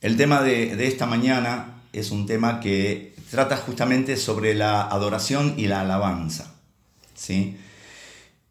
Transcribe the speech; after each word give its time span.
El 0.00 0.16
tema 0.16 0.42
de, 0.42 0.86
esta 0.86 1.06
mañana 1.06 1.82
es 1.92 2.12
un 2.12 2.24
tema 2.26 2.60
que 2.60 3.16
trata 3.32 3.56
justamente 3.56 4.16
sobre 4.16 4.54
la 4.54 4.82
adoración 4.82 5.54
y 5.56 5.66
la 5.66 5.80
alabanza. 5.80 6.54
¿sí? 7.16 7.56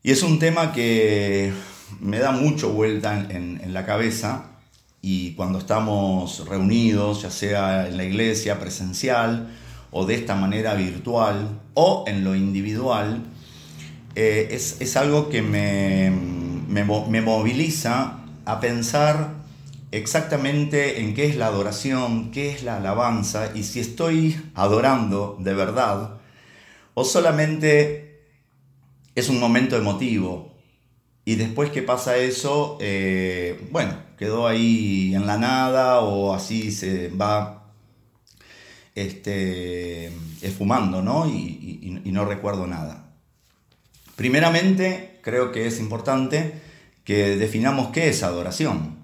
Y 0.03 0.11
es 0.11 0.23
un 0.23 0.39
tema 0.39 0.73
que 0.73 1.53
me 2.01 2.19
da 2.19 2.31
mucho 2.31 2.71
vuelta 2.73 3.27
en, 3.29 3.73
la 3.73 3.85
cabeza 3.85 4.57
y 5.01 5.35
cuando 5.35 5.59
estamos 5.59 6.45
reunidos, 6.49 7.21
ya 7.21 7.31
sea 7.31 7.87
en 7.87 7.95
la 7.95 8.03
iglesia 8.03 8.59
presencial 8.59 9.47
o 9.91 10.05
de 10.05 10.15
esta 10.15 10.35
manera 10.35 10.73
virtual 10.73 11.61
o 11.75 12.03
en 12.07 12.25
lo 12.25 12.35
individual, 12.35 13.23
eh, 14.15 14.49
es, 14.51 14.97
algo 14.97 15.29
que 15.29 15.41
me, 15.41 16.11
me, 16.67 16.83
me 16.83 17.21
moviliza 17.21 18.17
a 18.43 18.59
pensar 18.59 19.36
exactamente 19.91 20.99
en 20.99 21.13
qué 21.13 21.25
es 21.25 21.35
la 21.35 21.47
adoración, 21.47 22.31
qué 22.31 22.49
es 22.49 22.63
la 22.63 22.77
alabanza 22.77 23.51
y 23.55 23.63
si 23.63 23.79
estoy 23.79 24.39
adorando 24.53 25.37
de 25.39 25.53
verdad 25.53 26.19
o 26.93 27.05
solamente 27.05 28.23
es 29.15 29.29
un 29.29 29.39
momento 29.39 29.77
emotivo 29.77 30.53
y 31.25 31.35
después 31.35 31.71
que 31.71 31.81
pasa 31.81 32.17
eso, 32.17 32.77
eh, 32.79 33.67
bueno, 33.71 33.97
quedó 34.17 34.47
ahí 34.47 35.13
en 35.13 35.27
la 35.27 35.37
nada 35.37 35.99
o 35.99 36.33
así 36.33 36.71
se 36.71 37.09
va 37.09 37.73
este, 38.95 40.07
esfumando, 40.41 41.01
¿no? 41.01 41.27
Y, 41.27 42.01
y 42.03 42.11
no 42.11 42.23
recuerdo 42.23 42.65
nada. 42.65 43.11
Primeramente, 44.15 45.19
creo 45.21 45.51
que 45.51 45.67
es 45.67 45.79
importante 45.79 46.61
que 47.03 47.35
definamos 47.37 47.89
qué 47.89 48.09
es 48.09 48.23
adoración. 48.23 48.96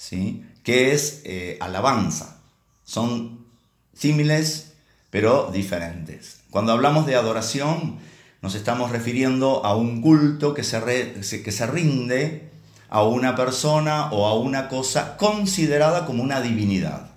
¿Sí? 0.00 0.42
que 0.62 0.92
es 0.92 1.20
eh, 1.24 1.58
alabanza. 1.60 2.38
Son 2.84 3.44
símiles, 3.92 4.72
pero 5.10 5.50
diferentes. 5.52 6.40
Cuando 6.50 6.72
hablamos 6.72 7.04
de 7.06 7.16
adoración, 7.16 7.98
nos 8.40 8.54
estamos 8.54 8.90
refiriendo 8.90 9.62
a 9.64 9.76
un 9.76 10.00
culto 10.00 10.54
que 10.54 10.64
se, 10.64 11.42
que 11.44 11.52
se 11.52 11.66
rinde 11.66 12.48
a 12.88 13.02
una 13.02 13.36
persona 13.36 14.10
o 14.10 14.26
a 14.26 14.34
una 14.38 14.68
cosa 14.68 15.18
considerada 15.18 16.06
como 16.06 16.22
una 16.22 16.40
divinidad. 16.40 17.10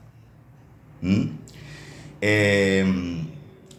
¿Mm? 1.02 1.24
Em, 2.20 3.28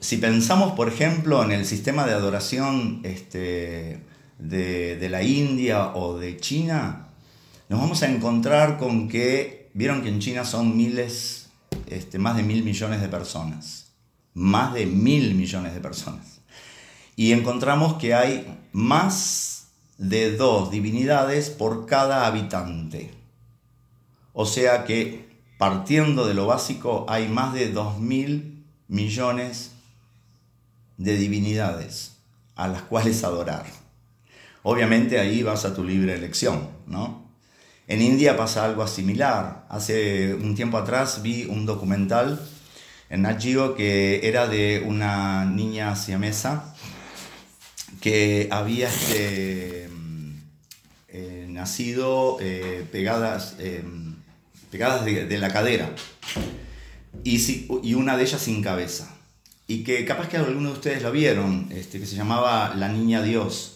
si 0.01 0.17
pensamos, 0.17 0.73
por 0.73 0.89
ejemplo, 0.89 1.45
en 1.45 1.53
el 1.53 1.67
sistema 1.67 2.07
de 2.07 2.15
adoración 2.15 3.01
este, 3.05 4.01
de 4.39 5.09
la 5.11 5.23
India 5.23 5.95
o 5.95 6.19
de 6.19 6.39
China, 6.39 7.04
nos 7.75 7.83
vamos 7.83 8.05
a 8.05 8.09
encontrar 8.09 8.79
con 8.79 9.09
que, 9.09 9.69
vieron 9.75 10.03
que 10.03 10.09
en 10.09 10.21
China 10.21 10.45
son 10.45 10.77
miles, 10.77 11.49
este, 11.89 12.21
más 12.21 12.37
de 12.37 12.45
mil 12.45 12.63
millones 12.63 13.01
de 13.01 13.09
personas, 13.09 13.89
más 14.33 14.73
de 14.75 14.87
mil 14.87 15.35
millones 15.35 15.75
de 15.75 15.81
personas. 15.81 16.41
Y 17.17 17.33
encontramos 17.33 17.95
que 17.95 18.15
hay 18.15 18.61
más 18.71 19.73
de 19.99 20.37
dos 20.37 20.71
divinidades 20.71 21.51
por 21.51 21.87
cada 21.87 22.29
habitante. 22.29 23.11
O 24.33 24.47
sea 24.47 24.85
que, 24.85 25.29
partiendo 25.59 26.29
de 26.29 26.35
lo 26.35 26.47
básico, 26.47 27.07
hay 27.09 27.27
más 27.27 27.55
de 27.55 27.73
dos 27.73 27.99
mil 27.99 28.65
millones 28.87 29.73
de 30.97 31.17
divinidades 31.17 32.19
a 32.55 32.69
las 32.69 32.83
cuales 32.83 33.25
adorar. 33.25 33.67
Obviamente 34.63 35.19
ahí 35.19 35.43
vas 35.43 35.65
a 35.65 35.75
tu 35.75 35.83
libre 35.83 36.15
elección, 36.15 36.69
¿no? 36.87 37.24
En 37.87 38.01
India 38.01 38.37
pasa 38.37 38.65
algo 38.65 38.87
similar. 38.87 39.67
Hace 39.69 40.35
un 40.35 40.55
tiempo 40.55 40.79
atrás 40.79 41.21
vi 41.23 41.45
un 41.45 41.67
documental 41.67 42.41
en 43.11 43.23
Nat 43.23 43.43
que 43.77 44.21
era 44.27 44.49
de 44.49 44.83
una 44.87 45.45
niña 45.45 45.95
siamesa 45.95 46.75
que 48.01 48.49
había 48.51 48.89
este, 48.89 49.89
eh, 51.09 51.47
nacido 51.49 52.39
eh, 52.41 52.87
pegadas, 52.91 53.57
eh, 53.59 53.85
pegadas 54.71 55.05
de, 55.05 55.39
la 55.39 55.51
cadera 55.51 55.91
y, 57.23 57.39
y, 57.83 57.95
una 57.95 58.17
de 58.17 58.23
ellas 58.25 58.41
sin 58.41 58.63
cabeza. 58.63 59.15
Y 59.67 59.85
que 59.85 60.05
capaz 60.05 60.29
que 60.29 60.37
algunos 60.37 60.73
de 60.73 60.79
ustedes 60.79 61.03
lo 61.03 61.13
vieron, 61.13 61.69
este, 61.71 62.01
que 62.01 62.07
se 62.07 62.17
llamaba 62.17 62.75
La 62.75 62.89
Niña 62.89 63.23
Dios 63.23 63.74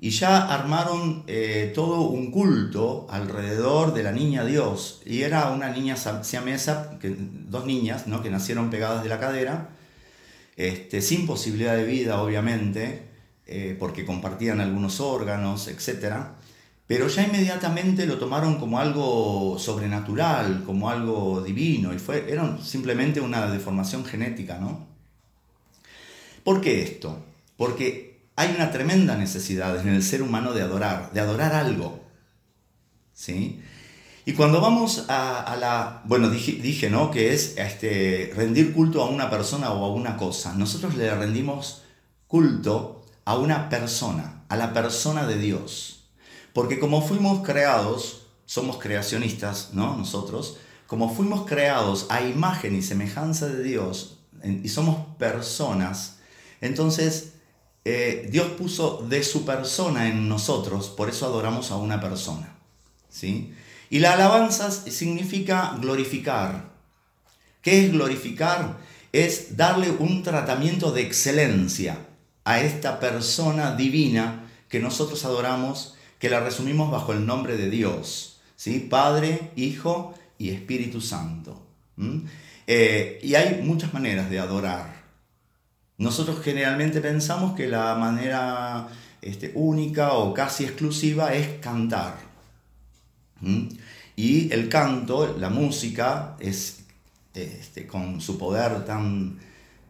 y 0.00 0.10
ya 0.10 0.46
armaron 0.46 1.24
eh, 1.26 1.72
todo 1.74 2.02
un 2.02 2.30
culto 2.30 3.06
alrededor 3.10 3.94
de 3.94 4.04
la 4.04 4.12
niña 4.12 4.44
Dios. 4.44 5.02
Y 5.04 5.22
era 5.22 5.50
una 5.50 5.70
niña 5.70 5.96
siamesa, 5.96 6.98
que, 7.00 7.16
dos 7.18 7.66
niñas 7.66 8.06
¿no? 8.06 8.22
que 8.22 8.30
nacieron 8.30 8.70
pegadas 8.70 9.02
de 9.02 9.08
la 9.08 9.18
cadera, 9.18 9.70
este, 10.56 11.02
sin 11.02 11.26
posibilidad 11.26 11.76
de 11.76 11.84
vida, 11.84 12.22
obviamente, 12.22 13.02
eh, 13.46 13.76
porque 13.78 14.04
compartían 14.04 14.60
algunos 14.60 15.00
órganos, 15.00 15.66
etc. 15.66 16.14
Pero 16.86 17.08
ya 17.08 17.24
inmediatamente 17.24 18.06
lo 18.06 18.18
tomaron 18.18 18.58
como 18.58 18.78
algo 18.78 19.58
sobrenatural, 19.58 20.62
como 20.64 20.90
algo 20.90 21.42
divino, 21.42 21.92
y 21.92 21.98
fue, 21.98 22.30
era 22.30 22.58
simplemente 22.62 23.20
una 23.20 23.50
deformación 23.50 24.04
genética, 24.04 24.58
¿no? 24.58 24.86
¿Por 26.44 26.60
qué 26.60 26.82
esto? 26.82 27.24
Porque 27.56 28.07
hay 28.38 28.54
una 28.54 28.70
tremenda 28.70 29.16
necesidad 29.16 29.80
en 29.80 29.88
el 29.88 30.00
ser 30.00 30.22
humano 30.22 30.52
de 30.52 30.62
adorar, 30.62 31.10
de 31.12 31.18
adorar 31.18 31.56
algo. 31.56 32.04
¿Sí? 33.12 33.60
Y 34.26 34.34
cuando 34.34 34.60
vamos 34.60 35.06
a, 35.08 35.56
la, 35.58 36.02
bueno, 36.04 36.30
dije, 36.30 36.88
¿no? 36.88 37.10
Que 37.10 37.34
es 37.34 37.56
este, 37.56 38.32
rendir 38.36 38.72
culto 38.72 39.02
a 39.02 39.08
una 39.08 39.28
persona 39.28 39.72
o 39.72 39.84
a 39.84 39.92
una 39.92 40.16
cosa. 40.16 40.54
Nosotros 40.54 40.94
le 40.94 41.12
rendimos 41.12 41.82
culto 42.28 43.04
a 43.24 43.36
una 43.36 43.68
persona, 43.68 44.44
a 44.48 44.56
la 44.56 44.72
persona 44.72 45.26
de 45.26 45.36
Dios. 45.36 46.04
Porque 46.52 46.78
como 46.78 47.02
fuimos 47.02 47.44
creados, 47.44 48.26
somos 48.46 48.78
creacionistas, 48.78 49.70
¿no? 49.72 49.96
Nosotros, 49.96 50.58
como 50.86 51.12
fuimos 51.12 51.44
creados 51.44 52.06
a 52.08 52.22
imagen 52.22 52.76
y 52.76 52.82
semejanza 52.82 53.48
de 53.48 53.64
Dios 53.64 54.20
y 54.44 54.68
somos 54.68 55.16
personas, 55.16 56.20
entonces 56.60 57.32
eh, 57.90 58.28
Dios 58.30 58.48
puso 58.48 59.06
de 59.08 59.22
su 59.22 59.46
persona 59.46 60.08
en 60.08 60.28
nosotros, 60.28 60.90
por 60.90 61.08
eso 61.08 61.24
adoramos 61.24 61.70
a 61.70 61.76
una 61.76 62.02
persona. 62.02 62.54
¿sí? 63.08 63.54
Y 63.88 64.00
la 64.00 64.12
alabanza 64.12 64.70
significa 64.70 65.74
glorificar. 65.80 66.68
¿Qué 67.62 67.86
es 67.86 67.92
glorificar? 67.92 68.76
Es 69.12 69.56
darle 69.56 69.90
un 69.90 70.22
tratamiento 70.22 70.92
de 70.92 71.00
excelencia 71.00 72.06
a 72.44 72.60
esta 72.60 73.00
persona 73.00 73.74
divina 73.74 74.50
que 74.68 74.80
nosotros 74.80 75.24
adoramos, 75.24 75.94
que 76.18 76.28
la 76.28 76.40
resumimos 76.40 76.90
bajo 76.90 77.14
el 77.14 77.24
nombre 77.24 77.56
de 77.56 77.70
Dios. 77.70 78.42
¿sí? 78.54 78.80
Padre, 78.80 79.52
Hijo 79.56 80.12
y 80.36 80.50
Espíritu 80.50 81.00
Santo. 81.00 81.66
Eh, 82.66 83.18
y 83.22 83.34
hay 83.34 83.62
muchas 83.62 83.94
maneras 83.94 84.28
de 84.28 84.40
adorar. 84.40 84.97
Nosotros 85.98 86.40
generalmente 86.42 87.00
pensamos 87.00 87.56
que 87.56 87.66
la 87.66 87.96
manera 87.96 88.88
este, 89.20 89.50
única 89.54 90.12
o 90.12 90.32
casi 90.32 90.64
exclusiva 90.64 91.34
es 91.34 91.58
cantar. 91.58 92.16
Y 94.14 94.52
el 94.52 94.68
canto, 94.68 95.36
la 95.38 95.50
música, 95.50 96.36
es 96.38 96.84
este, 97.34 97.86
con 97.86 98.20
su 98.20 98.38
poder 98.38 98.84
tan, 98.84 99.38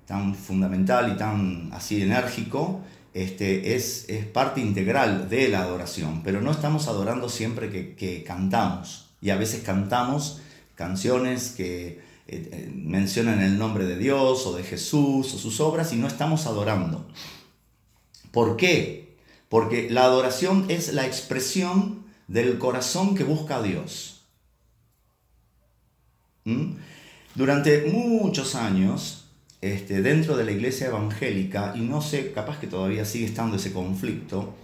tan 0.07 0.35
fundamental 0.35 1.13
y 1.13 1.17
tan 1.17 1.71
así 1.73 2.03
enérgico, 2.03 2.81
este, 3.15 3.75
es, 3.75 4.07
es, 4.09 4.27
parte 4.27 4.61
integral 4.61 5.29
de 5.29 5.49
la 5.49 5.63
adoración, 5.63 6.23
pero 6.23 6.41
no 6.41 6.51
estamos 6.53 6.89
adorando 6.89 7.29
siempre 7.29 7.71
que, 7.71 7.95
que 7.95 8.23
cantamos. 8.23 9.11
Y 9.21 9.31
a 9.31 9.37
veces 9.37 9.63
cantamos 9.63 10.41
canciones 10.75 11.51
que 11.57 12.01
eh, 12.31 12.51
eh, 12.53 12.71
mencionan 12.75 13.41
el 13.41 13.59
nombre 13.59 13.87
de 13.87 13.97
Dios 13.97 14.47
o 14.47 14.55
de 14.55 14.63
Jesús 14.63 15.33
o 15.33 15.39
sus 15.39 15.61
obras 15.61 15.95
y 15.95 15.97
no 15.97 16.07
estamos 16.07 16.47
adorando. 16.47 17.09
¿Por 18.33 18.59
qué? 18.59 19.17
Porque 19.49 19.89
la 19.89 20.05
adoración 20.05 20.67
es 20.69 20.93
la 20.93 21.07
expresión 21.07 22.05
del 22.27 22.59
corazón 22.59 23.15
que 23.15 23.25
busca 23.25 23.57
a 23.57 23.63
Dios. 23.63 24.27
¿Mm? 26.45 26.73
Durante 27.35 27.91
muchos 27.91 28.55
años, 28.55 29.25
este, 29.63 30.03
dentro 30.03 30.37
de 30.37 30.45
la 30.45 30.53
iglesia 30.53 30.89
evangélica, 30.89 31.73
y 31.77 31.81
no 31.81 32.03
sé, 32.03 32.33
capaz 32.33 32.61
que 32.61 32.67
todavía 32.67 33.07
sigue 33.07 33.25
estando 33.25 33.57
ese 33.57 33.73
conflicto, 33.73 34.55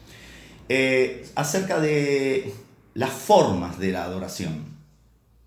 eh, 0.69 1.27
acerca 1.35 1.81
de 1.81 2.53
las 2.93 3.13
formas 3.13 3.79
de 3.79 3.91
la 3.91 4.05
adoración. 4.05 4.67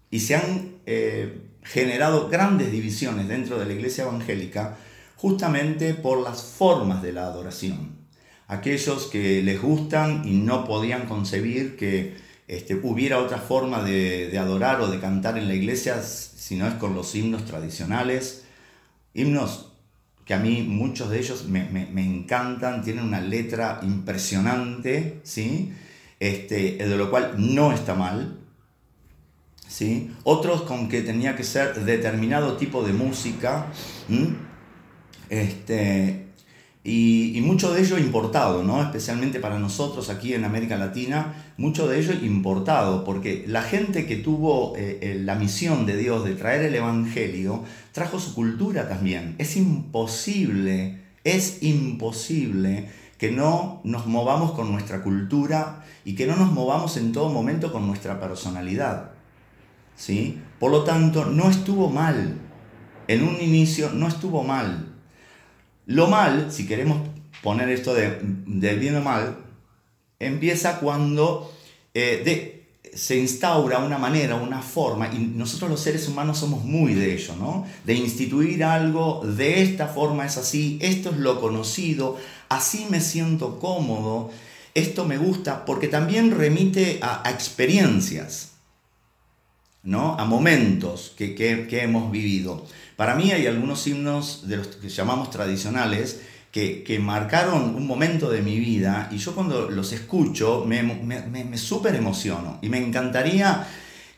Y 0.09 0.21
se 0.21 0.35
han 0.35 0.77
generado 1.69 2.29
grandes 2.29 2.71
divisiones 2.71 3.27
dentro 3.27 3.59
de 3.59 3.65
la 3.65 3.73
iglesia 3.73 4.03
evangélica 4.03 4.77
justamente 5.17 5.93
por 5.93 6.21
las 6.21 6.43
formas 6.43 7.01
de 7.01 7.11
la 7.11 7.23
adoración. 7.23 7.97
Aquellos 8.47 9.07
que 9.07 9.41
les 9.43 9.61
gustan 9.61 10.25
y 10.25 10.31
no 10.31 10.63
podían 10.63 11.07
concebir 11.07 11.75
que, 11.75 12.15
este, 12.47 12.75
hubiera 12.75 13.19
otra 13.19 13.39
forma 13.39 13.83
de, 13.83 14.37
adorar 14.39 14.79
o 14.79 14.87
de 14.87 14.99
cantar 14.99 15.37
en 15.37 15.49
la 15.49 15.55
iglesia 15.55 16.01
si 16.01 16.55
no 16.55 16.67
es 16.67 16.75
con 16.75 16.95
los 16.95 17.13
himnos 17.13 17.43
tradicionales. 17.43 18.45
Himnos 19.13 19.73
que 20.23 20.33
a 20.33 20.39
mí 20.39 20.61
muchos 20.61 21.09
de 21.09 21.19
ellos 21.19 21.45
me, 21.47 21.89
encantan, 22.03 22.83
tienen 22.83 23.05
una 23.05 23.21
letra 23.21 23.79
impresionante, 23.81 25.19
¿sí? 25.23 25.73
Este, 26.19 26.77
de 26.77 26.97
lo 26.97 27.09
cual 27.09 27.35
no 27.37 27.73
está 27.73 27.95
mal. 27.95 28.36
¿Sí? 29.67 30.11
Otros 30.23 30.63
con 30.63 30.89
que 30.89 31.01
tenía 31.01 31.35
que 31.35 31.43
ser 31.43 31.85
determinado 31.85 32.57
tipo 32.57 32.83
de 32.83 32.93
música. 32.93 33.67
Este, 35.29 36.27
y, 36.89 37.41
mucho 37.41 37.73
de 37.73 37.81
ello 37.81 37.97
importado, 37.97 38.63
¿no? 38.63 38.81
especialmente 38.81 39.41
para 39.41 39.59
nosotros 39.59 40.09
aquí 40.09 40.33
en 40.33 40.45
América 40.45 40.77
Latina, 40.77 41.51
mucho 41.57 41.85
de 41.85 41.99
ello 41.99 42.13
importado, 42.13 43.03
porque 43.03 43.43
la 43.45 43.61
gente 43.61 44.05
que 44.05 44.15
tuvo 44.15 44.73
eh, 44.77 44.99
eh, 45.01 45.21
la 45.21 45.35
misión 45.35 45.85
de 45.85 45.97
Dios 45.97 46.23
de 46.23 46.35
traer 46.35 46.63
el 46.63 46.75
Evangelio, 46.75 47.65
trajo 47.91 48.21
su 48.21 48.33
cultura 48.33 48.87
también. 48.87 49.35
Es 49.37 49.57
imposible, 49.57 51.01
es 51.25 51.61
imposible 51.61 52.87
que 53.17 53.31
no 53.31 53.81
nos 53.83 54.05
movamos 54.05 54.53
con 54.53 54.71
nuestra 54.71 55.03
cultura 55.03 55.83
y 56.05 56.15
que 56.15 56.25
no 56.25 56.37
nos 56.37 56.53
movamos 56.53 56.95
en 56.95 57.11
todo 57.11 57.27
momento 57.29 57.73
con 57.73 57.85
nuestra 57.85 58.17
personalidad. 58.17 59.16
¿Sí? 59.97 60.39
Por 60.59 60.71
lo 60.71 60.85
tanto, 60.85 61.25
no 61.25 61.49
estuvo 61.49 61.89
mal. 61.89 62.39
En 63.09 63.23
un 63.23 63.41
inicio 63.41 63.89
no 63.89 64.07
estuvo 64.07 64.43
mal. 64.43 64.95
Lo 65.85 66.07
mal, 66.07 66.51
si 66.51 66.65
queremos 66.65 66.99
poner 67.43 67.69
esto 67.69 67.93
de, 67.93 68.19
bien 68.75 68.95
o 68.95 69.01
mal, 69.01 69.37
empieza 70.19 70.79
cuando 70.79 71.53
eh, 71.93 72.57
se 72.93 73.17
instaura 73.17 73.79
una 73.79 73.97
manera, 73.97 74.35
una 74.35 74.61
forma, 74.61 75.07
y 75.13 75.19
nosotros 75.19 75.69
los 75.69 75.79
seres 75.79 76.07
humanos 76.07 76.39
somos 76.39 76.63
muy 76.63 76.93
de 76.93 77.13
ello, 77.13 77.35
¿no? 77.37 77.65
De 77.85 77.93
instituir 77.93 78.63
algo, 78.63 79.21
de 79.23 79.61
esta 79.61 79.87
forma 79.87 80.25
es 80.25 80.37
así, 80.37 80.79
esto 80.81 81.11
es 81.11 81.17
lo 81.17 81.39
conocido, 81.39 82.17
así 82.49 82.87
me 82.89 82.99
siento 82.99 83.59
cómodo, 83.59 84.31
esto 84.73 85.05
me 85.05 85.17
gusta, 85.17 85.63
porque 85.65 85.87
también 85.87 86.31
remite 86.31 86.99
a, 87.01 87.29
experiencias, 87.29 88.56
¿no? 89.87 90.19
A 90.19 90.25
momentos 90.25 91.13
que, 91.17 91.33
que 91.33 91.81
hemos 91.81 92.11
vivido. 92.11 92.65
Para 92.97 93.15
mí 93.15 93.31
hay 93.31 93.47
algunos 93.47 93.87
himnos 93.87 94.47
de 94.47 94.57
los 94.57 94.67
que 94.67 94.89
llamamos 94.89 95.31
tradicionales 95.31 96.19
que, 96.51 96.99
marcaron 96.99 97.75
un 97.75 97.85
momento 97.85 98.29
de 98.29 98.41
mi 98.41 98.59
vida 98.59 99.09
y 99.11 99.17
yo 99.17 99.35
cuando 99.35 99.69
los 99.69 99.93
escucho 99.93 100.65
me, 100.65 100.81
me, 100.81 101.21
me, 101.21 101.57
súper 101.57 101.95
emociono 101.95 102.57
y 102.61 102.69
me 102.69 102.79
encantaría 102.79 103.67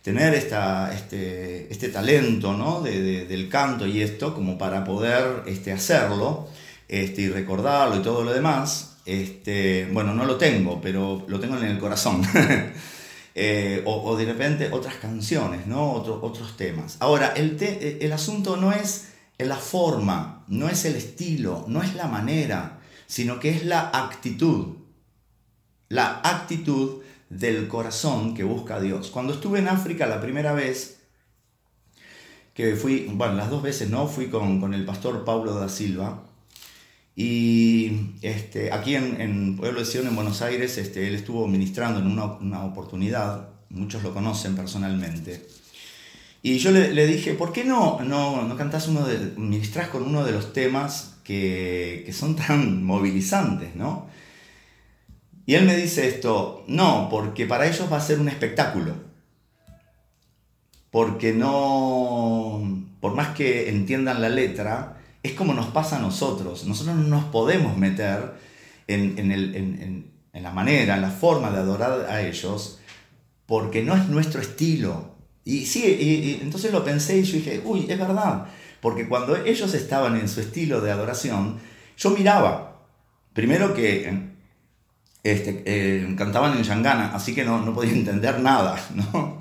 tener 0.01 0.33
esta, 0.33 0.93
este, 0.93 1.71
este 1.71 1.89
talento 1.89 2.53
¿no? 2.53 2.81
del 2.81 3.49
canto 3.49 3.85
y 3.85 4.01
esto 4.01 4.33
como 4.33 4.57
para 4.57 4.85
poder 4.85 5.43
este, 5.47 5.73
hacerlo 5.73 6.47
este, 6.87 7.23
y 7.23 7.29
recordarlo 7.29 7.97
y 7.97 8.01
todo 8.01 8.23
lo 8.23 8.33
demás. 8.33 8.97
Este, 9.05 9.89
bueno, 9.91 10.13
no 10.13 10.25
lo 10.25 10.37
tengo, 10.37 10.79
pero 10.81 11.25
lo 11.27 11.39
tengo 11.39 11.57
en 11.57 11.65
el 11.65 11.77
corazón. 11.77 12.21
Eh, 13.35 13.83
o, 13.85 14.17
de 14.17 14.25
repente 14.25 14.69
otras 14.71 14.95
canciones, 14.95 15.67
¿no? 15.67 15.91
otros 15.91 16.57
temas. 16.57 16.97
Ahora, 16.99 17.33
el, 17.35 17.57
eh, 17.61 17.99
el 18.01 18.11
asunto 18.11 18.57
no 18.57 18.71
es 18.71 19.09
la 19.37 19.55
forma, 19.55 20.43
no 20.47 20.67
es 20.67 20.85
el 20.85 20.95
estilo, 20.95 21.65
no 21.67 21.81
es 21.81 21.95
la 21.95 22.07
manera, 22.07 22.79
sino 23.07 23.39
que 23.39 23.49
es 23.49 23.65
la 23.65 23.91
actitud. 23.93 24.75
La 25.87 26.21
actitud 26.23 27.01
del 27.29 27.67
corazón 27.67 28.33
que 28.33 28.43
busca 28.43 28.75
a 28.75 28.81
Dios. 28.81 29.09
Cuando 29.09 29.33
estuve 29.33 29.59
en 29.59 29.67
África 29.67 30.07
la 30.07 30.21
primera 30.21 30.53
vez, 30.53 30.99
que 32.53 32.75
fui, 32.75 33.09
bueno, 33.13 33.35
las 33.35 33.49
dos 33.49 33.63
veces, 33.63 33.89
¿no? 33.89 34.07
Fui 34.07 34.27
con, 34.27 34.59
con 34.59 34.73
el 34.73 34.85
pastor 34.85 35.23
Pablo 35.23 35.53
da 35.53 35.69
Silva, 35.69 36.28
y 37.21 38.13
este, 38.21 38.71
aquí 38.71 38.95
en, 38.95 39.57
Pueblo 39.57 39.81
de 39.81 39.85
Sion, 39.85 40.07
en 40.07 40.15
Buenos 40.15 40.41
Aires, 40.41 40.77
este, 40.77 41.05
él 41.05 41.15
estuvo 41.15 41.49
ministrando 41.49 41.99
en 41.99 42.07
una, 42.07 42.63
oportunidad, 42.63 43.49
muchos 43.67 44.03
lo 44.03 44.13
conocen 44.13 44.55
personalmente. 44.55 45.45
Y 46.41 46.59
yo 46.59 46.71
le, 46.71 47.07
dije, 47.07 47.33
¿por 47.33 47.51
qué 47.51 47.65
no, 47.65 47.99
no, 47.99 48.43
no 48.43 48.55
cantás 48.55 48.87
uno 48.87 49.05
de, 49.05 49.33
ministrás 49.35 49.89
con 49.89 50.03
uno 50.03 50.23
de 50.23 50.31
los 50.31 50.53
temas 50.53 51.17
que, 51.25 52.03
que 52.05 52.13
son 52.13 52.37
tan 52.37 52.85
movilizantes, 52.85 53.75
¿no? 53.75 54.07
Y 55.45 55.55
él 55.55 55.65
me 55.65 55.75
dice 55.75 56.07
esto, 56.07 56.63
no, 56.67 57.09
porque 57.11 57.45
para 57.45 57.67
ellos 57.67 57.91
va 57.91 57.97
a 57.97 58.01
ser 58.01 58.21
un 58.21 58.29
espectáculo. 58.29 58.93
Porque 60.89 61.33
no, 61.33 62.81
por 63.01 63.13
más 63.13 63.35
que 63.35 63.67
entiendan 63.69 64.21
la 64.21 64.29
letra, 64.29 64.98
es 65.23 65.33
como 65.33 65.53
nos 65.53 65.67
pasa 65.67 65.97
a 65.97 65.99
nosotros. 65.99 66.65
Nosotros 66.65 66.95
no 66.95 67.03
nos 67.03 67.25
podemos 67.25 67.77
meter 67.77 68.33
en, 68.87 70.11
la 70.33 70.51
manera, 70.51 70.95
en 70.95 71.01
la 71.01 71.11
forma 71.11 71.51
de 71.51 71.59
adorar 71.59 72.07
a 72.09 72.21
ellos, 72.21 72.79
porque 73.45 73.83
no 73.83 73.95
es 73.95 74.07
nuestro 74.07 74.41
estilo. 74.41 75.15
Y 75.43 75.65
sí, 75.65 75.83
y, 75.83 76.39
entonces 76.41 76.71
lo 76.71 76.83
pensé 76.83 77.17
y 77.17 77.23
yo 77.23 77.37
dije, 77.37 77.61
uy, 77.65 77.85
es 77.89 77.99
verdad, 77.99 78.45
porque 78.81 79.07
cuando 79.07 79.35
ellos 79.35 79.73
estaban 79.73 80.15
en 80.15 80.27
su 80.27 80.41
estilo 80.41 80.81
de 80.81 80.91
adoración, 80.91 81.59
yo 81.97 82.11
miraba, 82.11 82.85
primero 83.33 83.73
que 83.73 84.29
este, 85.23 85.63
eh, 85.65 86.15
cantaban 86.17 86.57
en 86.57 86.63
Yangana, 86.63 87.13
así 87.13 87.35
que 87.35 87.43
no, 87.43 87.61
no 87.61 87.73
podía 87.73 87.91
entender 87.93 88.39
nada, 88.39 88.79
¿no? 88.95 89.39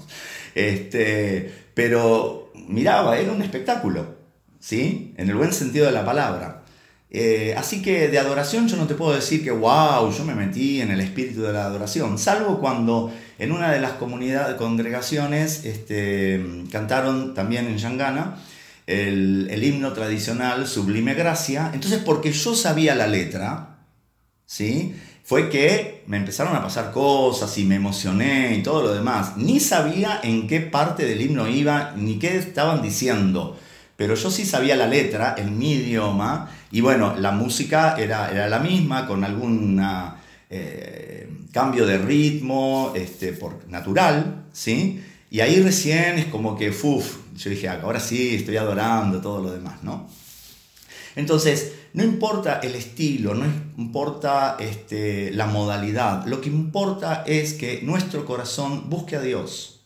Este, 0.54 1.52
pero 1.74 2.50
miraba, 2.68 3.18
era 3.18 3.32
un 3.32 3.42
espectáculo. 3.42 4.17
¿Sí? 4.60 5.14
En 5.16 5.28
el 5.28 5.36
buen 5.36 5.52
sentido 5.52 5.86
de 5.86 5.92
la 5.92 6.04
palabra. 6.04 6.62
Eh, 7.10 7.54
así 7.56 7.80
que 7.80 8.08
de 8.08 8.18
adoración 8.18 8.68
yo 8.68 8.76
no 8.76 8.86
te 8.86 8.94
puedo 8.94 9.14
decir 9.14 9.42
que, 9.42 9.50
wow, 9.50 10.12
yo 10.12 10.24
me 10.24 10.34
metí 10.34 10.80
en 10.80 10.90
el 10.90 11.00
espíritu 11.00 11.42
de 11.42 11.52
la 11.54 11.64
adoración, 11.64 12.18
salvo 12.18 12.60
cuando 12.60 13.10
en 13.38 13.52
una 13.52 13.72
de 13.72 13.80
las 13.80 13.92
comunidades, 13.92 14.56
congregaciones 14.56 15.64
este, 15.64 16.64
cantaron 16.70 17.32
también 17.34 17.66
en 17.66 17.78
Yangana 17.78 18.36
el, 18.86 19.48
el, 19.50 19.64
himno 19.64 19.92
tradicional 19.92 20.66
Sublime 20.66 21.14
Gracia. 21.14 21.70
Entonces, 21.72 22.00
porque 22.04 22.32
yo 22.32 22.54
sabía 22.54 22.94
la 22.94 23.06
letra, 23.06 23.78
¿sí? 24.44 24.94
fue 25.28 25.50
que 25.50 26.04
me 26.06 26.16
empezaron 26.16 26.56
a 26.56 26.62
pasar 26.62 26.90
cosas 26.90 27.58
y 27.58 27.64
me 27.64 27.74
emocioné 27.74 28.54
y 28.54 28.62
todo 28.62 28.82
lo 28.82 28.94
demás. 28.94 29.36
Ni 29.36 29.60
sabía 29.60 30.20
en 30.22 30.46
qué 30.46 30.60
parte 30.60 31.04
del 31.04 31.20
himno 31.20 31.46
iba, 31.46 31.92
ni 31.98 32.18
qué 32.18 32.38
estaban 32.38 32.80
diciendo 32.80 33.58
pero 33.98 34.14
yo 34.14 34.30
sí 34.30 34.46
sabía 34.46 34.76
la 34.76 34.86
letra 34.86 35.34
en 35.36 35.58
mi 35.58 35.72
idioma 35.72 36.48
y 36.70 36.80
bueno, 36.80 37.16
la 37.16 37.32
música 37.32 37.96
era, 37.98 38.30
era 38.30 38.48
la 38.48 38.60
misma 38.60 39.08
con 39.08 39.24
algún 39.24 39.84
eh, 40.48 41.28
cambio 41.50 41.84
de 41.84 41.98
ritmo 41.98 42.92
este, 42.94 43.32
por, 43.32 43.68
natural, 43.68 44.44
¿sí? 44.52 45.02
Y 45.32 45.40
ahí 45.40 45.60
recién 45.60 46.16
es 46.16 46.26
como 46.26 46.56
que, 46.56 46.70
uff, 46.70 47.16
yo 47.36 47.50
dije, 47.50 47.68
ahora 47.68 47.98
sí, 47.98 48.36
estoy 48.36 48.56
adorando 48.56 49.20
todo 49.20 49.42
lo 49.42 49.50
demás, 49.50 49.82
¿no? 49.82 50.08
Entonces, 51.16 51.72
no 51.92 52.04
importa 52.04 52.60
el 52.62 52.76
estilo, 52.76 53.34
no 53.34 53.46
importa 53.76 54.58
este, 54.60 55.32
la 55.32 55.46
modalidad, 55.46 56.24
lo 56.24 56.40
que 56.40 56.50
importa 56.50 57.24
es 57.26 57.54
que 57.54 57.80
nuestro 57.82 58.24
corazón 58.24 58.88
busque 58.90 59.16
a 59.16 59.20
Dios. 59.20 59.80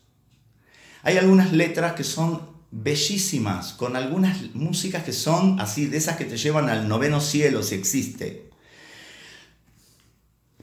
Hay 1.02 1.16
algunas 1.16 1.54
letras 1.54 1.94
que 1.94 2.04
son 2.04 2.51
bellísimas, 2.72 3.74
con 3.74 3.96
algunas 3.96 4.54
músicas 4.54 5.04
que 5.04 5.12
son 5.12 5.60
así, 5.60 5.86
de 5.86 5.98
esas 5.98 6.16
que 6.16 6.24
te 6.24 6.38
llevan 6.38 6.70
al 6.70 6.88
noveno 6.88 7.20
cielo, 7.20 7.62
si 7.62 7.74
existe. 7.74 8.50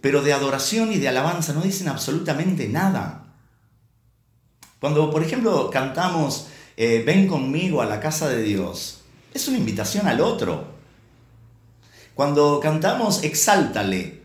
Pero 0.02 0.24
de 0.24 0.34
adoración 0.34 0.92
y 0.92 0.98
de 0.98 1.08
alabanza 1.08 1.54
no 1.54 1.62
dicen 1.62 1.88
absolutamente 1.88 2.68
nada. 2.68 3.28
Cuando, 4.82 5.12
por 5.12 5.24
ejemplo, 5.24 5.70
cantamos 5.70 6.48
eh, 6.78 7.04
Ven 7.06 7.28
conmigo 7.28 7.82
a 7.82 7.86
la 7.86 8.00
casa 8.00 8.28
de 8.28 8.42
Dios, 8.42 9.02
es 9.34 9.48
una 9.48 9.58
invitación 9.58 10.08
al 10.08 10.22
otro. 10.22 10.80
Cuando 12.16 12.60
cantamos 12.60 13.24
Exáltale, 13.24 14.24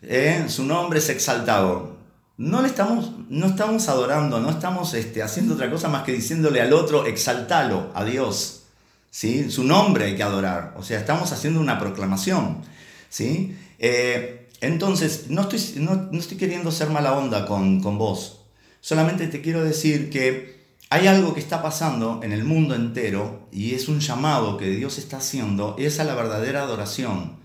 eh, 0.00 0.46
su 0.48 0.64
nombre 0.64 1.00
es 1.00 1.08
exaltado, 1.10 1.96
no 2.38 2.62
le 2.62 2.68
estamos, 2.68 3.12
no 3.28 3.46
estamos 3.46 3.88
adorando, 3.88 4.40
no 4.40 4.50
estamos 4.50 4.94
este, 4.94 5.22
haciendo 5.22 5.54
otra 5.54 5.70
cosa 5.70 5.88
más 5.88 6.02
que 6.02 6.12
diciéndole 6.12 6.60
al 6.60 6.72
otro, 6.72 7.06
exaltalo 7.06 7.90
a 7.94 8.04
Dios. 8.04 8.62
¿sí? 9.10 9.50
Su 9.50 9.64
nombre 9.64 10.06
hay 10.06 10.16
que 10.16 10.22
adorar. 10.22 10.74
O 10.76 10.82
sea, 10.82 10.98
estamos 10.98 11.30
haciendo 11.32 11.60
una 11.60 11.78
proclamación. 11.78 12.62
¿sí? 13.08 13.56
Eh, 13.78 14.48
entonces, 14.60 15.26
no 15.28 15.42
estoy, 15.42 15.82
no, 15.82 16.10
estoy, 16.12 16.36
queriendo 16.36 16.70
ser 16.70 16.88
mala 16.90 17.12
onda 17.12 17.46
con, 17.46 17.80
con 17.80 17.98
vos. 17.98 18.40
Solamente 18.80 19.28
te 19.28 19.40
quiero 19.42 19.62
decir 19.62 20.10
que 20.10 20.62
hay 20.90 21.06
algo 21.06 21.34
que 21.34 21.40
está 21.40 21.62
pasando 21.62 22.20
en 22.22 22.32
el 22.32 22.44
mundo 22.44 22.74
entero 22.74 23.48
y 23.52 23.74
es 23.74 23.88
un 23.88 24.00
llamado 24.00 24.56
que 24.56 24.68
Dios 24.68 24.98
está 24.98 25.18
haciendo, 25.18 25.76
es 25.78 26.00
a 26.00 26.04
la 26.04 26.14
verdadera 26.14 26.62
adoración. 26.62 27.36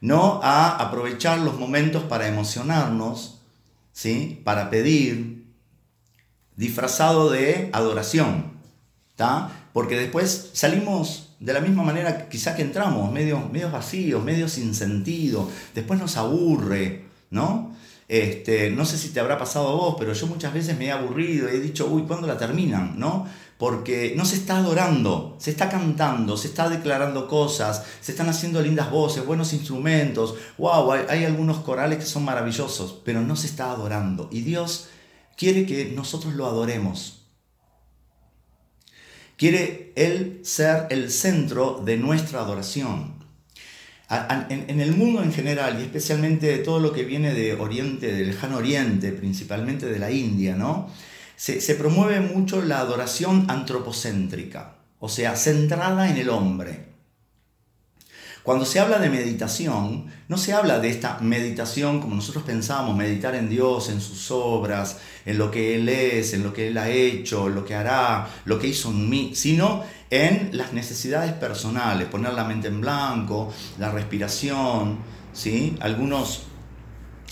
No 0.00 0.40
a 0.42 0.76
aprovechar 0.76 1.38
los 1.38 1.58
momentos 1.58 2.04
para 2.04 2.26
emocionarnos, 2.26 3.39
¿sí? 3.92 4.40
Para 4.44 4.70
pedir, 4.70 5.44
disfrazado 6.56 7.30
de 7.30 7.70
adoración, 7.72 8.52
¿está? 9.10 9.50
Porque 9.72 9.96
después 9.96 10.50
salimos 10.52 11.36
de 11.40 11.54
la 11.54 11.60
misma 11.60 11.82
manera 11.82 12.28
quizá 12.28 12.54
que 12.54 12.62
entramos, 12.62 13.10
medio, 13.10 13.40
medio 13.48 13.70
vacíos, 13.70 14.22
medio 14.22 14.48
sin 14.48 14.74
sentido, 14.74 15.50
después 15.74 15.98
nos 15.98 16.16
aburre, 16.16 17.06
¿no? 17.30 17.74
Este, 18.08 18.70
no 18.70 18.84
sé 18.84 18.98
si 18.98 19.10
te 19.10 19.20
habrá 19.20 19.38
pasado 19.38 19.68
a 19.68 19.72
vos, 19.72 19.94
pero 19.98 20.12
yo 20.12 20.26
muchas 20.26 20.52
veces 20.52 20.76
me 20.76 20.86
he 20.86 20.90
aburrido 20.90 21.48
y 21.48 21.56
he 21.56 21.60
dicho, 21.60 21.86
uy, 21.86 22.02
¿cuándo 22.02 22.26
la 22.26 22.36
terminan? 22.36 22.98
¿No? 22.98 23.26
Porque 23.60 24.14
no 24.16 24.24
se 24.24 24.36
está 24.36 24.56
adorando, 24.56 25.36
se 25.38 25.50
está 25.50 25.68
cantando, 25.68 26.38
se 26.38 26.48
está 26.48 26.70
declarando 26.70 27.28
cosas, 27.28 27.84
se 28.00 28.12
están 28.12 28.30
haciendo 28.30 28.62
lindas 28.62 28.90
voces, 28.90 29.26
buenos 29.26 29.52
instrumentos, 29.52 30.34
wow, 30.56 30.92
hay, 30.92 31.26
algunos 31.26 31.58
corales 31.58 31.98
que 31.98 32.06
son 32.06 32.24
maravillosos, 32.24 33.02
pero 33.04 33.20
no 33.20 33.36
se 33.36 33.48
está 33.48 33.70
adorando. 33.70 34.30
Y 34.32 34.40
Dios 34.40 34.88
quiere 35.36 35.66
que 35.66 35.92
nosotros 35.94 36.32
lo 36.36 36.46
adoremos. 36.46 37.26
Quiere 39.36 39.92
Él 39.94 40.40
ser 40.42 40.86
el 40.88 41.10
centro 41.10 41.82
de 41.84 41.98
nuestra 41.98 42.40
adoración 42.40 43.20
en, 44.48 44.80
el 44.80 44.92
mundo 44.92 45.22
en 45.22 45.34
general 45.34 45.78
y 45.78 45.82
especialmente 45.82 46.46
de 46.46 46.58
todo 46.60 46.80
lo 46.80 46.94
que 46.94 47.04
viene 47.04 47.34
de 47.34 47.52
Oriente, 47.56 48.10
del 48.10 48.28
lejano 48.28 48.56
Oriente, 48.56 49.12
principalmente 49.12 49.84
de 49.84 49.98
la 49.98 50.10
India, 50.10 50.56
¿no? 50.56 50.88
Se, 51.40 51.74
promueve 51.74 52.20
mucho 52.20 52.60
la 52.60 52.80
adoración 52.80 53.46
antropocéntrica, 53.48 54.76
o 54.98 55.08
sea, 55.08 55.36
centrada 55.36 56.10
en 56.10 56.18
el 56.18 56.28
hombre. 56.28 56.90
Cuando 58.42 58.66
se 58.66 58.78
habla 58.78 58.98
de 58.98 59.08
meditación, 59.08 60.04
no 60.28 60.36
se 60.36 60.52
habla 60.52 60.80
de 60.80 60.90
esta 60.90 61.16
meditación 61.20 62.02
como 62.02 62.14
nosotros 62.14 62.44
pensábamos, 62.44 62.94
meditar 62.94 63.34
en 63.34 63.48
Dios, 63.48 63.88
en 63.88 64.02
sus 64.02 64.30
obras, 64.30 64.98
en 65.24 65.38
lo 65.38 65.50
que 65.50 65.76
Él 65.76 65.88
es, 65.88 66.34
en 66.34 66.42
lo 66.42 66.52
que 66.52 66.68
Él 66.68 66.76
ha 66.76 66.90
hecho, 66.90 67.48
lo 67.48 67.64
que 67.64 67.74
hará, 67.74 68.28
lo 68.44 68.58
que 68.58 68.66
hizo 68.66 68.90
en 68.90 69.08
mí, 69.08 69.32
sino 69.34 69.82
en 70.10 70.50
las 70.52 70.74
necesidades 70.74 71.32
personales, 71.32 72.06
poner 72.08 72.34
la 72.34 72.44
mente 72.44 72.68
en 72.68 72.82
blanco, 72.82 73.50
la 73.78 73.90
respiración, 73.90 74.98
¿sí? 75.32 75.74
algunos 75.80 76.42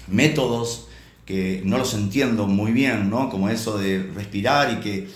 métodos 0.07 0.88
que 1.29 1.61
no 1.63 1.77
los 1.77 1.93
entiendo 1.93 2.47
muy 2.47 2.73
bien, 2.73 3.11
¿no? 3.11 3.29
como 3.29 3.51
eso 3.51 3.77
de 3.77 4.03
respirar 4.15 4.73
y 4.73 4.77
que 4.81 5.09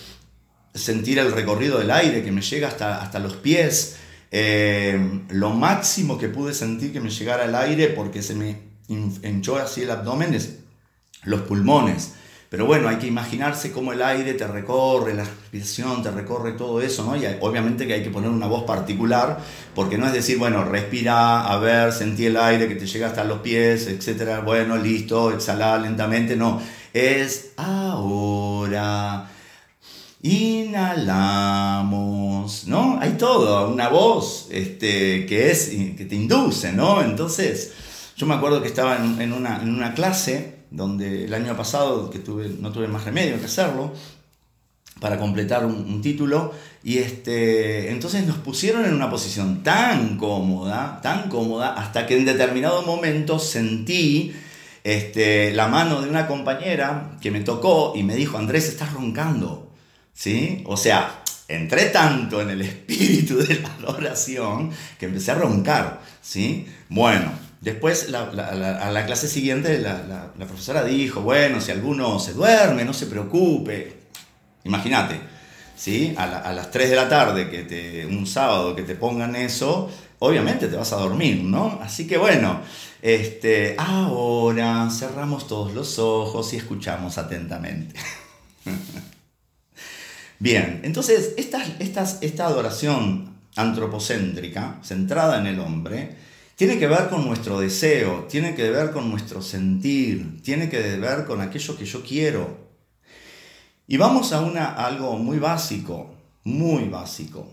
sentir 0.71 1.17
el 1.17 1.31
recorrido 1.31 1.79
del 1.79 1.89
aire 1.89 2.23
que 2.23 2.31
me 2.31 2.41
llega 2.41 2.67
hasta, 2.67 3.01
hasta 3.01 3.17
los 3.17 3.35
pies, 3.37 3.95
eh, 4.29 5.23
lo 5.29 5.49
máximo 5.49 6.19
que 6.19 6.29
pude 6.29 6.53
sentir 6.53 6.93
que 6.93 6.99
me 6.99 7.09
llegara 7.09 7.45
el 7.45 7.55
aire 7.55 7.87
porque 7.87 8.21
se 8.21 8.35
me 8.35 8.59
hinchó 8.87 9.55
así 9.55 9.81
el 9.81 9.89
abdomen 9.89 10.35
es 10.35 10.59
los 11.23 11.41
pulmones. 11.41 12.13
Pero 12.53 12.67
bueno, 12.67 12.87
hay 12.87 12.97
que 12.97 13.07
imaginarse 13.07 13.71
cómo 13.71 13.93
el 13.93 14.03
aire 14.03 14.35
te 14.35 14.45
recorre, 14.45 15.15
la 15.15 15.23
respiración 15.23 16.03
te 16.03 16.11
recorre 16.11 16.51
todo 16.51 16.81
eso, 16.81 17.03
¿no? 17.03 17.15
Y 17.15 17.25
obviamente 17.41 17.87
que 17.87 17.93
hay 17.93 18.03
que 18.03 18.11
poner 18.11 18.29
una 18.29 18.45
voz 18.45 18.61
particular, 18.65 19.39
porque 19.73 19.97
no 19.97 20.05
es 20.05 20.13
decir, 20.13 20.37
bueno, 20.37 20.63
respira, 20.63 21.47
a 21.51 21.57
ver, 21.57 21.91
sentí 21.91 22.27
el 22.27 22.37
aire 22.37 22.67
que 22.67 22.75
te 22.75 22.85
llega 22.85 23.07
hasta 23.07 23.23
los 23.23 23.39
pies, 23.39 23.87
etcétera, 23.87 24.41
bueno, 24.41 24.77
listo, 24.77 25.31
exhala 25.31 25.79
lentamente, 25.79 26.35
no. 26.35 26.61
Es 26.93 27.53
ahora 27.57 29.31
inhalamos, 30.21 31.07
¿no? 32.67 32.99
Hay 33.01 33.13
todo, 33.13 33.67
una 33.67 33.89
voz 33.89 34.49
este, 34.51 35.25
que, 35.25 35.49
es, 35.49 35.69
que 35.97 36.05
te 36.07 36.13
induce, 36.13 36.71
¿no? 36.71 37.01
Entonces, 37.01 37.73
yo 38.15 38.27
me 38.27 38.35
acuerdo 38.35 38.61
que 38.61 38.67
estaba 38.67 38.97
en, 38.97 39.33
una, 39.33 39.59
en 39.59 39.73
una 39.73 39.95
clase 39.95 40.52
donde 40.73 41.25
el 41.25 41.33
año 41.33 41.55
pasado, 41.55 42.09
que 42.09 42.19
tuve, 42.19 42.49
no 42.59 42.71
tuve 42.71 42.87
más 42.87 43.05
remedio 43.05 43.39
que 43.39 43.45
hacerlo, 43.45 43.93
para 44.99 45.17
completar 45.17 45.65
un, 45.65 46.01
título, 46.01 46.53
y 46.83 46.97
este, 46.97 47.89
entonces 47.91 48.27
nos 48.27 48.37
pusieron 48.37 48.85
en 48.85 48.93
una 48.93 49.09
posición 49.09 49.63
tan 49.63 50.17
cómoda, 50.17 50.99
tan 51.01 51.29
cómoda, 51.29 51.73
hasta 51.73 52.05
que 52.05 52.17
en 52.17 52.25
determinado 52.25 52.81
momento 52.83 53.39
sentí 53.39 54.33
este, 54.83 55.53
la 55.53 55.67
mano 55.67 56.01
de 56.01 56.09
una 56.09 56.27
compañera 56.27 57.17
que 57.21 57.31
me 57.31 57.39
tocó 57.39 57.93
y 57.95 58.03
me 58.03 58.15
dijo, 58.15 58.37
Andrés, 58.37 58.67
estás 58.67 58.93
roncando. 58.93 59.73
¿sí? 60.13 60.63
O 60.65 60.77
sea, 60.77 61.23
entré 61.47 61.85
tanto 61.85 62.41
en 62.41 62.51
el 62.51 62.61
espíritu 62.63 63.37
de 63.37 63.59
la 63.59 63.69
adoración 63.75 64.71
que 64.99 65.07
empecé 65.07 65.31
a 65.31 65.35
roncar, 65.35 66.01
¿sí? 66.21 66.67
Bueno, 66.89 67.31
después 67.63 68.13
a 68.13 68.91
la 68.91 69.05
clase 69.05 69.27
siguiente 69.27 69.79
la, 69.79 70.33
profesora 70.45 70.83
dijo, 70.83 71.21
bueno, 71.21 71.61
si 71.61 71.71
alguno 71.71 72.19
se 72.19 72.33
duerme, 72.33 72.83
no 72.83 72.93
se 72.93 73.07
preocupe. 73.07 74.03
Imagínate, 74.65 75.19
¿sí? 75.75 76.13
A, 76.17 76.51
las 76.51 76.71
3 76.71 76.89
de 76.89 76.95
la 76.95 77.07
tarde, 77.07 77.49
que 77.49 78.05
un 78.05 78.27
sábado 78.27 78.75
que 78.75 78.83
te 78.83 78.95
pongan 78.95 79.35
eso, 79.35 79.89
obviamente 80.19 80.67
te 80.67 80.75
vas 80.75 80.91
a 80.91 80.97
dormir, 80.97 81.41
¿no? 81.43 81.79
Así 81.81 82.05
que 82.05 82.17
bueno, 82.17 82.59
este, 83.01 83.75
ahora 83.77 84.89
cerramos 84.91 85.47
todos 85.47 85.73
los 85.73 85.99
ojos 85.99 86.53
y 86.53 86.57
escuchamos 86.57 87.17
atentamente. 87.17 87.97
Bien, 90.39 90.81
entonces 90.83 91.33
esta, 91.37 91.63
esta 91.79 92.45
adoración 92.45 93.33
antropocéntrica, 93.55 94.79
centrada 94.83 95.39
en 95.39 95.47
el 95.47 95.59
hombre, 95.61 96.17
tiene 96.55 96.77
que 96.77 96.87
ver 96.87 97.09
con 97.09 97.25
nuestro 97.25 97.59
deseo, 97.59 98.25
tiene 98.29 98.55
que 98.55 98.69
ver 98.69 98.91
con 98.91 99.09
nuestro 99.09 99.41
sentir, 99.41 100.41
tiene 100.43 100.69
que 100.69 100.97
ver 100.97 101.25
con 101.25 101.41
aquello 101.41 101.77
que 101.77 101.85
yo 101.85 102.03
quiero. 102.03 102.57
Y 103.87 103.97
vamos 103.97 104.33
a, 104.33 104.41
una, 104.41 104.73
algo 104.73 105.17
muy 105.17 105.39
básico, 105.39 106.15
muy 106.43 106.85
básico. 106.85 107.47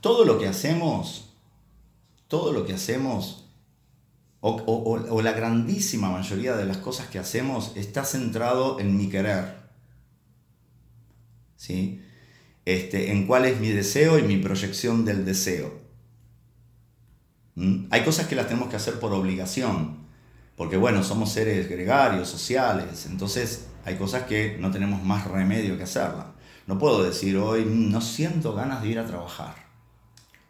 Todo 0.00 0.24
lo 0.24 0.38
que 0.38 0.46
hacemos, 0.46 1.34
todo 2.28 2.52
lo 2.52 2.66
que 2.66 2.74
hacemos, 2.74 3.48
o, 4.40 4.50
o 4.58 5.22
la 5.22 5.32
grandísima 5.32 6.10
mayoría 6.10 6.56
de 6.56 6.66
las 6.66 6.76
cosas 6.76 7.08
que 7.08 7.18
hacemos, 7.18 7.72
está 7.74 8.04
centrado 8.04 8.78
en 8.78 8.96
mi 8.96 9.08
querer. 9.08 9.56
¿Sí? 11.56 12.02
Este, 12.66 13.12
en 13.12 13.26
cuál 13.26 13.46
es 13.46 13.60
mi 13.60 13.70
deseo 13.70 14.18
y 14.18 14.22
mi 14.22 14.36
proyección 14.38 15.04
del 15.04 15.24
deseo. 15.24 15.85
¿Mm? 17.56 17.86
Hay 17.90 18.04
cosas 18.04 18.28
que 18.28 18.36
las 18.36 18.46
tenemos 18.46 18.68
que 18.68 18.76
hacer 18.76 19.00
por 19.00 19.12
obligación, 19.12 20.06
porque 20.56 20.76
bueno, 20.76 21.02
somos 21.02 21.32
seres 21.32 21.68
gregarios, 21.68 22.28
sociales, 22.28 23.06
entonces 23.06 23.66
hay 23.84 23.96
cosas 23.96 24.24
que 24.24 24.56
no 24.60 24.70
tenemos 24.70 25.02
más 25.02 25.26
remedio 25.26 25.76
que 25.76 25.84
hacerlas. 25.84 26.26
No 26.66 26.78
puedo 26.78 27.02
decir 27.02 27.36
hoy, 27.36 27.64
mm, 27.64 27.90
no 27.90 28.00
siento 28.00 28.54
ganas 28.54 28.82
de 28.82 28.88
ir 28.88 28.98
a 28.98 29.06
trabajar, 29.06 29.54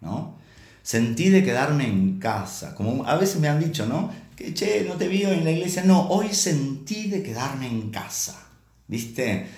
¿no? 0.01 0.37
Sentí 0.83 1.31
de 1.31 1.45
quedarme 1.45 1.87
en 1.87 2.19
casa, 2.19 2.75
como 2.75 3.07
a 3.07 3.17
veces 3.17 3.41
me 3.41 3.49
han 3.49 3.61
dicho, 3.61 3.87
¿no? 3.87 4.11
Que, 4.37 4.55
che, 4.55 4.85
no 4.89 4.95
te 4.95 5.09
vi 5.09 5.25
en 5.25 5.45
la 5.45 5.51
iglesia. 5.51 5.83
No, 5.85 6.09
hoy 6.09 6.33
sentí 6.33 7.09
de 7.09 7.23
quedarme 7.23 7.67
en 7.69 7.91
casa, 7.91 8.47
¿viste? 8.87 9.49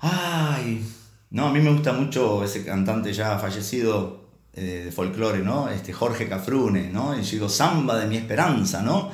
Ay, 0.00 0.84
no, 1.30 1.46
a 1.46 1.52
mí 1.52 1.60
me 1.60 1.72
gusta 1.72 1.92
mucho 1.92 2.44
ese 2.44 2.64
cantante 2.64 3.12
ya 3.12 3.38
fallecido 3.38 4.23
de 4.54 4.92
folclore, 4.92 5.40
¿no? 5.40 5.68
Este 5.68 5.92
Jorge 5.92 6.28
Cafrune, 6.28 6.90
¿no? 6.90 7.18
Y 7.18 7.22
yo 7.22 7.30
digo, 7.32 7.48
samba 7.48 7.98
de 7.98 8.06
mi 8.06 8.16
esperanza, 8.16 8.82
¿no? 8.82 9.10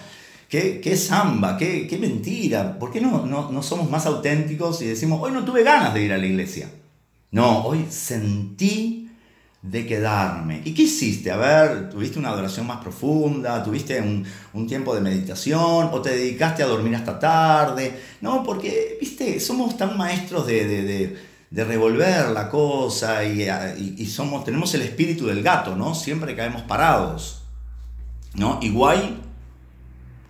¿Qué, 0.49 0.81
qué 0.81 0.97
samba? 0.97 1.57
¿Qué, 1.57 1.87
¿Qué, 1.87 1.97
mentira? 1.99 2.79
¿Por 2.79 2.91
qué 2.91 3.01
no, 3.01 3.25
no, 3.25 3.51
no 3.51 3.63
somos 3.63 3.89
más 3.89 4.07
auténticos 4.07 4.83
y 4.83 4.87
decimos, 4.87 5.21
hoy 5.23 5.31
no 5.31 5.45
tuve 5.45 5.63
ganas 5.63 5.95
de 5.95 6.03
ir 6.03 6.13
a 6.13 6.19
la 6.19 6.27
iglesia? 6.27 6.71
No, 7.31 7.65
hoy 7.65 7.87
sentí 7.89 9.09
de 9.63 9.87
quedarme. 9.87 10.63
¿Y 10.65 10.75
qué 10.75 10.83
hiciste? 10.83 11.31
A 11.31 11.37
ver, 11.37 11.91
¿tuviste 11.91 12.19
una 12.19 12.31
adoración 12.31 12.67
más 12.67 12.79
profunda? 12.83 13.63
¿Tuviste 13.63 14.01
un, 14.01 14.25
un, 14.55 14.67
tiempo 14.67 14.95
de 14.95 15.03
meditación? 15.03 15.91
¿O 15.93 16.01
te 16.03 16.11
dedicaste 16.11 16.63
a 16.63 16.67
dormir 16.67 16.97
hasta 16.97 17.19
tarde? 17.19 18.01
No, 18.21 18.43
porque, 18.43 18.97
viste, 19.01 19.39
somos 19.39 19.77
tan 19.77 19.97
maestros 19.97 20.47
de, 20.47 20.67
de 20.67 20.83
de 20.83 21.30
revolver 21.53 22.29
la 22.29 22.49
cosa 22.49 23.25
y, 23.25 24.07
somos, 24.07 24.45
tenemos 24.45 24.73
el 24.75 24.83
espíritu 24.83 25.27
del 25.27 25.43
gato, 25.43 25.75
¿no? 25.75 25.95
Siempre 25.95 26.37
caemos 26.37 26.63
parados, 26.63 27.43
¿no? 28.35 28.59
Y 28.63 28.71
guay, 28.71 29.21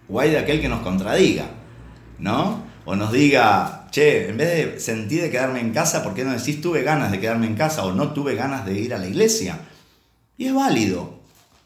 guay 0.09 0.31
de 0.31 0.39
aquel 0.39 0.61
que 0.61 0.69
nos 0.69 0.81
contradiga, 0.81 1.47
¿no? 2.19 2.65
O 2.87 2.97
nos 2.97 3.13
diga, 3.13 3.87
che, 3.91 4.31
en 4.31 4.37
vez 4.39 4.49
de 4.49 4.81
sentir 4.81 5.21
de 5.21 5.31
quedarme 5.31 5.61
en 5.61 5.73
casa, 5.73 6.03
¿por 6.03 6.15
qué 6.15 6.25
no 6.25 6.33
decís 6.33 6.63
tuve 6.63 6.83
ganas 6.83 7.11
de 7.11 7.21
quedarme 7.21 7.47
en 7.47 7.55
casa 7.55 7.85
o 7.85 7.93
no 7.93 8.13
tuve 8.13 8.35
ganas 8.35 8.65
de 8.65 8.81
ir 8.81 8.95
a 8.95 8.99
la 8.99 9.07
iglesia? 9.07 9.61
Y 10.39 10.47
es 10.47 10.55
válido, 10.55 11.21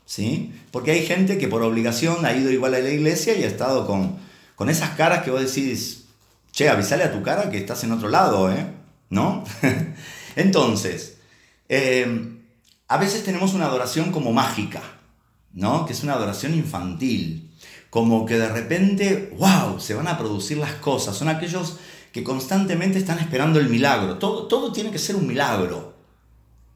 ¿sí? 0.05 0.53
Porque 0.73 0.91
hay 0.91 1.07
gente 1.07 1.39
que 1.39 1.47
por 1.47 1.63
obligación 1.63 2.27
ha 2.27 2.33
ido 2.33 2.51
igual 2.51 2.75
a 2.75 2.81
la 2.81 2.91
iglesia 2.91 3.37
y 3.37 3.45
ha 3.45 3.47
estado 3.47 3.87
con, 3.87 4.17
con 4.57 4.69
esas 4.69 4.91
caras 4.91 5.23
que 5.23 5.31
vos 5.31 5.41
decís, 5.41 6.07
che, 6.51 6.69
avisale 6.69 7.05
a 7.05 7.13
tu 7.13 7.23
cara 7.23 7.51
que 7.51 7.59
estás 7.59 7.85
en 7.85 7.93
otro 7.93 8.09
lado, 8.09 8.51
¿eh? 8.51 8.83
¿No? 9.11 9.45
Entonces, 10.37 11.19
eh, 11.69 12.39
a 12.89 12.99
veces 12.99 13.25
tenemos 13.25 13.55
una 13.55 13.67
adoración 13.67 14.13
como 14.13 14.33
mágica, 14.33 14.83
¿no? 15.53 15.87
Que 15.87 15.93
es 15.93 16.03
una 16.03 16.15
adoración 16.15 16.55
infantil, 16.55 17.51
como 17.91 18.27
que 18.27 18.39
de 18.39 18.49
repente, 18.49 19.35
wow, 19.39 19.81
se 19.81 19.95
van 19.95 20.09
a 20.09 20.19
producir 20.19 20.59
las 20.59 20.73
cosas. 20.75 21.17
Son 21.17 21.29
aquellos 21.29 21.79
que 22.13 22.25
constantemente 22.25 22.99
están 22.99 23.19
esperando 23.19 23.59
el 23.59 23.69
milagro. 23.69 24.19
Todo, 24.19 24.47
todo 24.47 24.73
tiene 24.73 24.91
que 24.91 24.99
ser 24.99 25.17
un 25.17 25.27
milagro. 25.27 25.95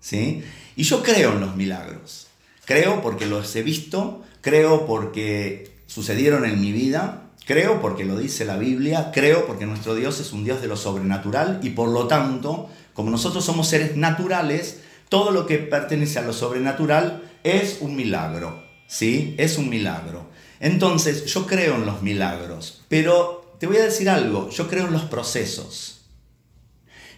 ¿sí? 0.00 0.42
Y 0.76 0.82
yo 0.84 1.02
creo 1.02 1.32
en 1.32 1.40
los 1.40 1.56
milagros. 1.56 2.28
Creo 2.64 3.00
porque 3.02 3.26
los 3.26 3.54
he 3.56 3.62
visto, 3.62 4.22
creo 4.40 4.86
porque 4.86 5.82
sucedieron 5.86 6.44
en 6.44 6.60
mi 6.60 6.72
vida, 6.72 7.27
creo 7.48 7.80
porque 7.80 8.04
lo 8.04 8.18
dice 8.18 8.44
la 8.44 8.58
Biblia, 8.58 9.10
creo 9.10 9.46
porque 9.46 9.64
nuestro 9.64 9.94
Dios 9.94 10.20
es 10.20 10.34
un 10.34 10.44
Dios 10.44 10.60
de 10.60 10.68
lo 10.68 10.76
sobrenatural 10.76 11.60
y 11.62 11.70
por 11.70 11.88
lo 11.88 12.06
tanto, 12.06 12.68
como 12.92 13.10
nosotros 13.10 13.42
somos 13.42 13.68
seres 13.68 13.96
naturales, 13.96 14.80
todo 15.08 15.30
lo 15.30 15.46
que 15.46 15.56
pertenece 15.56 16.18
a 16.18 16.22
lo 16.22 16.34
sobrenatural 16.34 17.22
es 17.42 17.78
un 17.80 17.96
milagro. 17.96 18.62
¿Sí? 18.86 19.34
Es 19.38 19.56
un 19.56 19.70
milagro. 19.70 20.28
Entonces, 20.60 21.24
yo 21.24 21.46
creo 21.46 21.76
en 21.76 21.86
los 21.86 22.02
milagros, 22.02 22.84
pero 22.88 23.54
te 23.58 23.66
voy 23.66 23.78
a 23.78 23.84
decir 23.84 24.10
algo, 24.10 24.50
yo 24.50 24.68
creo 24.68 24.86
en 24.86 24.92
los 24.92 25.04
procesos. 25.04 26.02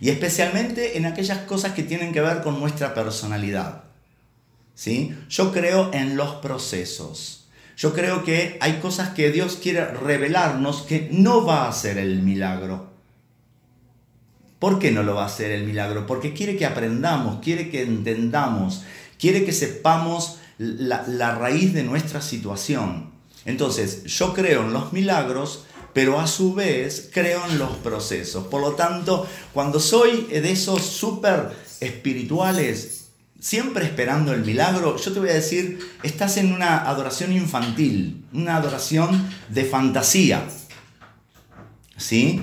Y 0.01 0.11
especialmente 0.11 0.97
en 0.97 1.07
aquellas 1.07 1.39
cosas 1.39 1.73
que 1.73 1.83
tienen 1.83 2.13
que 2.13 2.21
ver 2.21 2.43
con 2.43 2.61
nuestra 2.61 2.95
personalidad. 2.95 3.83
¿Sí? 4.77 5.13
Yo 5.29 5.51
creo 5.53 5.91
en 5.93 6.17
los 6.17 6.37
procesos. 6.37 7.40
Yo 7.81 7.95
creo 7.95 8.25
que 8.25 8.59
hay 8.61 8.75
cosas 8.75 9.15
que 9.15 9.33
Dios 9.33 9.57
quiere 9.57 9.87
revelarnos 9.87 10.83
que 10.83 11.09
no 11.13 11.47
va 11.47 11.65
a 11.65 11.71
hacer 11.71 11.97
el 11.97 12.21
milagro. 12.21 12.91
¿Por 14.59 14.79
qué 14.79 14.91
no 14.91 15.03
lo 15.03 15.15
va 15.15 15.23
a 15.23 15.29
hacer 15.29 15.51
el 15.51 15.65
milagro? 15.65 16.07
Porque 16.07 16.35
quiere 16.35 16.59
que 16.59 16.67
aprendamos, 16.67 17.41
quiere 17.41 17.71
que 17.71 17.81
entendamos, 17.81 18.83
quiere 19.19 19.47
que 19.47 19.53
sepamos 19.53 20.41
la, 20.59 21.07
la 21.09 21.35
raíz 21.37 21.73
de 21.73 21.83
nuestra 21.83 22.21
situación. 22.21 23.13
Entonces, 23.47 24.05
yo 24.05 24.35
creo 24.35 24.65
en 24.65 24.75
los 24.75 24.93
milagros, 24.93 25.65
pero 25.95 26.21
a 26.21 26.27
su 26.27 26.53
vez 26.53 27.09
creo 27.11 27.47
en 27.47 27.59
los 27.59 27.71
procesos. 27.79 28.47
Por 28.49 28.61
lo 28.61 28.73
tanto, 28.73 29.27
cuando 29.55 29.81
soy 29.81 30.27
de 30.27 30.53
esos 30.53 30.83
súper 30.83 31.53
espirituales, 31.81 33.00
siempre 33.41 33.87
esperando 33.87 34.33
el 34.33 34.45
milagro, 34.45 34.97
yo 34.97 35.13
te 35.13 35.19
voy 35.19 35.31
a 35.31 35.35
decir, 35.35 35.81
estás 36.03 36.37
en 36.37 36.53
una 36.53 36.89
adoración 36.89 37.33
infantil, 37.33 38.25
una 38.33 38.57
adoración 38.57 39.29
de 39.49 39.65
fantasía. 39.65 40.45
¿Sí? 41.97 42.41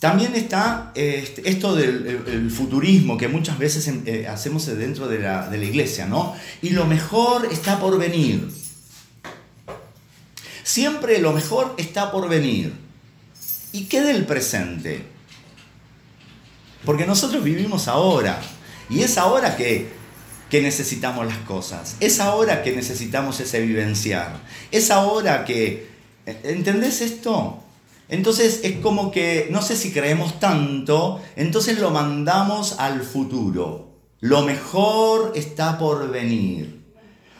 También 0.00 0.34
está 0.34 0.90
este, 0.96 1.48
esto 1.48 1.76
del 1.76 2.50
futurismo 2.50 3.16
que 3.16 3.28
muchas 3.28 3.56
veces 3.58 3.88
eh, 4.04 4.26
hacemos 4.26 4.66
dentro 4.66 5.06
de 5.06 5.20
la, 5.20 5.48
de 5.48 5.58
la 5.58 5.64
iglesia, 5.64 6.06
¿no? 6.06 6.34
Y 6.60 6.70
lo 6.70 6.86
mejor 6.86 7.46
está 7.52 7.78
por 7.78 7.96
venir. 7.98 8.50
Siempre 10.64 11.20
lo 11.20 11.32
mejor 11.32 11.74
está 11.76 12.10
por 12.10 12.28
venir. 12.28 12.72
¿Y 13.72 13.84
qué 13.84 14.00
del 14.00 14.26
presente? 14.26 15.04
Porque 16.84 17.06
nosotros 17.06 17.44
vivimos 17.44 17.86
ahora. 17.86 18.40
Y 18.90 19.02
es 19.02 19.18
ahora 19.18 19.56
que, 19.56 20.01
que 20.52 20.60
necesitamos 20.60 21.24
las 21.24 21.38
cosas. 21.38 21.96
Es 21.98 22.20
ahora 22.20 22.62
que 22.62 22.72
necesitamos 22.72 23.40
ese 23.40 23.62
vivenciar. 23.62 24.38
Es 24.70 24.90
ahora 24.90 25.46
que... 25.46 25.88
¿Entendés 26.26 27.00
esto? 27.00 27.62
Entonces 28.10 28.60
es 28.62 28.76
como 28.80 29.10
que, 29.10 29.48
no 29.50 29.62
sé 29.62 29.78
si 29.78 29.92
creemos 29.92 30.38
tanto, 30.40 31.22
entonces 31.36 31.78
lo 31.78 31.90
mandamos 31.90 32.78
al 32.78 33.00
futuro. 33.00 33.96
Lo 34.20 34.42
mejor 34.42 35.32
está 35.36 35.78
por 35.78 36.10
venir 36.10 36.82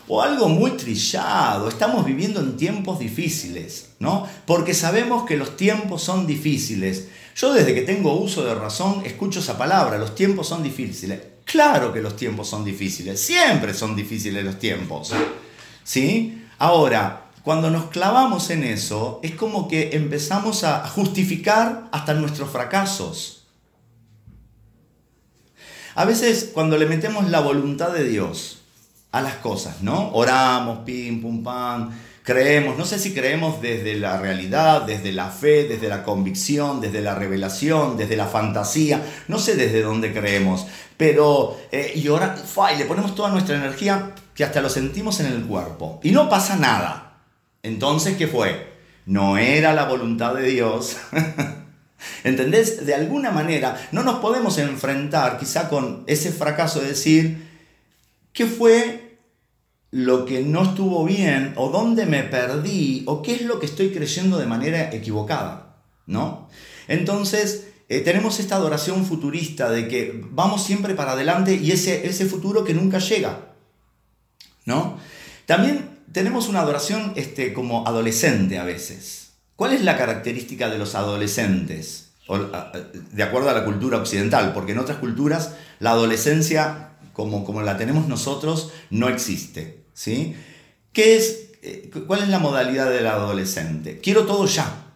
o 0.09 0.23
algo 0.23 0.49
muy 0.49 0.71
trillado. 0.73 1.69
Estamos 1.69 2.07
viviendo 2.07 2.41
en 2.41 2.57
tiempos 2.57 2.99
difíciles, 2.99 3.91
¿no? 3.99 4.27
Porque 4.47 4.73
sabemos 4.73 5.25
que 5.27 5.37
los 5.37 5.59
tiempos 5.59 6.03
son 6.03 6.27
difíciles. 6.27 7.09
Yo 7.35 7.53
desde 7.53 7.75
que 7.75 7.83
tengo 7.83 8.15
uso 8.15 8.45
de 8.45 8.55
razón 8.55 9.03
escucho 9.05 9.41
esa 9.41 9.57
palabra, 9.57 9.99
los 9.99 10.15
tiempos 10.15 10.49
son 10.49 10.63
difíciles. 10.63 11.21
Claro 11.45 11.93
que 11.93 12.01
los 12.01 12.17
tiempos 12.17 12.49
son 12.49 12.65
difíciles, 12.65 13.21
siempre 13.21 13.75
son 13.75 13.97
difíciles 13.97 14.45
los 14.45 14.59
tiempos. 14.59 15.13
¿Sí? 15.85 16.47
Ahora, 16.59 17.31
cuando 17.43 17.71
nos 17.71 17.87
clavamos 17.87 18.51
en 18.51 18.63
eso, 18.63 19.19
es 19.23 19.35
como 19.35 19.67
que 19.67 19.91
empezamos 19.95 20.63
a 20.63 20.87
justificar 20.89 21.89
hasta 21.91 22.15
nuestros 22.15 22.51
fracasos. 22.51 23.47
A 25.95 26.05
veces 26.05 26.51
cuando 26.55 26.79
le 26.79 26.87
metemos 26.87 27.29
la 27.29 27.41
voluntad 27.41 27.91
de 27.93 28.05
Dios, 28.05 28.63
a 29.11 29.21
las 29.21 29.35
cosas, 29.37 29.83
¿no? 29.83 30.11
Oramos, 30.15 30.81
pim, 30.81 31.21
pum, 31.21 31.43
pam, 31.43 31.91
creemos, 32.23 32.79
no 32.79 32.85
sé 32.85 32.99
si 32.99 33.15
creemos 33.15 33.61
desde 33.61 33.95
la 33.95 34.19
realidad, 34.19 34.83
desde 34.83 35.13
la 35.13 35.29
fe, 35.31 35.65
desde 35.65 35.89
la 35.89 36.03
convicción, 36.03 36.81
desde 36.81 37.01
la 37.01 37.15
revelación, 37.15 37.97
desde 37.97 38.17
la 38.17 38.27
fantasía, 38.27 39.03
no 39.29 39.39
sé 39.39 39.57
desde 39.57 39.83
dónde 39.83 40.13
creemos, 40.13 40.67
pero 40.97 41.59
eh, 41.73 41.93
y 41.95 42.07
ahora, 42.09 42.37
y 42.75 42.79
le 42.79 42.85
ponemos 42.85 43.15
toda 43.15 43.31
nuestra 43.31 43.57
energía 43.57 44.13
que 44.35 44.45
hasta 44.45 44.61
lo 44.61 44.69
sentimos 44.69 45.21
en 45.21 45.27
el 45.27 45.45
cuerpo 45.45 46.01
y 46.03 46.11
no 46.11 46.29
pasa 46.29 46.57
nada. 46.57 47.21
Entonces, 47.63 48.17
¿qué 48.17 48.27
fue? 48.27 48.73
No 49.07 49.39
era 49.39 49.73
la 49.73 49.85
voluntad 49.85 50.35
de 50.35 50.49
Dios. 50.49 50.97
¿Entendés? 52.25 52.85
De 52.85 52.95
alguna 52.95 53.31
manera 53.31 53.89
no 53.93 54.03
nos 54.03 54.17
podemos 54.17 54.59
enfrentar 54.59 55.39
quizá 55.39 55.69
con 55.69 56.03
ese 56.07 56.33
fracaso 56.33 56.81
de 56.81 56.89
decir, 56.89 57.53
¿Qué 58.33 58.47
fue 58.47 59.12
lo 59.93 60.25
que 60.25 60.43
no 60.43 60.65
estuvo 60.65 61.05
bien 61.05 61.53
o 61.57 61.69
dónde 61.69 62.07
me 62.07 62.25
perdí 62.25 63.05
o 63.07 63.23
qué 63.23 63.37
es 63.37 63.43
lo 63.43 63.61
que 63.61 63.67
estoy 63.67 63.91
creyendo 63.91 64.39
de 64.39 64.47
manera 64.47 64.93
equivocada? 64.93 65.77
¿No? 66.07 66.49
Entonces, 66.89 67.69
eh, 67.89 68.01
tenemos 68.01 68.41
esta 68.41 68.57
adoración 68.57 69.05
futurista 69.05 69.71
de 69.71 69.87
que 69.87 70.25
vamos 70.31 70.65
siempre 70.65 70.95
para 70.95 71.13
adelante 71.13 71.55
y 71.55 71.71
ese, 71.71 72.07
ese 72.07 72.27
futuro 72.27 72.65
que 72.65 72.75
nunca 72.75 72.99
llega. 72.99 73.53
¿No? 74.65 74.99
También 75.47 76.01
tenemos 76.11 76.49
una 76.49 76.61
adoración 76.61 77.13
este, 77.17 77.53
como 77.53 77.87
adolescente 77.87 78.59
a 78.59 78.65
veces. 78.65 79.35
¿Cuál 79.57 79.75
es 79.75 79.83
la 79.83 79.97
característica 79.97 80.69
de 80.69 80.79
los 80.79 80.95
adolescentes? 80.95 82.09
de 83.13 83.23
acuerdo 83.23 83.51
a 83.51 83.53
la 83.53 83.65
cultura 83.65 83.99
occidental, 83.99 84.55
porque 84.55 84.73
en 84.73 84.79
otras 84.79 84.99
culturas 84.99 85.55
la 85.81 85.91
adolescencia 85.91 86.93
como, 87.13 87.45
como 87.45 87.61
la 87.61 87.77
tenemos 87.77 88.09
nosotros 88.09 88.73
no 88.91 89.09
existe. 89.09 89.82
¿Sí? 89.95 90.35
¿Qué 90.93 91.17
es, 91.17 91.51
eh, 91.63 91.91
¿Cuál 92.07 92.23
es 92.23 92.29
la 92.29 92.39
modalidad 92.39 92.91
del 92.91 93.07
adolescente? 93.07 94.01
Quiero 94.01 94.25
todo 94.27 94.47
ya. 94.47 94.87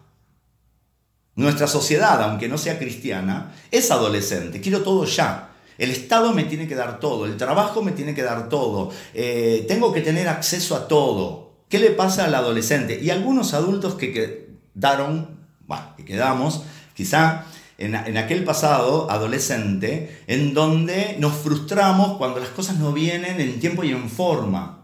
Nuestra 1.35 1.67
sociedad, 1.67 2.21
aunque 2.23 2.47
no 2.47 2.57
sea 2.57 2.79
cristiana, 2.79 3.55
es 3.71 3.91
adolescente. 3.91 4.59
Quiero 4.59 4.81
todo 4.81 5.05
ya. 5.05 5.47
El 5.77 5.91
Estado 5.91 6.33
me 6.33 6.43
tiene 6.43 6.67
que 6.67 6.75
dar 6.75 6.99
todo, 6.99 7.25
el 7.25 7.37
trabajo 7.37 7.83
me 7.83 7.91
tiene 7.91 8.15
que 8.15 8.23
dar 8.23 8.49
todo, 8.49 8.91
eh, 9.13 9.63
tengo 9.67 9.93
que 9.93 10.01
tener 10.01 10.27
acceso 10.27 10.75
a 10.75 10.87
todo. 10.87 11.51
¿Qué 11.69 11.79
le 11.79 11.91
pasa 11.91 12.25
al 12.25 12.33
adolescente? 12.33 12.99
Y 12.99 13.11
algunos 13.11 13.53
adultos 13.53 13.95
que 13.95 14.11
quedaron, 14.11 15.37
bueno, 15.67 15.93
que 15.95 16.05
quedamos, 16.05 16.63
quizá 16.95 17.45
en, 17.77 17.95
aquel 17.95 18.43
pasado 18.43 19.11
adolescente 19.11 20.23
en 20.27 20.53
donde 20.53 21.17
nos 21.19 21.35
frustramos 21.35 22.17
cuando 22.17 22.39
las 22.39 22.49
cosas 22.49 22.77
no 22.77 22.93
vienen 22.93 23.39
en 23.39 23.59
tiempo 23.59 23.83
y 23.83 23.91
en 23.91 24.09
forma. 24.09 24.76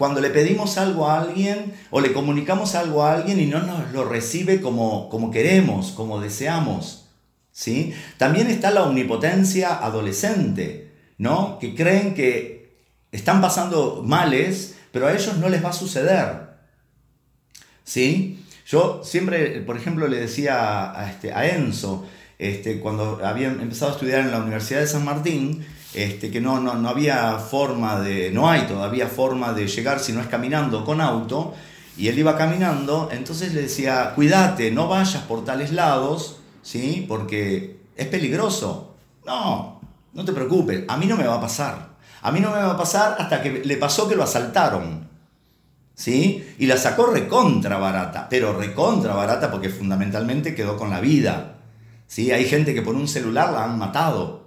Cuando 0.00 0.22
le 0.22 0.30
pedimos 0.30 0.78
algo 0.78 1.10
a 1.10 1.20
alguien 1.20 1.74
o 1.90 2.00
le 2.00 2.14
comunicamos 2.14 2.74
algo 2.74 3.04
a 3.04 3.12
alguien 3.12 3.38
y 3.38 3.44
no 3.44 3.60
nos 3.60 3.92
lo 3.92 4.06
recibe 4.06 4.62
como, 4.62 5.10
como 5.10 5.30
queremos, 5.30 5.90
como 5.90 6.22
deseamos. 6.22 7.04
¿sí? 7.52 7.92
También 8.16 8.46
está 8.46 8.70
la 8.70 8.84
omnipotencia 8.84 9.76
adolescente, 9.76 10.90
¿no? 11.18 11.58
que 11.58 11.74
creen 11.74 12.14
que 12.14 12.78
están 13.12 13.42
pasando 13.42 14.02
males, 14.02 14.76
pero 14.90 15.06
a 15.06 15.12
ellos 15.12 15.36
no 15.36 15.50
les 15.50 15.62
va 15.62 15.68
a 15.68 15.74
suceder. 15.74 16.48
¿sí? 17.84 18.42
Yo 18.66 19.02
siempre, 19.04 19.60
por 19.60 19.76
ejemplo, 19.76 20.08
le 20.08 20.16
decía 20.16 20.98
a, 20.98 21.10
este, 21.10 21.34
a 21.34 21.46
Enzo, 21.46 22.06
este, 22.38 22.80
cuando 22.80 23.20
había 23.22 23.48
empezado 23.48 23.90
a 23.90 23.94
estudiar 23.96 24.20
en 24.20 24.30
la 24.30 24.38
Universidad 24.38 24.80
de 24.80 24.86
San 24.86 25.04
Martín, 25.04 25.62
este, 25.94 26.30
que 26.30 26.40
no, 26.40 26.60
no, 26.60 26.74
no, 26.74 26.88
había 26.88 27.38
forma 27.38 28.00
de, 28.00 28.30
no 28.30 28.48
hay 28.48 28.62
todavía 28.62 29.08
forma 29.08 29.52
de 29.52 29.66
llegar 29.66 30.00
si 30.00 30.12
no 30.12 30.20
es 30.20 30.26
caminando 30.26 30.84
con 30.84 31.00
auto, 31.00 31.54
y 31.96 32.08
él 32.08 32.18
iba 32.18 32.36
caminando, 32.36 33.08
entonces 33.12 33.52
le 33.52 33.62
decía, 33.62 34.12
cuídate, 34.14 34.70
no 34.70 34.88
vayas 34.88 35.22
por 35.24 35.44
tales 35.44 35.72
lados, 35.72 36.38
¿sí? 36.62 37.04
Porque 37.08 37.80
es 37.96 38.06
peligroso. 38.06 38.94
No, 39.26 39.80
no 40.14 40.24
te 40.24 40.32
preocupes, 40.32 40.84
a 40.88 40.96
mí 40.96 41.06
no 41.06 41.16
me 41.16 41.26
va 41.26 41.34
a 41.34 41.40
pasar. 41.40 41.90
A 42.22 42.32
mí 42.32 42.40
no 42.40 42.50
me 42.50 42.58
va 42.58 42.72
a 42.72 42.76
pasar 42.76 43.16
hasta 43.18 43.42
que 43.42 43.62
le 43.64 43.76
pasó 43.76 44.08
que 44.08 44.16
lo 44.16 44.24
asaltaron. 44.24 45.08
¿Sí? 45.94 46.54
Y 46.58 46.66
la 46.66 46.78
sacó 46.78 47.06
recontra 47.06 47.76
barata, 47.76 48.26
pero 48.30 48.54
recontra 48.54 49.14
barata 49.14 49.50
porque 49.50 49.68
fundamentalmente 49.68 50.54
quedó 50.54 50.78
con 50.78 50.88
la 50.88 51.00
vida. 51.00 51.58
¿sí? 52.06 52.32
Hay 52.32 52.46
gente 52.46 52.72
que 52.72 52.80
por 52.80 52.94
un 52.94 53.06
celular 53.06 53.52
la 53.52 53.64
han 53.64 53.78
matado. 53.78 54.39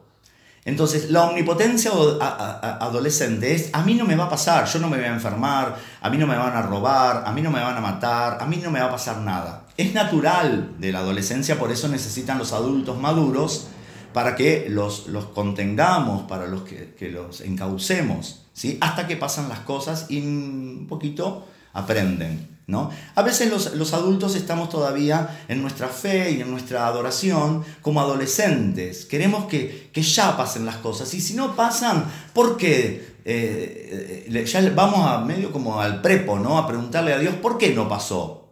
Entonces, 0.66 1.12
la 1.12 1.26
omnipotencia 1.26 1.92
adolescente 1.92 3.54
es, 3.54 3.70
a 3.74 3.84
mí 3.84 3.96
no 3.96 4.06
me 4.06 4.16
va 4.16 4.26
a 4.26 4.30
pasar, 4.30 4.66
yo 4.66 4.80
no 4.80 4.90
me 4.90 4.96
voy 4.96 5.06
a 5.06 5.14
enfermar, 5.14 5.76
a 6.02 6.10
mí 6.10 6.18
no 6.18 6.26
me 6.26 6.38
van 6.38 6.56
a 6.56 6.62
robar, 6.62 7.24
a 7.26 7.34
mí 7.34 7.42
no 7.42 7.52
me 7.52 7.62
van 7.62 7.76
a 7.76 7.82
matar, 7.82 8.38
a 8.40 8.46
mí 8.46 8.58
no 8.64 8.72
me 8.72 8.80
va 8.80 8.86
a 8.86 8.92
pasar 8.92 9.18
nada. 9.18 9.66
es 9.76 9.94
natural 9.94 10.76
de 10.80 10.92
la 10.94 11.00
adolescencia, 11.00 11.60
por 11.60 11.72
eso 11.72 11.90
necesitan 11.90 12.38
los 12.38 12.54
adultos 12.54 12.98
maduros 12.98 13.68
para 14.14 14.36
que 14.36 14.68
los, 14.70 15.08
los 15.08 15.26
contengamos, 15.26 16.24
para 16.24 16.48
los 16.48 16.62
que, 16.62 16.94
que 16.98 17.10
los 17.10 17.42
encaucemos, 17.42 18.46
¿sí? 18.54 18.78
hasta 18.80 19.06
que 19.06 19.18
pasan 19.18 19.50
las 19.50 19.60
cosas 19.60 20.06
y 20.10 20.20
un 20.22 20.86
poquito 20.88 21.46
aprenden. 21.74 22.53
¿No? 22.68 22.90
A 23.16 23.22
veces 23.22 23.50
los, 23.50 23.94
adultos 23.94 24.36
estamos 24.36 24.70
todavía 24.70 25.44
en 25.48 25.62
nuestra 25.62 25.90
fe 25.90 26.32
y 26.32 26.42
en 26.42 26.50
nuestra 26.50 26.88
adoración 26.88 27.64
como 27.82 28.00
adolescentes. 28.00 29.06
Queremos 29.06 29.46
que, 29.46 29.90
ya 29.94 30.38
pasen 30.38 30.66
las 30.66 30.78
cosas. 30.78 31.14
Y 31.14 31.22
si 31.22 31.34
no 31.34 31.56
pasan, 31.56 32.06
¿por 32.34 32.58
qué? 32.58 33.14
Eh, 33.26 34.26
eh, 34.28 34.46
ya 34.46 34.62
vamos 34.76 35.08
a 35.08 35.20
medio 35.20 35.52
como 35.52 35.80
al 35.80 36.02
prepo, 36.02 36.40
¿no? 36.40 36.58
A 36.58 36.68
preguntarle 36.68 37.14
a 37.14 37.20
Dios, 37.20 37.36
¿por 37.36 37.58
qué 37.58 37.74
no 37.74 37.88
pasó? 37.88 38.44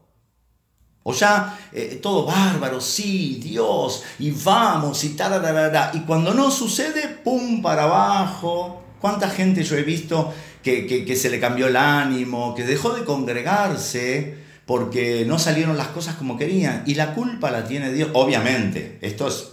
O 1.03 1.13
ya 1.13 1.57
eh, 1.71 1.99
todo 2.01 2.25
bárbaro, 2.25 2.79
sí, 2.79 3.39
Dios, 3.41 4.03
y 4.19 4.31
vamos, 4.31 5.03
y 5.03 5.09
tararara. 5.09 5.91
Y 5.93 6.01
cuando 6.01 6.33
no 6.33 6.51
sucede, 6.51 7.07
pum, 7.07 7.61
para 7.61 7.83
abajo. 7.83 8.77
¿Cuánta 8.99 9.27
gente 9.27 9.63
yo 9.63 9.75
he 9.77 9.81
visto 9.81 10.31
que, 10.63 11.15
se 11.15 11.29
le 11.29 11.39
cambió 11.39 11.67
el 11.67 11.75
ánimo, 11.75 12.55
que 12.55 12.63
dejó 12.63 12.93
de 12.93 13.03
congregarse 13.03 14.37
porque 14.65 15.25
no 15.25 15.39
salieron 15.39 15.77
las 15.77 15.87
cosas 15.87 16.15
como 16.15 16.37
querían. 16.37 16.83
Y 16.85 16.95
la 16.95 17.13
culpa 17.13 17.51
la 17.51 17.65
tiene 17.65 17.91
Dios. 17.91 18.09
Obviamente, 18.13 18.99
esto 19.01 19.27
es 19.27 19.49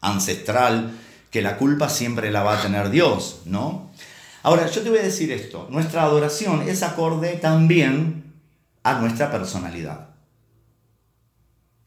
ancestral, 0.00 0.92
que 1.30 1.42
la 1.42 1.56
culpa 1.56 1.88
siempre 1.88 2.30
la 2.30 2.42
va 2.42 2.58
a 2.58 2.62
tener 2.62 2.90
Dios, 2.90 3.42
¿no? 3.44 3.90
Ahora, 4.42 4.66
yo 4.68 4.82
te 4.82 4.90
voy 4.90 4.98
a 4.98 5.04
decir 5.04 5.30
esto, 5.30 5.68
nuestra 5.70 6.02
adoración 6.02 6.68
es 6.68 6.82
acorde 6.82 7.34
también 7.34 8.32
a 8.82 8.94
nuestra 8.94 9.30
personalidad. 9.30 10.08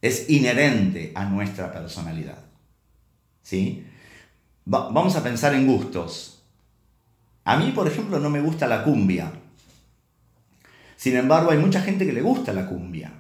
Es 0.02 0.30
inherente 0.30 1.12
a 1.16 1.26
nuestra 1.26 1.72
personalidad. 1.72 2.40
¿Sí? 3.42 3.86
vamos 4.66 5.16
a 5.16 5.24
pensar 5.24 5.54
en 5.54 5.68
gustos. 5.68 6.35
A 7.46 7.58
mí, 7.58 7.72
por 7.72 7.88
ejemplo, 7.88 8.20
no 8.20 8.30
me 8.30 8.42
gusta 8.42 8.68
la 8.68 8.84
cumbia. 8.84 9.32
Sin 10.98 11.16
embargo, 11.16 11.52
hay 11.52 11.58
mucha 11.58 11.82
gente 11.82 12.06
que 12.06 12.14
le 12.14 12.22
gusta 12.22 12.54
la 12.54 12.68
cumbia. 12.68 13.14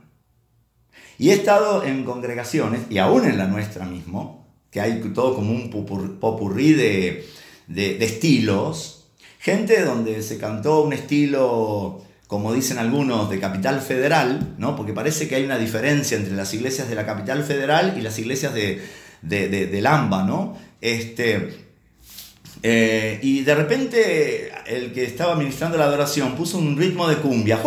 Y 1.17 1.29
he 1.29 1.33
estado 1.33 1.83
en 1.83 2.03
congregaciones, 2.03 2.81
y 2.89 2.97
aún 2.97 3.25
en 3.25 3.38
la 3.38 3.47
nuestra 3.47 3.85
mismo, 3.85 4.47
que 4.71 4.81
hay 4.81 4.99
todo 5.13 5.35
como 5.35 5.51
un 5.51 5.69
popurrí 5.69 6.73
de, 6.73 7.25
de, 7.67 8.03
estilos, 8.03 9.05
gente 9.39 9.83
donde 9.85 10.21
se 10.21 10.38
cantó 10.38 10.81
un 10.81 10.93
estilo, 10.93 12.01
como 12.27 12.53
dicen 12.53 12.79
algunos, 12.79 13.29
de 13.29 13.39
capital 13.39 13.79
federal, 13.79 14.55
¿no? 14.57 14.75
porque 14.75 14.91
parece 14.91 15.27
que 15.27 15.35
hay 15.35 15.45
una 15.45 15.57
diferencia 15.57 16.17
entre 16.17 16.35
las 16.35 16.53
iglesias 16.53 16.89
de 16.89 16.95
la 16.95 17.05
capital 17.05 17.43
federal 17.43 17.95
y 17.97 18.01
las 18.01 18.17
iglesias 18.19 18.53
de, 18.53 18.81
de, 19.21 19.47
de, 19.47 19.81
Lamba, 19.81 20.23
¿no? 20.23 20.57
Este, 20.81 21.64
eh, 22.67 23.19
y 23.21 23.41
de 23.41 23.54
repente 23.54 24.51
el 24.65 24.91
que 24.91 25.04
estaba 25.04 25.36
ministrando 25.36 25.78
la 25.78 25.84
adoración 25.84 26.36
puso 26.36 26.58
un 26.58 26.75
ritmo 26.75 27.08
de 27.08 27.17
cumbia, 27.17 27.62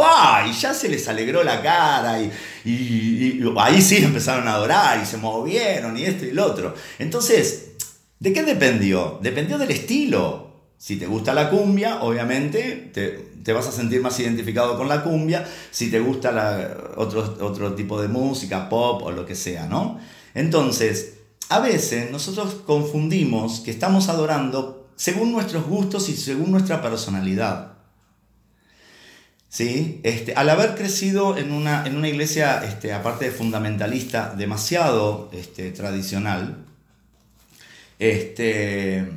Y 0.49 0.53
ya 0.53 0.75
se 0.75 0.89
les 0.89 1.07
alegró 1.07 1.45
la 1.45 1.63
cara 1.63 2.21
y, 2.21 3.41
ahí 3.61 3.81
sí 3.81 3.99
empezaron 3.99 4.49
a 4.49 4.55
adorar 4.55 5.01
y 5.01 5.07
se 5.07 5.17
movieron 5.17 5.97
y 5.97 6.03
esto 6.03 6.25
y 6.25 6.33
lo 6.33 6.47
otro. 6.47 6.75
Entonces, 6.99 7.75
¿de 8.19 8.33
qué 8.33 8.43
dependió? 8.43 9.21
Dependió 9.23 9.57
del 9.57 9.71
estilo. 9.71 10.49
Si 10.77 10.97
te 10.97 11.07
gusta 11.07 11.33
la 11.33 11.49
cumbia, 11.49 12.03
obviamente 12.03 12.91
te, 12.93 13.53
vas 13.53 13.69
a 13.69 13.73
sentir 13.73 14.01
más 14.01 14.19
identificado 14.19 14.77
con 14.77 14.89
la 14.89 15.05
cumbia. 15.05 15.47
Si 15.71 15.93
te 15.93 16.01
gusta 16.01 16.77
otro, 16.97 17.37
otro 17.41 17.73
tipo 17.77 18.03
de 18.03 18.09
música, 18.09 18.69
pop 18.69 19.03
o 19.05 19.13
lo 19.13 19.25
que 19.25 19.37
sea, 19.37 19.67
¿no? 19.67 20.01
Entonces, 20.35 21.19
a 21.51 21.61
veces 21.61 22.11
nosotros 22.11 22.57
confundimos 22.67 23.61
que 23.61 23.71
estamos 23.71 24.09
adorando 24.09 24.78
según 24.99 25.31
nuestros 25.31 25.65
gustos 25.65 26.09
y 26.09 26.17
según 26.17 26.51
nuestra 26.51 26.83
personalidad. 26.83 27.75
¿Sí? 29.49 30.01
Este, 30.03 30.35
al 30.35 30.51
haber 30.51 30.75
crecido 30.75 31.39
en 31.39 31.53
una, 31.53 31.87
en 31.87 31.97
una 31.97 32.09
iglesia, 32.09 32.63
este, 32.65 32.93
aparte 32.93 33.27
de 33.27 33.31
fundamentalista, 33.31 34.35
demasiado 34.37 35.31
este, 35.33 35.71
tradicional, 35.71 36.67
este, 38.01 39.09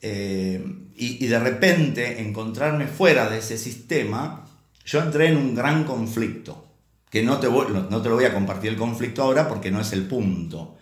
eh, 0.00 0.64
y, 0.96 1.26
de 1.26 1.38
repente 1.38 2.22
encontrarme 2.22 2.86
fuera 2.86 3.28
de 3.28 3.38
ese 3.38 3.58
sistema, 3.58 4.46
yo 4.86 5.00
entré 5.00 5.28
en 5.28 5.36
un 5.36 5.54
gran 5.54 5.84
conflicto, 5.84 6.66
que 7.10 7.22
no 7.22 7.38
te, 7.38 7.48
no 7.48 8.02
te 8.02 8.08
lo 8.08 8.14
voy 8.14 8.24
a 8.24 8.34
compartir 8.34 8.70
el 8.70 8.76
conflicto 8.78 9.22
ahora 9.22 9.46
porque 9.46 9.70
no 9.70 9.82
es 9.82 9.92
el 9.92 10.06
punto. 10.06 10.78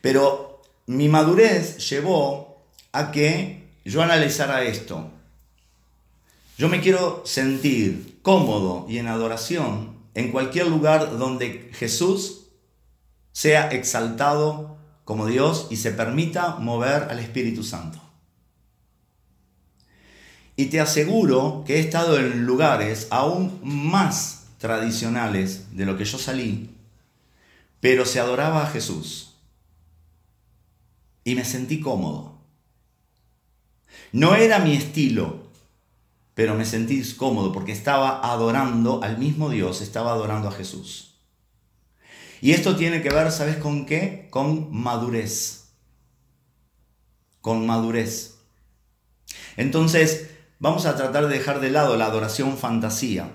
Pero 0.00 0.62
mi 0.86 1.08
madurez 1.08 1.78
llevó 1.88 2.64
a 2.92 3.12
que 3.12 3.67
yo 3.88 4.02
analizara 4.02 4.62
esto, 4.64 5.10
yo 6.56 6.68
me 6.68 6.80
quiero 6.80 7.22
sentir 7.24 8.18
cómodo 8.22 8.86
y 8.88 8.98
en 8.98 9.06
adoración 9.06 9.96
en 10.14 10.32
cualquier 10.32 10.66
lugar 10.66 11.16
donde 11.16 11.70
Jesús 11.72 12.48
sea 13.32 13.68
exaltado 13.68 14.76
como 15.04 15.26
Dios 15.26 15.68
y 15.70 15.76
se 15.76 15.92
permita 15.92 16.56
mover 16.56 17.04
al 17.04 17.20
Espíritu 17.20 17.62
Santo. 17.62 18.00
Y 20.56 20.66
te 20.66 20.80
aseguro 20.80 21.62
que 21.64 21.76
he 21.76 21.78
estado 21.78 22.18
en 22.18 22.44
lugares 22.44 23.06
aún 23.10 23.60
más 23.62 24.48
tradicionales 24.58 25.76
de 25.76 25.86
lo 25.86 25.96
que 25.96 26.04
yo 26.04 26.18
salí, 26.18 26.74
pero 27.80 28.04
se 28.04 28.18
adoraba 28.18 28.64
a 28.64 28.70
Jesús. 28.70 29.36
Y 31.22 31.36
me 31.36 31.44
sentí 31.44 31.80
cómodo. 31.80 32.37
No 34.12 34.34
era 34.34 34.58
mi 34.58 34.74
estilo, 34.74 35.48
pero 36.34 36.54
me 36.54 36.64
sentí 36.64 37.02
cómodo 37.14 37.52
porque 37.52 37.72
estaba 37.72 38.20
adorando 38.20 39.02
al 39.02 39.18
mismo 39.18 39.50
Dios, 39.50 39.80
estaba 39.80 40.12
adorando 40.12 40.48
a 40.48 40.52
Jesús. 40.52 41.16
Y 42.40 42.52
esto 42.52 42.76
tiene 42.76 43.02
que 43.02 43.10
ver, 43.10 43.32
¿sabes 43.32 43.56
con 43.56 43.86
qué? 43.86 44.28
Con 44.30 44.72
madurez. 44.72 45.70
Con 47.40 47.66
madurez. 47.66 48.36
Entonces, 49.56 50.30
vamos 50.60 50.86
a 50.86 50.96
tratar 50.96 51.26
de 51.26 51.36
dejar 51.36 51.60
de 51.60 51.70
lado 51.70 51.96
la 51.96 52.06
adoración 52.06 52.56
fantasía. 52.56 53.32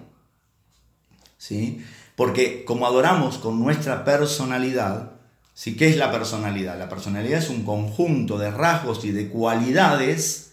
¿Sí? 1.37 1.83
Porque 2.15 2.63
como 2.63 2.87
adoramos 2.87 3.37
con 3.37 3.59
nuestra 3.59 4.05
personalidad, 4.05 5.11
¿sí? 5.53 5.75
¿qué 5.75 5.89
es 5.89 5.97
la 5.97 6.11
personalidad? 6.11 6.79
La 6.79 6.87
personalidad 6.87 7.39
es 7.39 7.49
un 7.49 7.65
conjunto 7.65 8.37
de 8.37 8.51
rasgos 8.51 9.03
y 9.03 9.11
de 9.11 9.27
cualidades 9.27 10.52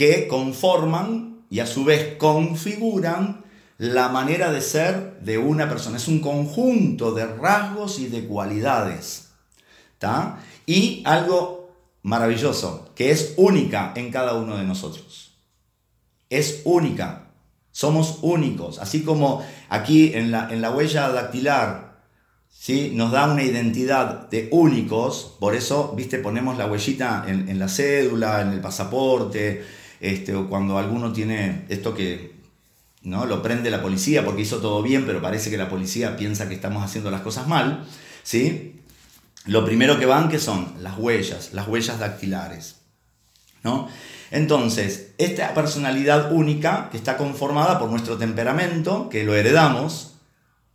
que 0.00 0.28
conforman 0.28 1.44
y 1.50 1.60
a 1.60 1.66
su 1.66 1.84
vez 1.84 2.16
configuran 2.16 3.44
la 3.76 4.08
manera 4.08 4.50
de 4.50 4.62
ser 4.62 5.20
de 5.20 5.36
una 5.36 5.68
persona. 5.68 5.98
Es 5.98 6.08
un 6.08 6.20
conjunto 6.20 7.12
de 7.12 7.26
rasgos 7.26 7.98
y 7.98 8.06
de 8.06 8.26
cualidades. 8.26 9.28
Y 10.64 11.02
algo 11.04 11.74
maravilloso, 12.00 12.88
que 12.94 13.10
es 13.10 13.34
única 13.36 13.92
en 13.94 14.10
cada 14.10 14.36
uno 14.36 14.56
de 14.56 14.64
nosotros. 14.64 15.34
Es 16.30 16.62
única. 16.64 17.26
Somos 17.70 18.20
únicos. 18.22 18.78
Así 18.78 19.02
como 19.02 19.44
aquí 19.68 20.12
en 20.14 20.30
la, 20.30 20.48
en 20.50 20.62
la 20.62 20.70
huella 20.70 21.10
dactilar 21.10 22.04
¿sí? 22.48 22.92
nos 22.94 23.12
da 23.12 23.30
una 23.30 23.42
identidad 23.42 24.30
de 24.30 24.48
únicos, 24.50 25.36
por 25.38 25.54
eso, 25.54 25.92
viste, 25.94 26.20
ponemos 26.20 26.56
la 26.56 26.64
huellita 26.68 27.26
en, 27.28 27.50
en 27.50 27.58
la 27.58 27.68
cédula, 27.68 28.40
en 28.40 28.48
el 28.48 28.62
pasaporte, 28.62 29.79
este, 30.00 30.34
o 30.34 30.48
cuando 30.48 30.78
alguno 30.78 31.12
tiene 31.12 31.64
esto 31.68 31.94
que 31.94 32.40
¿no? 33.02 33.26
lo 33.26 33.42
prende 33.42 33.70
la 33.70 33.82
policía 33.82 34.24
porque 34.24 34.42
hizo 34.42 34.58
todo 34.58 34.82
bien, 34.82 35.06
pero 35.06 35.22
parece 35.22 35.50
que 35.50 35.56
la 35.56 35.68
policía 35.68 36.16
piensa 36.16 36.48
que 36.48 36.54
estamos 36.54 36.82
haciendo 36.82 37.10
las 37.10 37.20
cosas 37.20 37.46
mal, 37.46 37.86
¿sí? 38.22 38.80
Lo 39.46 39.64
primero 39.64 39.98
que 39.98 40.06
van, 40.06 40.28
que 40.28 40.38
son 40.38 40.74
las 40.80 40.98
huellas, 40.98 41.50
las 41.52 41.66
huellas 41.66 41.98
dactilares, 41.98 42.76
¿no? 43.62 43.88
Entonces, 44.30 45.12
esta 45.18 45.54
personalidad 45.54 46.32
única 46.32 46.88
que 46.90 46.96
está 46.96 47.16
conformada 47.16 47.78
por 47.78 47.90
nuestro 47.90 48.16
temperamento, 48.16 49.08
que 49.08 49.24
lo 49.24 49.34
heredamos, 49.34 50.14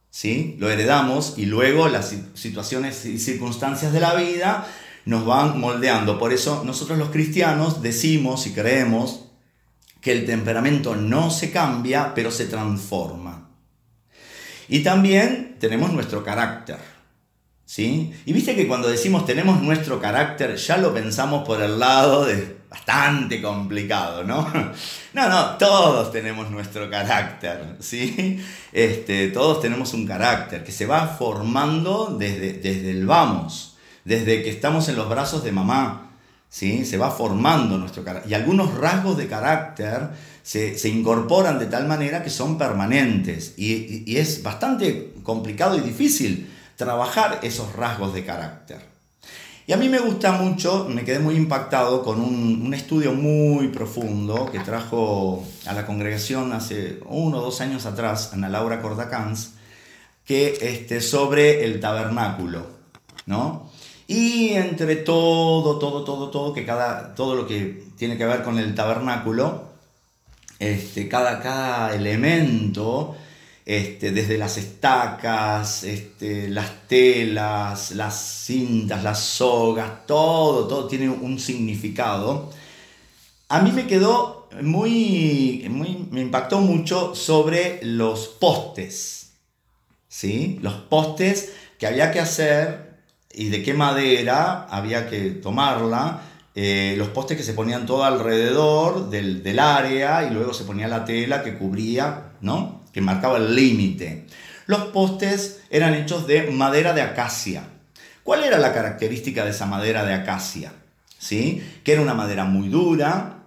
¿sí? 0.09 0.55
Lo 0.59 0.69
heredamos 0.69 1.35
y 1.37 1.45
luego 1.45 1.87
las 1.87 2.13
situaciones 2.33 3.05
y 3.05 3.19
circunstancias 3.19 3.93
de 3.93 3.99
la 3.99 4.15
vida 4.15 4.67
nos 5.05 5.25
van 5.25 5.59
moldeando. 5.59 6.19
Por 6.19 6.33
eso 6.33 6.63
nosotros 6.65 6.97
los 6.97 7.09
cristianos 7.09 7.81
decimos 7.81 8.45
y 8.47 8.53
creemos 8.53 9.25
que 10.01 10.11
el 10.11 10.25
temperamento 10.25 10.95
no 10.95 11.31
se 11.31 11.51
cambia, 11.51 12.13
pero 12.13 12.31
se 12.31 12.45
transforma. 12.45 13.49
Y 14.67 14.81
también 14.81 15.57
tenemos 15.59 15.91
nuestro 15.93 16.23
carácter. 16.23 16.77
¿Sí? 17.65 18.13
Y 18.25 18.33
viste 18.33 18.55
que 18.55 18.67
cuando 18.67 18.87
decimos 18.87 19.25
tenemos 19.25 19.59
nuestro 19.61 19.99
carácter, 19.99 20.55
ya 20.55 20.77
lo 20.77 20.93
pensamos 20.93 21.45
por 21.47 21.63
el 21.63 21.79
lado 21.79 22.25
de 22.25 22.57
bastante 22.69 23.41
complicado, 23.41 24.23
¿no? 24.23 24.51
No, 25.13 25.29
no, 25.29 25.57
todos 25.57 26.11
tenemos 26.11 26.51
nuestro 26.51 26.89
carácter, 26.89 27.77
¿sí? 27.79 28.43
Este, 28.73 29.29
todos 29.29 29.61
tenemos 29.61 29.93
un 29.93 30.05
carácter 30.05 30.63
que 30.63 30.73
se 30.73 30.85
va 30.85 31.07
formando 31.07 32.15
desde, 32.19 32.53
desde 32.53 32.91
el 32.91 33.05
vamos, 33.05 33.74
desde 34.05 34.43
que 34.43 34.49
estamos 34.49 34.87
en 34.87 34.95
los 34.95 35.09
brazos 35.09 35.43
de 35.43 35.51
mamá, 35.51 36.11
¿sí? 36.49 36.85
Se 36.85 36.97
va 36.97 37.11
formando 37.11 37.77
nuestro 37.77 38.03
carácter. 38.03 38.31
Y 38.31 38.35
algunos 38.35 38.73
rasgos 38.75 39.17
de 39.17 39.27
carácter 39.27 40.11
se, 40.41 40.87
incorporan 40.87 41.59
de 41.59 41.65
tal 41.65 41.87
manera 41.87 42.23
que 42.23 42.29
son 42.29 42.57
permanentes. 42.57 43.55
Y, 43.57 44.09
y 44.09 44.17
es 44.17 44.41
bastante 44.41 45.13
complicado 45.23 45.77
y 45.77 45.81
difícil 45.81 46.49
trabajar 46.77 47.39
esos 47.43 47.73
rasgos 47.73 48.13
de 48.13 48.23
carácter. 48.23 48.95
Y 49.67 49.73
a 49.73 49.77
mí 49.77 49.89
me 49.89 49.97
gusta 49.97 50.31
mucho, 50.33 50.87
me 50.87 51.03
quedé 51.03 51.17
muy 51.17 51.35
impactado 51.35 52.03
con 52.03 52.21
un, 52.21 52.71
estudio 52.75 53.13
muy 53.13 53.69
profundo 53.69 54.47
que 54.51 54.59
trajo 54.59 55.43
a 55.65 55.73
la 55.73 55.87
congregación 55.87 56.53
hace 56.53 56.99
uno 57.07 57.39
o 57.39 57.41
dos 57.41 57.61
años 57.61 57.87
atrás, 57.87 58.31
Ana 58.33 58.47
Laura 58.47 58.79
Cordacans, 58.79 59.53
que 60.23 60.55
este, 60.61 61.01
sobre 61.01 61.65
el 61.65 61.79
tabernáculo, 61.79 62.67
¿no? 63.25 63.71
Y 64.07 64.49
entre 64.49 64.97
todo, 64.97 65.79
todo, 65.79 66.03
todo, 66.03 66.29
todo, 66.29 66.53
que 66.53 66.65
cada, 66.65 67.15
todo 67.15 67.35
lo 67.35 67.47
que 67.47 67.83
tiene 67.97 68.17
que 68.17 68.25
ver 68.25 68.43
con 68.43 68.59
el 68.59 68.75
tabernáculo, 68.75 69.69
este, 70.59 71.07
cada, 71.09 71.41
cada 71.41 71.95
elemento 71.95 73.15
este, 73.65 74.11
desde 74.11 74.37
las 74.37 74.57
estacas, 74.57 75.83
este, 75.83 76.49
las 76.49 76.87
telas, 76.87 77.91
las 77.91 78.43
cintas, 78.45 79.03
las 79.03 79.19
sogas, 79.19 80.05
todo, 80.05 80.67
todo 80.67 80.87
tiene 80.87 81.09
un 81.09 81.39
significado. 81.39 82.51
A 83.49 83.61
mí 83.61 83.71
me 83.71 83.87
quedó 83.87 84.47
muy, 84.61 85.65
muy 85.69 86.07
me 86.11 86.21
impactó 86.21 86.59
mucho 86.59 87.15
sobre 87.15 87.79
los 87.83 88.27
postes, 88.27 89.31
¿sí? 90.07 90.59
Los 90.61 90.75
postes 90.75 91.53
que 91.79 91.87
había 91.87 92.11
que 92.11 92.19
hacer 92.19 92.84
y 93.35 93.49
de 93.49 93.61
qué 93.63 93.73
madera 93.73 94.65
había 94.69 95.09
que 95.09 95.31
tomarla, 95.31 96.21
eh, 96.55 96.95
los 96.97 97.09
postes 97.09 97.35
que 97.37 97.43
se 97.43 97.53
ponían 97.53 97.85
todo 97.85 98.05
alrededor 98.05 99.09
del, 99.09 99.43
del 99.43 99.59
área 99.59 100.23
y 100.23 100.33
luego 100.33 100.53
se 100.53 100.63
ponía 100.63 100.87
la 100.87 101.03
tela 101.03 101.43
que 101.43 101.57
cubría, 101.57 102.31
¿no? 102.41 102.83
que 102.93 103.01
marcaba 103.01 103.37
el 103.37 103.53
límite. 103.53 104.25
Los 104.67 104.85
postes 104.85 105.61
eran 105.69 105.93
hechos 105.93 106.27
de 106.27 106.49
madera 106.49 106.93
de 106.93 107.01
acacia. 107.01 107.67
¿Cuál 108.23 108.45
era 108.45 108.57
la 108.57 108.73
característica 108.73 109.43
de 109.43 109.51
esa 109.51 109.65
madera 109.65 110.05
de 110.05 110.13
acacia? 110.13 110.71
¿Sí? 111.17 111.61
Que 111.83 111.91
era 111.93 112.01
una 112.01 112.13
madera 112.13 112.45
muy 112.45 112.69
dura, 112.69 113.43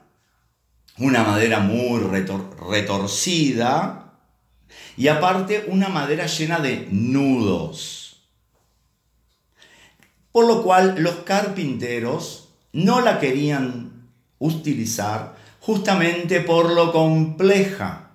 una 0.98 1.24
madera 1.24 1.60
muy 1.60 2.00
retorcida 2.70 4.12
y 4.96 5.08
aparte 5.08 5.64
una 5.68 5.88
madera 5.88 6.26
llena 6.26 6.58
de 6.58 6.88
nudos. 6.90 7.97
Por 10.38 10.46
lo 10.46 10.62
cual 10.62 10.94
los 10.98 11.16
carpinteros 11.24 12.50
no 12.72 13.00
la 13.00 13.18
querían 13.18 14.08
utilizar 14.38 15.34
justamente 15.58 16.42
por 16.42 16.70
lo 16.70 16.92
compleja 16.92 18.12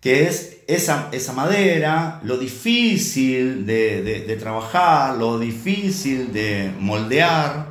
que 0.00 0.26
es 0.26 0.60
esa, 0.68 1.10
esa 1.12 1.34
madera, 1.34 2.18
lo 2.24 2.38
difícil 2.38 3.66
de, 3.66 4.38
trabajar, 4.40 5.18
lo 5.18 5.38
difícil 5.38 6.32
de 6.32 6.72
moldear. 6.78 7.66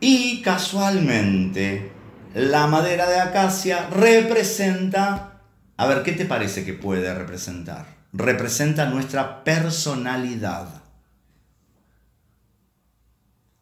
Y 0.00 0.42
casualmente, 0.42 1.92
la 2.34 2.66
madera 2.66 3.08
de 3.08 3.20
acacia 3.20 3.88
representa, 3.90 5.40
a 5.76 5.86
ver, 5.86 6.02
¿qué 6.02 6.10
te 6.10 6.24
parece 6.24 6.64
que 6.64 6.72
puede 6.74 7.14
representar? 7.14 7.86
Representa 8.12 8.86
nuestra 8.86 9.44
personalidad. 9.44 10.83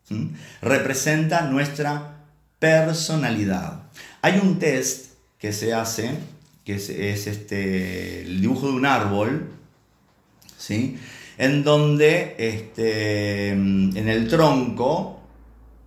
¿Mm? 0.08 0.26
Representa 0.62 1.42
nuestra 1.42 2.26
personalidad. 2.58 3.84
Hay 4.20 4.38
un 4.38 4.58
test 4.58 5.14
que 5.38 5.52
se 5.52 5.74
hace 5.74 6.18
que 6.64 6.74
es, 6.76 6.90
este, 7.26 8.22
el 8.22 8.40
dibujo 8.40 8.68
de 8.68 8.72
un 8.74 8.86
árbol, 8.86 9.50
¿sí? 10.56 10.96
en 11.38 11.64
donde 11.64 12.36
este, 12.38 13.48
en 13.48 14.08
el 14.08 14.28
tronco, 14.28 15.20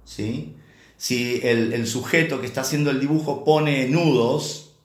¿sí? 0.04 0.56
si 0.98 1.40
el, 1.44 1.88
sujeto 1.88 2.42
que 2.42 2.48
está 2.48 2.62
haciendo 2.62 2.92
el 2.92 3.00
dibujo 3.00 3.46
pone 3.46 3.88
nudos, 3.88 4.76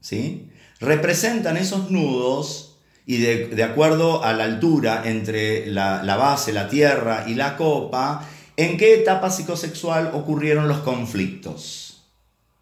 ¿sí? 0.00 0.50
representan 0.80 1.56
esos 1.56 1.90
nudos 1.90 2.65
y 3.08 3.18
de, 3.18 3.62
acuerdo 3.62 4.24
a 4.24 4.32
la 4.32 4.44
altura 4.44 5.02
entre 5.04 5.66
la, 5.66 6.16
base, 6.16 6.52
la 6.52 6.68
tierra 6.68 7.24
y 7.28 7.34
la 7.34 7.56
copa, 7.56 8.28
en 8.56 8.76
qué 8.76 8.94
etapa 8.94 9.30
psicosexual 9.30 10.10
ocurrieron 10.12 10.66
los 10.66 10.78
conflictos. 10.78 12.02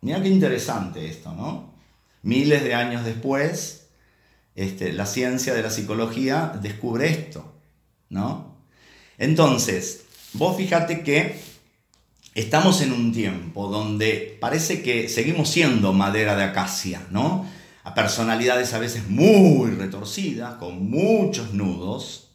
Mira 0.02 0.22
qué 0.22 0.28
interesante 0.28 1.08
esto, 1.08 1.32
¿no? 1.32 1.72
Miles 2.22 2.62
de 2.62 2.74
años 2.74 3.06
después, 3.06 3.86
este, 4.54 4.92
la 4.92 5.06
ciencia 5.06 5.54
de 5.54 5.62
la 5.62 5.70
psicología 5.70 6.52
descubre 6.60 7.08
esto, 7.08 7.50
¿no? 8.10 8.54
Entonces, 9.16 10.04
vos 10.34 10.58
fíjate 10.58 11.02
que 11.02 11.40
estamos 12.34 12.82
en 12.82 12.92
un 12.92 13.14
tiempo 13.14 13.68
donde 13.68 14.36
parece 14.40 14.82
que 14.82 15.08
seguimos 15.08 15.48
siendo 15.48 15.94
madera 15.94 16.36
de 16.36 16.44
acacia, 16.44 17.00
¿no? 17.10 17.46
A 17.84 17.94
personalidades 17.94 18.74
a 18.74 18.78
veces 18.78 19.08
muy 19.08 19.70
retorcidas, 19.70 20.54
con 20.54 20.90
muchos 20.90 21.54
nudos. 21.54 22.30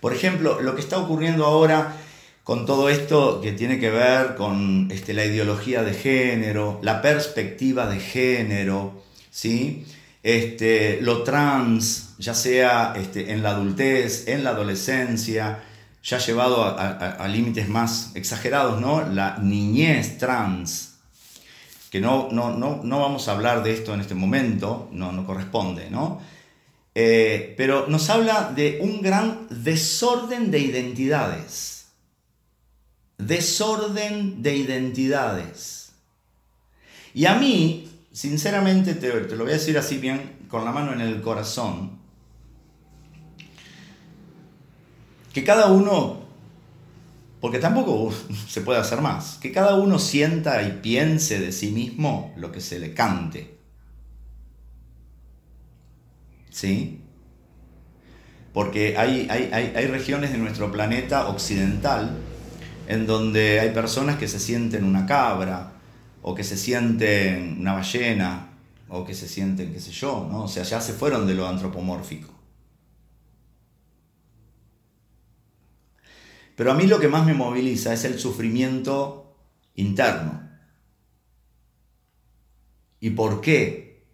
Por 0.00 0.12
ejemplo, 0.12 0.60
lo 0.60 0.74
que 0.74 0.80
está 0.80 0.98
ocurriendo 0.98 1.46
ahora 1.46 1.96
con 2.44 2.66
todo 2.66 2.88
esto 2.88 3.40
que 3.40 3.52
tiene 3.52 3.78
que 3.78 3.90
ver 3.90 4.34
con 4.34 4.88
este, 4.90 5.14
la 5.14 5.24
ideología 5.24 5.82
de 5.84 5.94
género, 5.94 6.80
la 6.82 7.00
perspectiva 7.00 7.86
de 7.86 8.00
género, 8.00 9.02
¿sí? 9.30 9.86
Este, 10.22 11.00
lo 11.00 11.22
trans, 11.22 12.14
ya 12.18 12.34
sea 12.34 12.94
este, 12.96 13.32
en 13.32 13.42
la 13.42 13.50
adultez, 13.50 14.28
en 14.28 14.44
la 14.44 14.50
adolescencia, 14.50 15.62
ya 16.02 16.18
llevado 16.18 16.64
a, 16.64 17.28
límites 17.28 17.68
más 17.68 18.10
exagerados, 18.14 18.80
¿no? 18.80 19.06
La 19.08 19.38
niñez 19.38 20.18
trans, 20.18 20.91
que 21.92 22.00
no, 22.00 22.28
no, 22.32 22.50
no, 22.56 22.98
vamos 23.00 23.28
a 23.28 23.32
hablar 23.32 23.62
de 23.62 23.72
esto 23.72 23.94
en 23.94 24.00
este 24.00 24.16
momento, 24.16 24.88
no, 24.90 25.12
no 25.12 25.24
corresponde, 25.24 25.90
¿no? 25.90 26.20
Eh, 26.92 27.54
pero 27.56 27.86
nos 27.86 28.10
habla 28.10 28.52
de 28.52 28.80
un 28.82 29.00
gran 29.00 29.46
desorden 29.48 30.50
de 30.50 30.58
identidades 30.58 31.82
desorden 33.26 34.42
de 34.42 34.56
identidades. 34.56 35.92
Y 37.14 37.26
a 37.26 37.34
mí, 37.34 37.90
sinceramente, 38.12 38.94
te, 38.94 39.36
lo 39.36 39.44
voy 39.44 39.52
a 39.52 39.56
decir 39.56 39.78
así 39.78 39.98
bien, 39.98 40.46
con 40.48 40.64
la 40.64 40.72
mano 40.72 40.92
en 40.92 41.00
el 41.00 41.20
corazón, 41.20 41.98
que 45.32 45.44
cada 45.44 45.68
uno, 45.72 46.21
porque 47.42 47.58
tampoco 47.58 48.14
se 48.48 48.60
puede 48.62 48.78
hacer 48.78 49.02
más, 49.02 49.36
que 49.42 49.50
cada 49.52 49.74
uno 49.74 49.98
sienta 49.98 50.62
y 50.62 50.78
piense 50.80 51.40
de 51.40 51.52
sí 51.52 51.72
mismo 51.72 52.32
lo 52.36 52.52
que 52.52 52.60
se 52.60 52.78
le 52.78 52.94
cante. 52.94 53.58
¿Sí? 56.50 57.00
Porque 58.54 58.96
hay, 58.96 59.26
hay, 59.28 59.50
hay 59.52 59.86
regiones 59.86 60.30
de 60.30 60.38
nuestro 60.38 60.70
planeta 60.70 61.26
occidental 61.28 62.16
en 62.86 63.06
donde 63.06 63.58
hay 63.58 63.70
personas 63.70 64.18
que 64.18 64.28
se 64.28 64.38
sienten 64.38 64.84
una 64.84 65.06
cabra, 65.06 65.72
o 66.22 66.34
que 66.34 66.44
se 66.44 66.56
sienten 66.56 67.56
una 67.58 67.72
ballena, 67.72 68.50
o 68.88 69.04
que 69.04 69.14
se 69.14 69.26
sienten, 69.26 69.72
qué 69.72 69.80
sé 69.80 69.90
yo, 69.90 70.28
¿no? 70.30 70.44
O 70.44 70.48
sea, 70.48 70.62
ya 70.62 70.80
se 70.80 70.92
fueron 70.92 71.26
de 71.26 71.34
lo 71.34 71.48
antropomórfico. 71.48 72.31
Pero 76.56 76.72
a 76.72 76.74
mí 76.74 76.86
lo 76.86 77.00
que 77.00 77.08
más 77.08 77.26
me 77.26 77.34
moviliza 77.34 77.92
es 77.92 78.04
el 78.04 78.18
sufrimiento 78.18 79.36
interno. 79.74 80.48
¿Y 83.00 83.10
por 83.10 83.40
qué? 83.40 84.06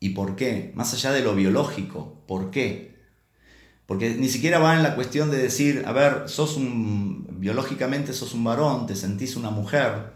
¿Y 0.00 0.10
por 0.10 0.36
qué? 0.36 0.72
Más 0.74 0.92
allá 0.92 1.12
de 1.12 1.22
lo 1.22 1.34
biológico, 1.34 2.22
¿por 2.26 2.50
qué? 2.50 2.96
Porque 3.86 4.14
ni 4.16 4.28
siquiera 4.28 4.58
va 4.58 4.74
en 4.74 4.82
la 4.82 4.94
cuestión 4.94 5.30
de 5.30 5.38
decir, 5.38 5.84
a 5.86 5.92
ver, 5.92 6.28
sos 6.28 6.56
un, 6.56 7.26
biológicamente 7.40 8.12
sos 8.12 8.34
un 8.34 8.44
varón, 8.44 8.86
te 8.86 8.96
sentís 8.96 9.36
una 9.36 9.50
mujer. 9.50 10.12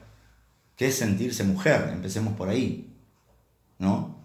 ¿Qué 0.76 0.88
es 0.88 0.96
sentirse 0.96 1.44
mujer? 1.44 1.90
Empecemos 1.92 2.34
por 2.34 2.48
ahí. 2.48 2.92
¿No? 3.78 4.20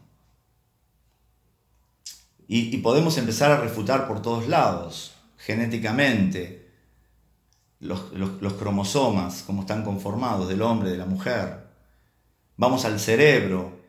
Y, 2.48 2.78
podemos 2.78 3.18
empezar 3.18 3.52
a 3.52 3.60
refutar 3.60 4.08
por 4.08 4.22
todos 4.22 4.48
lados, 4.48 5.16
genéticamente. 5.38 6.65
Los, 7.86 8.54
cromosomas, 8.54 9.44
cómo 9.46 9.62
están 9.62 9.84
conformados 9.84 10.48
del 10.48 10.62
hombre, 10.62 10.90
de 10.90 10.98
la 10.98 11.06
mujer. 11.06 11.66
Vamos 12.58 12.86
al 12.86 13.00
cerebro, 13.00 13.80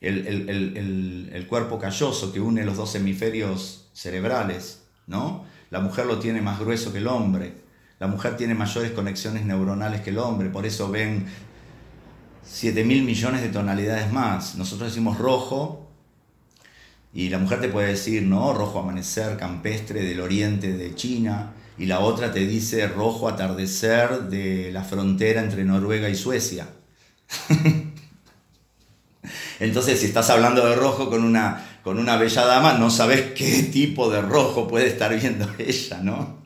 el, 0.00 1.46
cuerpo 1.48 1.78
calloso 1.78 2.32
que 2.32 2.40
une 2.40 2.64
los 2.64 2.76
dos 2.76 2.94
hemisferios 2.94 3.88
cerebrales, 3.92 4.82
¿no? 5.06 5.44
La 5.70 5.80
mujer 5.80 6.06
lo 6.06 6.18
tiene 6.18 6.40
más 6.40 6.58
grueso 6.58 6.92
que 6.92 6.98
el 6.98 7.06
hombre. 7.06 7.54
La 7.98 8.06
mujer 8.06 8.36
tiene 8.36 8.54
mayores 8.54 8.92
conexiones 8.92 9.44
neuronales 9.44 10.02
que 10.02 10.10
el 10.10 10.18
hombre, 10.18 10.48
por 10.48 10.66
eso 10.66 10.90
ven 10.90 11.26
7 12.44 12.84
mil 12.84 13.02
millones 13.02 13.42
de 13.42 13.48
tonalidades 13.48 14.12
más. 14.12 14.54
Nosotros 14.54 14.90
decimos 14.90 15.18
rojo 15.18 15.88
y 17.12 17.28
la 17.28 17.38
mujer 17.38 17.60
te 17.60 17.68
puede 17.68 17.88
decir, 17.88 18.22
no, 18.22 18.52
rojo 18.52 18.78
amanecer 18.78 19.36
campestre 19.36 20.02
del 20.02 20.20
oriente 20.20 20.72
de 20.72 20.94
China, 20.94 21.52
y 21.78 21.86
la 21.86 22.00
otra 22.00 22.32
te 22.32 22.46
dice 22.46 22.88
rojo 22.88 23.28
atardecer 23.28 24.24
de 24.24 24.72
la 24.72 24.82
frontera 24.82 25.40
entre 25.42 25.64
Noruega 25.64 26.08
y 26.08 26.14
Suecia. 26.14 26.68
Entonces, 29.60 30.00
si 30.00 30.06
estás 30.06 30.30
hablando 30.30 30.66
de 30.66 30.74
rojo 30.74 31.10
con 31.10 31.22
una, 31.24 31.80
con 31.84 31.98
una 31.98 32.16
bella 32.16 32.44
dama, 32.44 32.74
no 32.74 32.90
sabes 32.90 33.32
qué 33.32 33.62
tipo 33.64 34.10
de 34.10 34.22
rojo 34.22 34.66
puede 34.66 34.88
estar 34.88 35.18
viendo 35.18 35.48
ella, 35.58 36.00
¿no? 36.02 36.38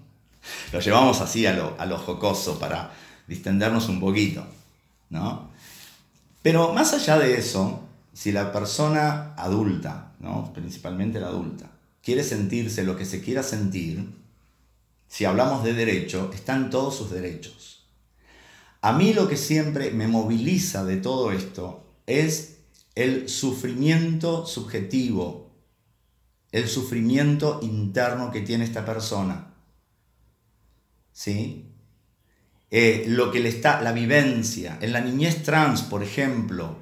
Lo 0.72 0.80
llevamos 0.80 1.20
así 1.20 1.46
a 1.46 1.54
lo, 1.54 1.76
a 1.78 1.86
lo 1.86 1.98
jocoso 1.98 2.58
para 2.58 2.90
distendernos 3.26 3.88
un 3.88 4.00
poquito, 4.00 4.46
¿no? 5.10 5.50
Pero 6.42 6.72
más 6.72 6.92
allá 6.92 7.18
de 7.18 7.38
eso, 7.38 7.82
si 8.12 8.32
la 8.32 8.52
persona 8.52 9.34
adulta, 9.36 10.12
¿no? 10.18 10.52
principalmente 10.52 11.20
la 11.20 11.28
adulta, 11.28 11.70
quiere 12.02 12.24
sentirse 12.24 12.82
lo 12.82 12.96
que 12.96 13.04
se 13.04 13.22
quiera 13.22 13.42
sentir, 13.42 14.08
si 15.12 15.26
hablamos 15.26 15.62
de 15.62 15.74
derecho, 15.74 16.30
están 16.32 16.70
todos 16.70 16.96
sus 16.96 17.10
derechos. 17.10 17.84
A 18.80 18.94
mí 18.94 19.12
lo 19.12 19.28
que 19.28 19.36
siempre 19.36 19.90
me 19.90 20.08
moviliza 20.08 20.86
de 20.86 20.96
todo 20.96 21.32
esto 21.32 21.84
es 22.06 22.60
el 22.94 23.28
sufrimiento 23.28 24.46
subjetivo, 24.46 25.50
el 26.50 26.66
sufrimiento 26.66 27.60
interno 27.62 28.32
que 28.32 28.40
tiene 28.40 28.64
esta 28.64 28.86
persona. 28.86 29.52
¿Sí? 31.12 31.66
Eh, 32.70 33.04
lo 33.06 33.30
que 33.30 33.40
le 33.40 33.50
está, 33.50 33.82
la 33.82 33.92
vivencia. 33.92 34.78
En 34.80 34.94
la 34.94 35.02
niñez 35.02 35.42
trans, 35.42 35.82
por 35.82 36.02
ejemplo, 36.02 36.78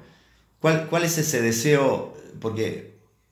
¿cuál, 0.61 0.87
cuál 0.87 1.03
es 1.03 1.17
ese 1.17 1.41
deseo? 1.41 2.15
Porque 2.39 2.90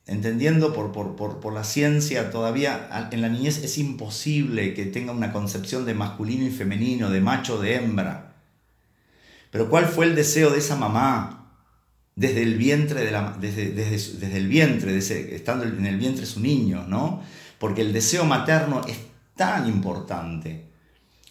entendiendo 0.10 0.74
por, 0.74 0.92
por, 0.92 1.54
la 1.54 1.64
ciencia, 1.64 2.32
todavía 2.32 2.90
en 3.12 3.22
la 3.22 3.30
niñez 3.30 3.64
es 3.64 3.78
imposible 3.78 4.74
que 4.74 4.86
tenga 4.86 5.12
una 5.12 5.32
concepción 5.32 5.86
de 5.86 5.94
masculino 5.94 6.46
y 6.46 6.50
femenino, 6.50 7.12
de 7.12 7.22
macho, 7.22 7.62
de 7.62 7.76
hembra. 7.76 8.34
Pero 9.52 9.70
¿cuál 9.70 9.86
fue 9.86 10.08
el 10.08 10.16
deseo 10.16 10.50
de 10.50 10.58
esa 10.58 10.76
mamá 10.76 11.54
desde 12.16 12.42
el 12.42 12.56
vientre, 12.56 13.06
de 13.06 13.12
la, 13.12 13.38
desde, 13.40 13.72
desde, 13.72 14.36
el 14.36 14.48
vientre, 14.48 14.98
estando 14.98 15.66
en 15.66 15.86
el 15.86 15.98
vientre 15.98 16.26
su 16.26 16.40
niño, 16.40 16.86
¿no? 16.88 17.22
Porque 17.60 17.82
el 17.82 17.94
deseo 17.94 18.26
materno 18.26 18.82
es 18.88 18.98
tan 19.36 19.68
importante 19.68 20.66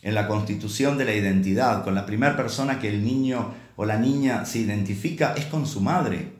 en 0.03 0.14
la 0.14 0.29
constitución 0.29 0.97
de 0.99 1.05
la 1.05 1.14
identidad. 1.14 1.83
Con 1.83 1.97
la 1.97 2.07
primera 2.07 2.37
persona 2.37 2.79
que 2.79 2.88
el 2.88 3.05
niño 3.05 3.55
o 3.75 3.85
la 3.85 3.99
niña 3.99 4.45
se 4.45 4.61
identifica 4.61 5.35
es 5.37 5.47
con 5.47 5.67
su 5.67 5.81
madre 5.81 6.38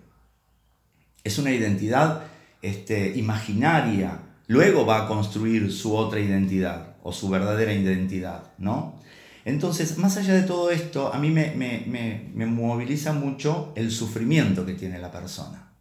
es 1.29 1.39
una 1.39 1.53
identidad 1.53 2.23
este, 2.61 3.17
imaginaria. 3.17 4.21
Luego 4.47 4.85
va 4.85 5.05
a 5.05 5.07
construir 5.07 5.73
su 5.73 5.95
otra 5.95 6.21
identidad 6.21 6.97
o 7.03 7.13
su 7.13 7.29
verdadera 7.29 7.73
identidad, 7.73 8.53
¿no? 8.59 8.99
Entonces, 9.45 9.97
más 9.97 10.17
allá 10.17 10.35
de 10.35 10.43
todo 10.43 10.71
esto, 10.71 11.13
a 11.15 11.19
mí 11.19 11.31
me, 11.31 11.55
me 11.55 12.47
moviliza 12.47 13.13
mucho 13.13 13.73
el 13.77 13.91
sufrimiento 13.91 14.67
que 14.67 14.75
tiene 14.75 14.99
la 14.99 15.11
persona. 15.11 15.73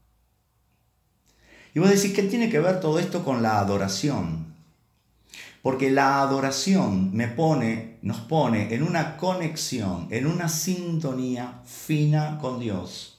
Y 1.73 1.79
vos 1.79 1.89
decís, 1.89 2.13
¿qué 2.13 2.23
tiene 2.23 2.49
que 2.49 2.59
ver 2.59 2.79
todo 2.79 2.99
esto 2.99 3.25
con 3.25 3.41
la 3.41 3.59
adoración? 3.59 4.53
Porque 5.61 5.91
la 5.91 6.21
adoración 6.21 7.13
me 7.13 7.27
pone, 7.27 7.97
nos 8.01 8.19
pone 8.19 8.73
en 8.73 8.83
una 8.83 9.17
conexión, 9.17 10.07
en 10.11 10.27
una 10.27 10.47
sintonía 10.47 11.61
fina 11.65 12.37
con 12.39 12.59
Dios 12.59 13.16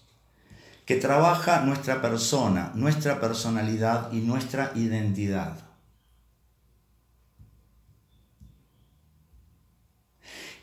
que 0.88 0.96
trabaja 0.96 1.60
nuestra 1.60 2.00
persona, 2.00 2.72
nuestra 2.74 3.20
personalidad 3.20 4.10
y 4.10 4.20
nuestra 4.20 4.72
identidad. 4.74 5.58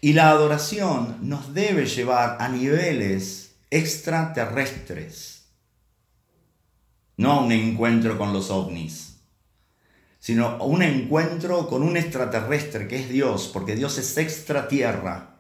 Y 0.02 0.14
la 0.14 0.32
adoración 0.32 1.20
nos 1.22 1.54
debe 1.54 1.86
llevar 1.86 2.38
a 2.40 2.50
niveles 2.50 3.56
extraterrestres, 3.70 5.46
no 7.18 7.34
a 7.34 7.42
un 7.42 7.52
encuentro 7.52 8.18
con 8.18 8.34
los 8.34 8.50
ovnis, 8.50 9.20
sino 10.20 10.48
a 10.48 10.64
un 10.64 10.82
encuentro 10.82 11.68
con 11.68 11.84
un 11.84 11.98
extraterrestre 11.98 12.88
que 12.88 12.96
es 12.96 13.10
Dios, 13.10 13.52
porque 13.54 13.76
Dios 13.76 14.00
es 14.00 14.18
extratierra. 14.18 15.35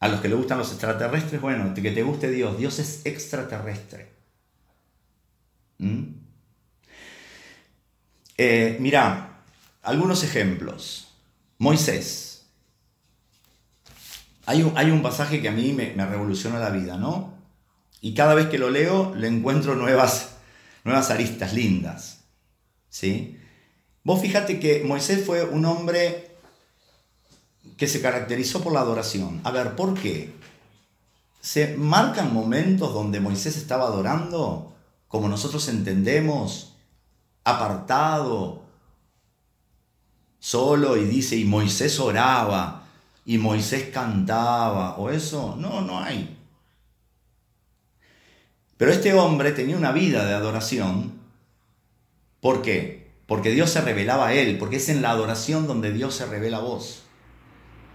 A 0.00 0.08
los 0.08 0.20
que 0.20 0.28
le 0.28 0.34
gustan 0.34 0.58
los 0.58 0.70
extraterrestres, 0.70 1.40
bueno, 1.40 1.72
que 1.74 1.90
te 1.90 2.02
guste 2.02 2.30
Dios, 2.30 2.58
Dios 2.58 2.78
es 2.78 3.04
extraterrestre. 3.04 4.12
¿Mm? 5.78 6.02
Eh, 8.38 8.76
mira, 8.80 9.42
algunos 9.82 10.22
ejemplos. 10.24 11.08
Moisés. 11.58 12.46
Hay 14.44 14.62
un, 14.62 14.76
hay 14.76 14.90
un, 14.90 15.02
pasaje 15.02 15.40
que 15.40 15.48
a 15.48 15.52
mí 15.52 15.72
me, 15.72 15.94
me 15.94 16.06
revolucionó 16.06 16.58
la 16.58 16.70
vida, 16.70 16.98
¿no? 16.98 17.34
Y 18.00 18.14
cada 18.14 18.34
vez 18.34 18.46
que 18.46 18.58
lo 18.58 18.70
leo 18.70 19.14
le 19.14 19.26
encuentro 19.26 19.74
nuevas, 19.74 20.36
nuevas 20.84 21.10
aristas 21.10 21.54
lindas. 21.54 22.24
¿Sí? 22.88 23.38
Vos 24.04 24.20
fíjate 24.20 24.60
que 24.60 24.84
Moisés 24.84 25.24
fue 25.24 25.44
un 25.44 25.64
hombre 25.64 26.35
que 27.76 27.88
se 27.88 28.00
caracterizó 28.00 28.62
por 28.62 28.72
la 28.72 28.80
adoración. 28.80 29.40
A 29.44 29.50
ver, 29.50 29.76
¿por 29.76 29.94
qué? 29.94 30.34
¿Se 31.40 31.76
marcan 31.76 32.34
momentos 32.34 32.92
donde 32.92 33.20
Moisés 33.20 33.56
estaba 33.56 33.84
adorando, 33.84 34.74
como 35.08 35.28
nosotros 35.28 35.68
entendemos, 35.68 36.74
apartado, 37.44 38.62
solo 40.40 40.96
y 40.96 41.04
dice, 41.04 41.36
y 41.36 41.44
Moisés 41.44 42.00
oraba, 42.00 42.84
y 43.24 43.38
Moisés 43.38 43.90
cantaba, 43.92 44.96
o 44.96 45.10
eso? 45.10 45.56
No, 45.56 45.80
no 45.82 46.00
hay. 46.00 46.36
Pero 48.76 48.90
este 48.90 49.14
hombre 49.14 49.52
tenía 49.52 49.76
una 49.76 49.92
vida 49.92 50.26
de 50.26 50.34
adoración. 50.34 51.12
¿Por 52.40 52.62
qué? 52.62 53.10
Porque 53.26 53.50
Dios 53.50 53.70
se 53.70 53.80
revelaba 53.80 54.28
a 54.28 54.34
él, 54.34 54.58
porque 54.58 54.76
es 54.76 54.88
en 54.88 55.02
la 55.02 55.10
adoración 55.10 55.66
donde 55.66 55.92
Dios 55.92 56.14
se 56.14 56.26
revela 56.26 56.58
a 56.58 56.60
vos. 56.60 57.05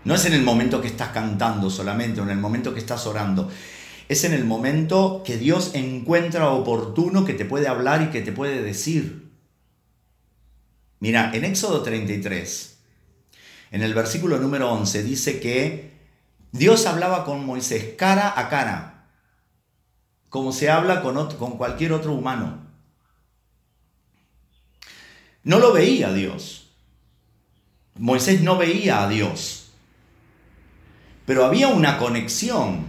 No 0.04 0.16
es 0.16 0.26
en 0.26 0.34
el 0.34 0.42
momento 0.42 0.82
que 0.82 0.88
estás 0.88 1.10
cantando 1.10 1.70
solamente 1.70 2.22
o 2.22 2.24
en 2.24 2.32
el 2.32 2.40
momento 2.40 2.74
que 2.74 2.80
estás 2.80 3.06
orando. 3.06 3.50
Es 4.10 4.24
en 4.24 4.34
el 4.34 4.46
momento 4.46 5.22
que 5.24 5.38
Dios 5.38 5.72
encuentra 5.74 6.50
oportuno 6.50 7.24
que 7.24 7.34
te 7.34 7.46
puede 7.46 7.68
hablar 7.68 8.02
y 8.02 8.08
que 8.08 8.22
te 8.22 8.32
puede 8.32 8.62
decir. 8.64 9.30
Mira, 11.00 11.32
en 11.34 11.46
Éxodo 11.46 11.82
33, 11.82 12.80
en 13.72 13.84
el 13.84 13.94
versículo 13.94 14.38
número 14.38 14.72
11, 14.72 15.04
dice 15.04 15.40
que 15.40 15.92
Dios 16.52 16.86
hablaba 16.86 17.24
con 17.24 17.46
Moisés 17.46 17.94
cara 17.98 18.34
a 18.36 18.50
cara, 18.50 19.08
como 20.30 20.52
se 20.52 20.70
habla 20.70 21.02
con, 21.02 21.36
con 21.38 21.58
cualquier 21.58 21.94
otro 21.94 22.14
humano. 22.14 22.60
No 25.44 25.60
lo 25.60 25.74
veía 25.74 26.12
Dios. 26.12 26.70
Moisés 27.96 28.42
no 28.42 28.58
veía 28.58 29.04
a 29.04 29.10
Dios 29.10 29.61
pero 31.32 31.46
había 31.46 31.70
una 31.70 31.98
conexión. 31.98 32.84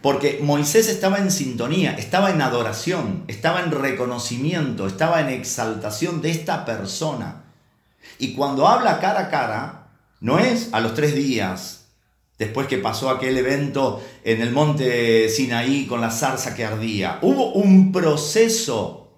Porque 0.00 0.40
Moisés 0.42 0.88
estaba 0.88 1.18
en 1.18 1.30
sintonía, 1.30 1.92
estaba 1.96 2.30
en 2.30 2.40
adoración, 2.40 3.24
estaba 3.28 3.60
en 3.60 3.72
reconocimiento, 3.72 4.86
estaba 4.86 5.20
en 5.20 5.28
exaltación 5.28 6.22
de 6.22 6.30
esta 6.30 6.64
persona. 6.64 7.44
Y 8.18 8.32
cuando 8.32 8.66
habla 8.66 9.00
cara 9.00 9.20
a 9.20 9.28
cara, 9.28 9.88
no 10.20 10.38
es 10.38 10.70
a 10.72 10.80
los 10.80 10.94
tres 10.94 11.14
días, 11.14 11.88
después 12.38 12.68
que 12.68 12.78
pasó 12.78 13.10
aquel 13.10 13.36
evento 13.36 14.02
en 14.24 14.40
el 14.40 14.50
monte 14.50 15.28
Sinaí 15.28 15.84
con 15.84 16.00
la 16.00 16.10
zarza 16.10 16.54
que 16.54 16.64
ardía. 16.64 17.18
Hubo 17.20 17.52
un 17.52 17.92
proceso 17.92 19.12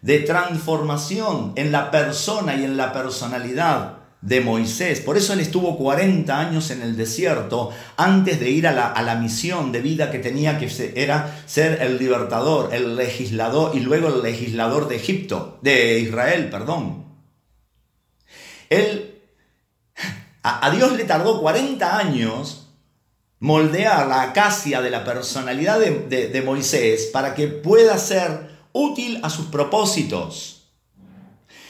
de 0.00 0.20
transformación 0.20 1.52
en 1.56 1.70
la 1.70 1.90
persona 1.90 2.56
y 2.56 2.64
en 2.64 2.78
la 2.78 2.94
personalidad 2.94 3.95
de 4.26 4.40
Moisés. 4.40 5.00
Por 5.00 5.16
eso 5.16 5.34
él 5.34 5.40
estuvo 5.40 5.78
40 5.78 6.36
años 6.36 6.70
en 6.72 6.82
el 6.82 6.96
desierto 6.96 7.70
antes 7.96 8.40
de 8.40 8.50
ir 8.50 8.66
a 8.66 8.72
la, 8.72 9.14
misión 9.14 9.70
de 9.70 9.80
vida 9.80 10.10
que 10.10 10.18
tenía, 10.18 10.58
que 10.58 10.68
era 10.96 11.42
ser 11.46 11.80
el 11.80 11.96
libertador, 11.96 12.74
el 12.74 12.96
legislador 12.96 13.76
y 13.76 13.80
luego 13.80 14.08
el 14.08 14.22
legislador 14.22 14.88
de 14.88 14.96
Egipto, 14.96 15.58
de 15.62 16.00
Israel, 16.00 16.50
perdón. 16.50 17.04
Él 18.68 19.14
A, 20.42 20.70
Dios 20.70 20.92
le 20.96 21.04
tardó 21.04 21.40
40 21.40 21.96
años 21.96 22.68
moldear 23.38 24.08
la 24.08 24.22
acacia 24.22 24.80
de 24.80 24.90
la 24.90 25.04
personalidad 25.04 25.78
de, 25.78 26.28
de 26.28 26.42
Moisés 26.42 27.10
para 27.12 27.32
que 27.36 27.46
pueda 27.46 27.96
ser 27.96 28.50
útil 28.72 29.20
a 29.22 29.30
sus 29.30 29.46
propósitos. 29.46 30.55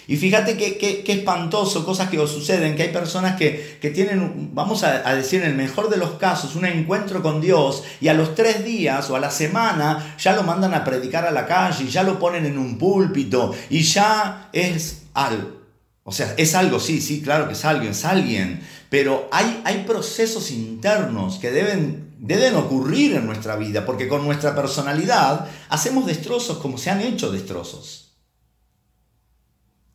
Y 0.09 0.17
fíjate 0.17 0.57
qué 0.57 1.05
espantoso, 1.07 1.85
cosas 1.85 2.09
que 2.09 2.19
os 2.19 2.31
suceden, 2.31 2.77
que 2.77 2.85
hay 2.85 2.93
personas 2.93 3.37
que, 3.37 3.79
tienen, 3.93 4.51
vamos 4.55 4.85
a, 4.85 5.15
decir 5.15 5.43
en 5.43 5.51
el 5.51 5.57
mejor 5.57 5.91
de 5.91 5.97
los 5.97 6.13
casos, 6.13 6.55
un 6.55 6.65
encuentro 6.65 7.23
con 7.23 7.41
Dios 7.41 7.83
y 8.01 8.07
a 8.07 8.15
los 8.15 8.37
tres 8.37 8.65
días 8.65 9.11
o 9.11 9.17
a 9.17 9.21
la 9.21 9.31
semana 9.33 10.17
ya 10.19 10.37
lo 10.37 10.45
mandan 10.45 10.75
a 10.75 10.85
predicar 10.85 11.27
a 11.27 11.33
la 11.33 11.47
calle, 11.47 11.89
ya 11.89 12.05
lo 12.05 12.21
ponen 12.21 12.47
en 12.47 12.57
un 12.57 12.79
púlpito 12.79 13.53
y 13.69 13.83
ya 13.83 14.49
es 14.53 15.07
algo. 15.15 15.57
O 16.05 16.13
sea, 16.13 16.35
es 16.37 16.55
algo, 16.55 16.79
sí, 16.79 17.01
sí, 17.01 17.21
claro 17.21 17.49
que 17.49 17.55
es 17.55 17.65
alguien, 17.65 17.91
es 17.91 18.05
alguien, 18.05 18.61
pero 18.89 19.29
hay, 19.33 19.61
hay 19.65 19.83
procesos 19.85 20.53
internos 20.53 21.39
que 21.41 21.51
deben, 21.51 22.15
deben 22.19 22.55
ocurrir 22.55 23.17
en 23.17 23.27
nuestra 23.27 23.57
vida, 23.57 23.85
porque 23.85 24.07
con 24.07 24.25
nuestra 24.25 24.55
personalidad 24.55 25.49
hacemos 25.69 26.07
destrozos 26.07 26.59
como 26.59 26.79
se 26.79 26.91
han 26.91 27.01
hecho 27.01 27.33
destrozos. 27.33 28.06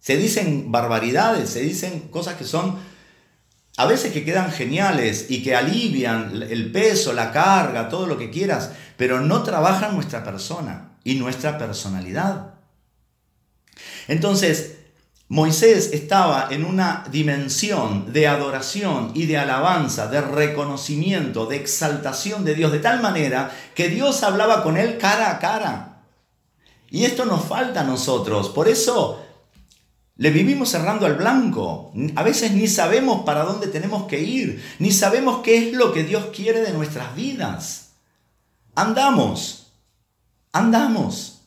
Se 0.01 0.17
dicen 0.17 0.71
barbaridades, 0.71 1.49
se 1.49 1.61
dicen 1.61 2.09
cosas 2.09 2.35
que 2.35 2.43
son 2.43 2.77
a 3.77 3.85
veces 3.85 4.11
que 4.11 4.25
quedan 4.25 4.51
geniales 4.51 5.27
y 5.29 5.41
que 5.43 5.55
alivian 5.55 6.43
el 6.49 6.71
peso, 6.71 7.13
la 7.13 7.31
carga, 7.31 7.87
todo 7.87 8.05
lo 8.05 8.17
que 8.17 8.29
quieras, 8.29 8.71
pero 8.97 9.21
no 9.21 9.43
trabajan 9.43 9.95
nuestra 9.95 10.23
persona 10.23 10.97
y 11.03 11.15
nuestra 11.15 11.57
personalidad. 11.57 12.55
Entonces, 14.07 14.79
Moisés 15.29 15.91
estaba 15.93 16.49
en 16.51 16.65
una 16.65 17.05
dimensión 17.09 18.11
de 18.11 18.27
adoración 18.27 19.11
y 19.13 19.27
de 19.27 19.37
alabanza, 19.37 20.07
de 20.07 20.19
reconocimiento, 20.19 21.45
de 21.45 21.55
exaltación 21.55 22.43
de 22.43 22.55
Dios, 22.55 22.71
de 22.73 22.79
tal 22.79 23.01
manera 23.01 23.49
que 23.73 23.87
Dios 23.87 24.23
hablaba 24.23 24.61
con 24.61 24.75
él 24.77 24.97
cara 24.97 25.31
a 25.31 25.39
cara. 25.39 26.01
Y 26.89 27.05
esto 27.05 27.23
nos 27.23 27.45
falta 27.45 27.81
a 27.81 27.85
nosotros. 27.85 28.49
Por 28.49 28.67
eso 28.67 29.20
le 30.17 30.29
vivimos 30.29 30.69
cerrando 30.69 31.05
al 31.05 31.15
blanco. 31.15 31.91
A 32.15 32.23
veces 32.23 32.51
ni 32.51 32.67
sabemos 32.67 33.23
para 33.23 33.43
dónde 33.43 33.67
tenemos 33.67 34.07
que 34.07 34.19
ir, 34.19 34.63
ni 34.79 34.91
sabemos 34.91 35.41
qué 35.43 35.57
es 35.57 35.73
lo 35.73 35.93
que 35.93 36.03
Dios 36.03 36.27
quiere 36.35 36.61
de 36.61 36.73
nuestras 36.73 37.15
vidas. 37.15 37.93
Andamos, 38.75 39.73
andamos. 40.51 41.41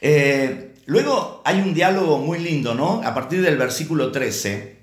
Eh, 0.00 0.74
luego 0.86 1.42
hay 1.44 1.60
un 1.60 1.74
diálogo 1.74 2.18
muy 2.18 2.38
lindo, 2.38 2.74
¿no? 2.74 3.02
A 3.04 3.14
partir 3.14 3.42
del 3.42 3.56
versículo 3.56 4.12
13, 4.12 4.78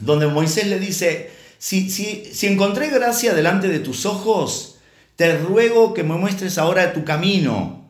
donde 0.00 0.26
Moisés 0.26 0.66
le 0.66 0.78
dice, 0.78 1.30
si, 1.58 1.90
si, 1.90 2.30
si 2.32 2.46
encontré 2.46 2.90
gracia 2.90 3.34
delante 3.34 3.68
de 3.68 3.78
tus 3.78 4.06
ojos, 4.06 4.76
te 5.16 5.36
ruego 5.38 5.94
que 5.94 6.02
me 6.02 6.14
muestres 6.14 6.58
ahora 6.58 6.92
tu 6.92 7.04
camino 7.04 7.83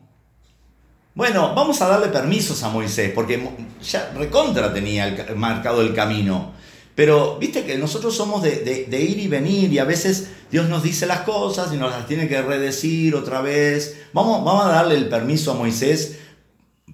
bueno, 1.15 1.55
vamos 1.55 1.81
a 1.81 1.87
darle 1.87 2.09
permisos 2.09 2.61
a 2.63 2.69
Moisés, 2.69 3.11
porque 3.15 3.41
ya 3.81 4.11
recontra 4.17 4.73
tenía 4.73 5.25
marcado 5.37 5.81
el 5.81 5.95
camino. 5.95 6.51
Pero 6.93 7.37
viste 7.37 7.63
que 7.63 7.77
nosotros 7.77 8.15
somos 8.15 8.43
de, 8.43 8.87
ir 8.89 9.19
y 9.19 9.27
venir 9.27 9.71
y 9.71 9.79
a 9.79 9.85
veces 9.85 10.29
Dios 10.51 10.67
nos 10.67 10.83
dice 10.83 11.05
las 11.05 11.21
cosas 11.21 11.73
y 11.73 11.77
nos 11.77 11.91
las 11.91 12.05
tiene 12.05 12.27
que 12.27 12.41
redecir 12.41 13.15
otra 13.15 13.41
vez. 13.41 13.97
Vamos, 14.11 14.43
vamos 14.43 14.65
a 14.65 14.69
darle 14.69 14.95
el 14.95 15.07
permiso 15.07 15.51
a 15.51 15.55
Moisés 15.55 16.19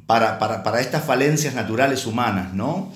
para, 0.05 0.37
para, 0.37 0.81
estas 0.81 1.03
falencias 1.03 1.55
naturales 1.55 2.05
humanas, 2.05 2.53
¿no? 2.53 2.93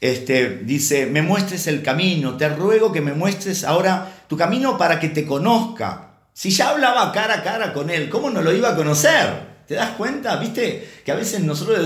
Este, 0.00 0.58
dice, 0.58 1.06
me 1.06 1.22
muestres 1.22 1.66
el 1.66 1.82
camino, 1.82 2.36
te 2.36 2.48
ruego 2.48 2.92
que 2.92 3.00
me 3.00 3.14
muestres 3.14 3.64
ahora 3.64 4.24
tu 4.28 4.36
camino 4.36 4.78
para 4.78 5.00
que 5.00 5.08
te 5.08 5.26
conozca. 5.26 6.10
Si 6.32 6.50
ya 6.50 6.70
hablaba 6.70 7.10
cara 7.10 7.34
a 7.34 7.42
cara 7.42 7.72
con 7.72 7.90
él, 7.90 8.08
¿cómo 8.08 8.30
no 8.30 8.42
lo 8.42 8.52
iba 8.52 8.70
a 8.70 8.76
conocer? 8.76 9.57
¿Te 9.68 9.74
das 9.74 9.90
cuenta? 9.90 10.36
¿Viste? 10.36 10.88
Que 11.04 11.12
a 11.12 11.14
veces 11.14 11.40
nosotros 11.40 11.78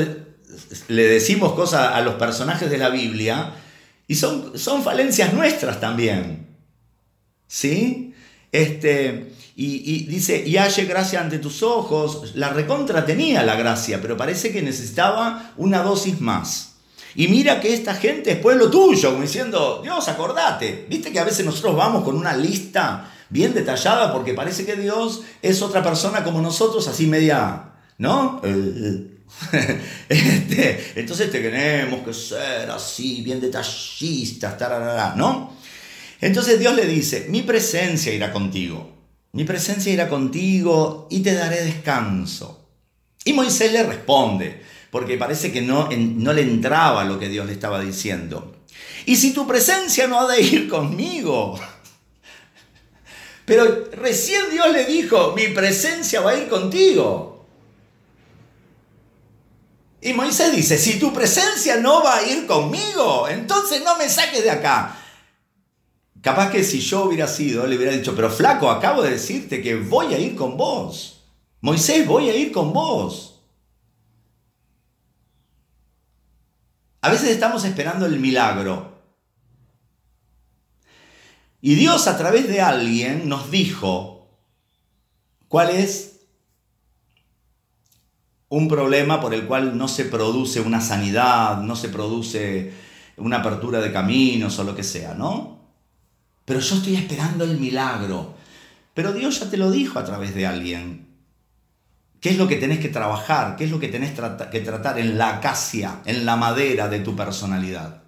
le 0.87 1.03
decimos 1.09 1.53
cosas 1.55 1.95
a 1.95 2.01
los 2.01 2.14
personajes 2.14 2.70
de 2.70 2.78
la 2.78 2.91
Biblia 2.91 3.55
y 4.07 4.14
son, 4.14 4.57
son 4.57 4.85
falencias 4.85 5.35
nuestras 5.35 5.80
también. 5.80 6.47
¿Sí? 7.49 8.14
Este, 8.53 9.33
y, 9.57 10.05
dice, 10.05 10.45
y 10.47 10.59
halle 10.59 10.85
gracia 10.85 11.20
ante 11.20 11.41
tus 11.41 11.64
ojos. 11.64 12.37
La 12.37 12.51
recontra 12.51 13.05
tenía 13.05 13.43
la 13.43 13.57
gracia, 13.57 14.01
pero 14.01 14.16
parece 14.16 14.53
que 14.53 14.62
necesitaba 14.62 15.53
una 15.57 15.83
dosis 15.83 16.20
más. 16.20 16.76
Y 17.16 17.26
mira 17.26 17.61
que 17.61 17.74
esta 17.74 17.97
gente 17.97 18.30
es 18.30 18.39
pueblo 18.39 18.70
tuyo, 18.70 19.11
como 19.11 19.22
diciendo, 19.22 19.80
Dios, 19.83 20.07
acordate. 20.09 20.87
Viste 20.89 21.11
que 21.11 21.18
a 21.18 21.24
veces 21.24 21.45
nosotros 21.45 21.74
vamos 21.74 22.05
con 22.05 22.16
una 22.16 22.37
lista 22.37 23.11
bien 23.28 23.55
detallada 23.55 24.12
porque 24.12 24.35
parece 24.35 24.64
que 24.64 24.76
Dios 24.76 25.22
es 25.43 25.61
otra 25.62 25.83
persona 25.83 26.22
como 26.22 26.41
nosotros, 26.41 26.87
así 26.87 27.07
media 27.07 27.72
¿no? 28.03 28.42
Este, 30.09 30.92
entonces 30.96 31.30
tenemos 31.30 32.05
que 32.05 32.12
ser 32.12 32.70
así, 32.70 33.22
bien 33.22 33.40
detallistas, 33.40 34.57
¿no? 35.16 35.57
Entonces 36.20 36.61
Dios 36.61 36.76
le 36.76 36.84
dice, 36.84 37.26
mi 37.30 37.42
presencia 37.42 38.12
irá 38.12 38.30
contigo, 38.30 38.92
mi 39.32 39.44
presencia 39.44 39.90
irá 39.90 40.09
contigo 40.09 41.09
y 41.11 41.20
te 41.20 41.32
daré 41.32 41.64
descanso. 41.64 42.68
Y 43.24 43.32
Moisés 43.32 43.72
le 43.72 43.84
responde, 43.84 44.62
porque 44.90 45.16
parece 45.16 45.50
que 45.50 45.62
no, 45.62 45.88
no 45.90 46.32
le 46.32 46.42
entraba 46.42 47.05
lo 47.05 47.18
que 47.18 47.28
Dios 47.28 47.46
le 47.46 47.53
estaba 47.53 47.80
diciendo. 47.80 48.57
Y 49.07 49.16
si 49.16 49.32
tu 49.32 49.46
presencia 49.46 50.07
no 50.07 50.20
ha 50.20 50.32
de 50.32 50.42
ir 50.42 50.68
conmigo, 50.68 51.59
pero 53.46 53.88
recién 53.92 54.42
Dios 54.50 54.70
le 54.70 54.84
dijo, 54.84 55.32
mi 55.34 55.48
presencia 55.48 56.20
va 56.20 56.32
a 56.32 56.36
ir 56.36 56.48
contigo. 56.48 57.32
Y 60.05 60.14
Moisés 60.14 60.55
dice, 60.55 60.78
si 60.78 60.98
tu 60.98 61.12
presencia 61.12 61.76
no 61.76 62.03
va 62.03 62.16
a 62.16 62.26
ir 62.26 62.44
conmigo, 62.48 63.28
entonces 63.28 63.84
no 63.84 63.96
me 63.96 64.09
saques 64.09 64.42
de 64.42 64.50
acá. 64.50 64.98
Capaz 66.20 66.50
que 66.50 66.64
si 66.64 66.80
yo 66.80 67.05
hubiera 67.05 67.28
sido, 67.28 67.68
le 67.68 67.76
hubiera 67.76 67.92
dicho, 67.92 68.14
pero 68.16 68.28
flaco, 68.28 68.68
acabo 68.68 69.03
de 69.03 69.12
decirte 69.12 69.62
que 69.62 69.76
voy 69.76 70.12
a 70.12 70.18
ir 70.18 70.34
con 70.34 70.57
vos. 70.57 71.22
Moisés, 71.61 72.05
voy 72.05 72.28
a 72.28 72.34
ir 72.34 72.50
con 72.50 72.72
vos. 72.72 73.40
A 77.00 77.09
veces 77.09 77.30
estamos 77.30 77.64
esperando 77.64 78.05
el 78.05 78.18
milagro. 78.18 78.92
Y 81.61 81.76
Dios 81.76 82.09
a 82.09 82.18
través 82.18 82.48
de 82.48 82.61
alguien 82.61 83.28
nos 83.28 83.53
dijo 83.53 84.26
cuál 85.46 85.70
es 85.70 86.11
un 88.53 88.68
problema 88.68 89.18
por 89.18 89.32
el 89.32 89.46
cual 89.46 89.78
no 89.78 89.88
se 89.88 90.05
produce 90.05 90.61
una 90.61 90.82
sanidad, 90.82 91.62
no 91.62 91.74
se 91.74 91.88
produce 91.88 92.70
una 93.16 93.38
apertura 93.38 93.80
de 93.80 93.90
caminos 93.90 94.59
o 94.59 94.64
lo 94.64 94.76
que 94.76 94.82
sea, 94.82 95.14
¿no? 95.14 95.59
Pero 96.44 96.61
yo 96.61 96.74
estoy 96.74 96.96
esperando 96.96 97.44
el 97.44 97.59
milagro. 97.59 98.34
Pero 98.92 99.14
Dios 99.14 99.40
ya 99.40 99.48
te 99.48 99.57
lo 99.57 99.70
dijo 99.70 99.98
a 99.98 100.05
través 100.05 100.34
de 100.34 100.46
alguien. 100.46 101.07
¿Qué 102.20 102.28
es 102.28 102.36
lo 102.36 102.46
que 102.46 102.57
tenés 102.57 102.78
que 102.78 102.90
trabajar? 102.90 103.57
¿Qué 103.57 103.64
es 103.64 103.70
lo 103.70 103.80
que 103.80 103.88
tenés 103.88 104.12
que 104.50 104.61
tratar 104.61 104.98
en 104.98 105.16
la 105.16 105.36
acacia, 105.36 106.03
en 106.05 106.26
la 106.26 106.36
madera 106.36 106.88
de 106.88 107.00
tu 107.00 107.16
personalidad? 107.16 108.03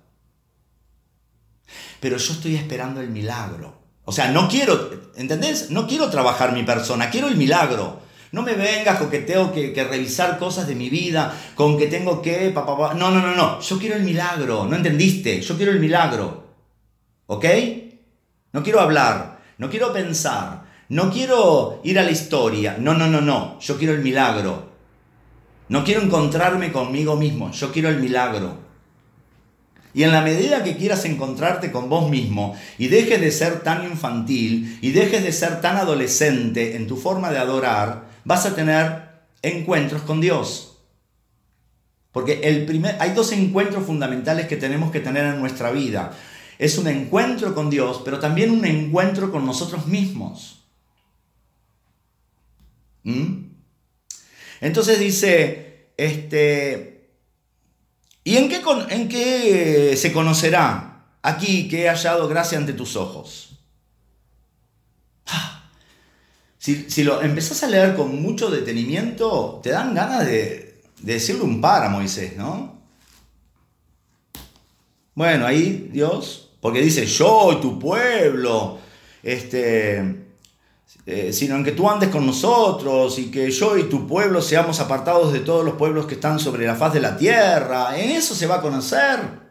Pero 2.01 2.19
yo 2.19 2.35
estoy 2.35 2.57
esperando 2.57 3.01
el 3.01 3.09
milagro. 3.09 3.81
O 4.05 4.13
sea, 4.13 4.31
no 4.31 4.47
quiero, 4.51 4.91
¿entendés? 5.17 5.71
No 5.71 5.87
quiero 5.87 6.11
trabajar 6.11 6.53
mi 6.53 6.65
persona, 6.65 7.09
quiero 7.09 7.29
el 7.29 7.37
milagro. 7.37 8.04
No 8.35 8.43
me 8.43 8.55
vengas 8.55 8.99
con 8.99 9.11
que 9.11 9.21
tengo 9.21 9.53
que, 9.53 9.87
revisar 9.89 10.41
cosas 10.41 10.67
de 10.67 10.75
mi 10.75 10.91
vida, 10.91 11.33
con 11.55 11.79
que 11.79 11.87
tengo 11.87 12.21
que... 12.21 12.51
Pa, 12.51 12.65
No, 12.95 13.13
no, 13.13 13.21
no, 13.21 13.37
no. 13.37 13.61
Yo 13.61 13.79
quiero 13.79 13.95
el 13.95 14.03
milagro. 14.03 14.67
¿No 14.67 14.75
entendiste? 14.75 15.41
Yo 15.41 15.57
quiero 15.57 15.71
el 15.71 15.79
milagro. 15.79 16.43
¿Ok? 17.27 17.45
No 18.53 18.65
quiero 18.65 18.81
hablar. 18.81 19.39
No 19.59 19.71
quiero 19.71 19.93
pensar. 19.93 20.65
No 20.89 21.13
quiero 21.13 21.81
ir 21.85 21.97
a 21.97 22.03
la 22.03 22.11
historia. 22.11 22.77
No, 22.77 22.93
no, 22.93 23.07
no, 23.07 23.21
no. 23.21 23.61
Yo 23.61 23.79
quiero 23.79 23.95
el 23.95 24.01
milagro. 24.01 24.69
No 25.69 25.85
quiero 25.85 26.03
encontrarme 26.03 26.73
conmigo 26.73 27.15
mismo. 27.15 27.53
Yo 27.53 27.71
quiero 27.71 27.89
el 27.89 28.01
milagro. 28.01 28.59
Y 29.95 30.03
en 30.03 30.11
la 30.11 30.23
medida 30.23 30.65
que 30.65 30.77
quieras 30.77 31.05
encontrarte 31.05 31.71
con 31.71 31.89
vos 31.89 32.11
mismo 32.11 32.57
y 32.79 32.89
dejes 32.89 33.21
de 33.21 33.31
ser 33.31 33.61
tan 33.61 33.85
infantil 33.85 34.77
y 34.83 34.91
dejes 34.91 35.23
de 35.23 35.31
ser 35.31 35.61
tan 35.61 35.77
adolescente 35.77 36.75
en 36.75 36.89
tu 36.89 36.97
forma 36.97 37.31
de 37.31 37.39
adorar, 37.39 38.14
vas 38.25 38.47
a 38.47 38.55
tener 38.55 39.09
encuentros 39.43 40.03
con 40.03 40.21
Dios. 40.21 40.79
Porque 42.13 42.41
el 42.45 42.65
primer, 42.67 42.97
hay 43.01 43.11
dos 43.11 43.33
encuentros 43.33 43.85
fundamentales 43.85 44.47
que 44.47 44.57
tenemos 44.57 44.93
que 44.93 45.01
tener 45.01 45.25
en 45.25 45.41
nuestra 45.41 45.71
vida. 45.71 46.17
Es 46.59 46.79
un 46.79 46.87
encuentro 46.87 47.55
con 47.55 47.71
Dios, 47.71 48.03
pero 48.05 48.19
también 48.19 48.51
un 48.51 48.65
encuentro 48.65 49.33
con 49.33 49.45
nosotros 49.45 49.87
mismos. 49.87 50.65
¿Mm? 53.03 53.49
Entonces 54.61 54.99
dice, 54.99 55.91
este, 55.97 56.95
¿Y 58.25 58.39
en 58.39 58.49
qué, 58.49 58.63
en 58.89 59.09
qué 59.09 59.97
se 59.99 60.13
conocerá 60.13 61.05
aquí 61.21 61.69
que 61.69 61.85
he 61.85 61.89
hallado 61.89 62.27
gracia 62.27 62.57
ante 62.57 62.73
tus 62.73 62.97
ojos? 62.97 63.59
Ah, 65.27 65.69
si, 66.65 66.87
si, 66.89 67.05
lo 67.05 67.21
empezás 67.21 67.63
a 67.63 67.67
leer 67.67 67.95
con 67.95 68.23
mucho 68.23 68.49
detenimiento, 68.51 69.61
te 69.63 69.69
dan 69.69 69.95
ganas 69.95 70.25
de, 70.25 70.81
de 70.99 71.13
decirle 71.13 71.43
un 71.43 71.61
par 71.61 71.85
a 71.85 71.91
Moisés, 71.91 72.39
¿no? 72.39 72.79
Bueno, 75.15 75.45
ahí 75.45 75.91
Dios, 75.93 76.53
porque 76.63 76.81
dice, 76.81 77.05
yo 77.05 77.53
y 77.53 77.61
tu 77.61 77.79
pueblo, 77.79 78.79
este, 79.23 80.25
eh, 81.05 81.35
sino 81.35 81.57
en 81.57 81.65
que 81.65 81.73
tú 81.73 81.91
andes 81.91 82.09
con 82.09 82.25
nosotros 82.25 83.19
y 83.19 83.31
que 83.31 83.51
yo 83.51 83.77
y 83.77 83.83
tu 83.91 84.07
pueblo 84.07 84.41
seamos 84.41 84.81
apartados 84.81 85.35
de 85.35 85.41
todos 85.41 85.67
los 85.67 85.75
pueblos 85.75 86.07
que 86.07 86.15
están 86.15 86.41
sobre 86.41 86.67
la 86.67 86.77
faz 86.77 86.95
de 86.95 87.01
la 87.01 87.19
tierra. 87.19 87.99
En 87.99 88.09
eso 88.11 88.35
se 88.35 88.47
va 88.47 88.55
a 88.55 88.63
conocer. 88.63 89.44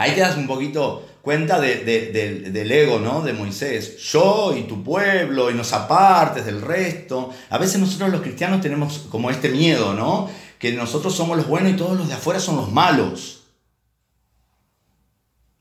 Ahí 0.00 0.12
te 0.12 0.20
das 0.20 0.38
un 0.38 0.46
poquito 0.46 1.06
cuenta 1.20 1.60
del 1.60 2.72
ego 2.72 3.00
¿no? 3.00 3.20
de 3.20 3.34
Moisés. 3.34 3.98
Yo 3.98 4.56
y 4.56 4.62
tu 4.62 4.82
pueblo 4.82 5.50
y 5.50 5.54
nos 5.54 5.74
apartes 5.74 6.46
del 6.46 6.62
resto. 6.62 7.28
A 7.50 7.58
veces 7.58 7.78
nosotros 7.78 8.08
los 8.08 8.22
cristianos 8.22 8.62
tenemos 8.62 9.08
como 9.10 9.30
este 9.30 9.50
miedo, 9.50 9.92
¿no? 9.92 10.30
Que 10.58 10.72
nosotros 10.72 11.14
somos 11.14 11.36
los 11.36 11.46
buenos 11.46 11.72
y 11.72 11.76
todos 11.76 11.98
los 11.98 12.08
de 12.08 12.14
afuera 12.14 12.40
son 12.40 12.56
los 12.56 12.72
malos. 12.72 13.42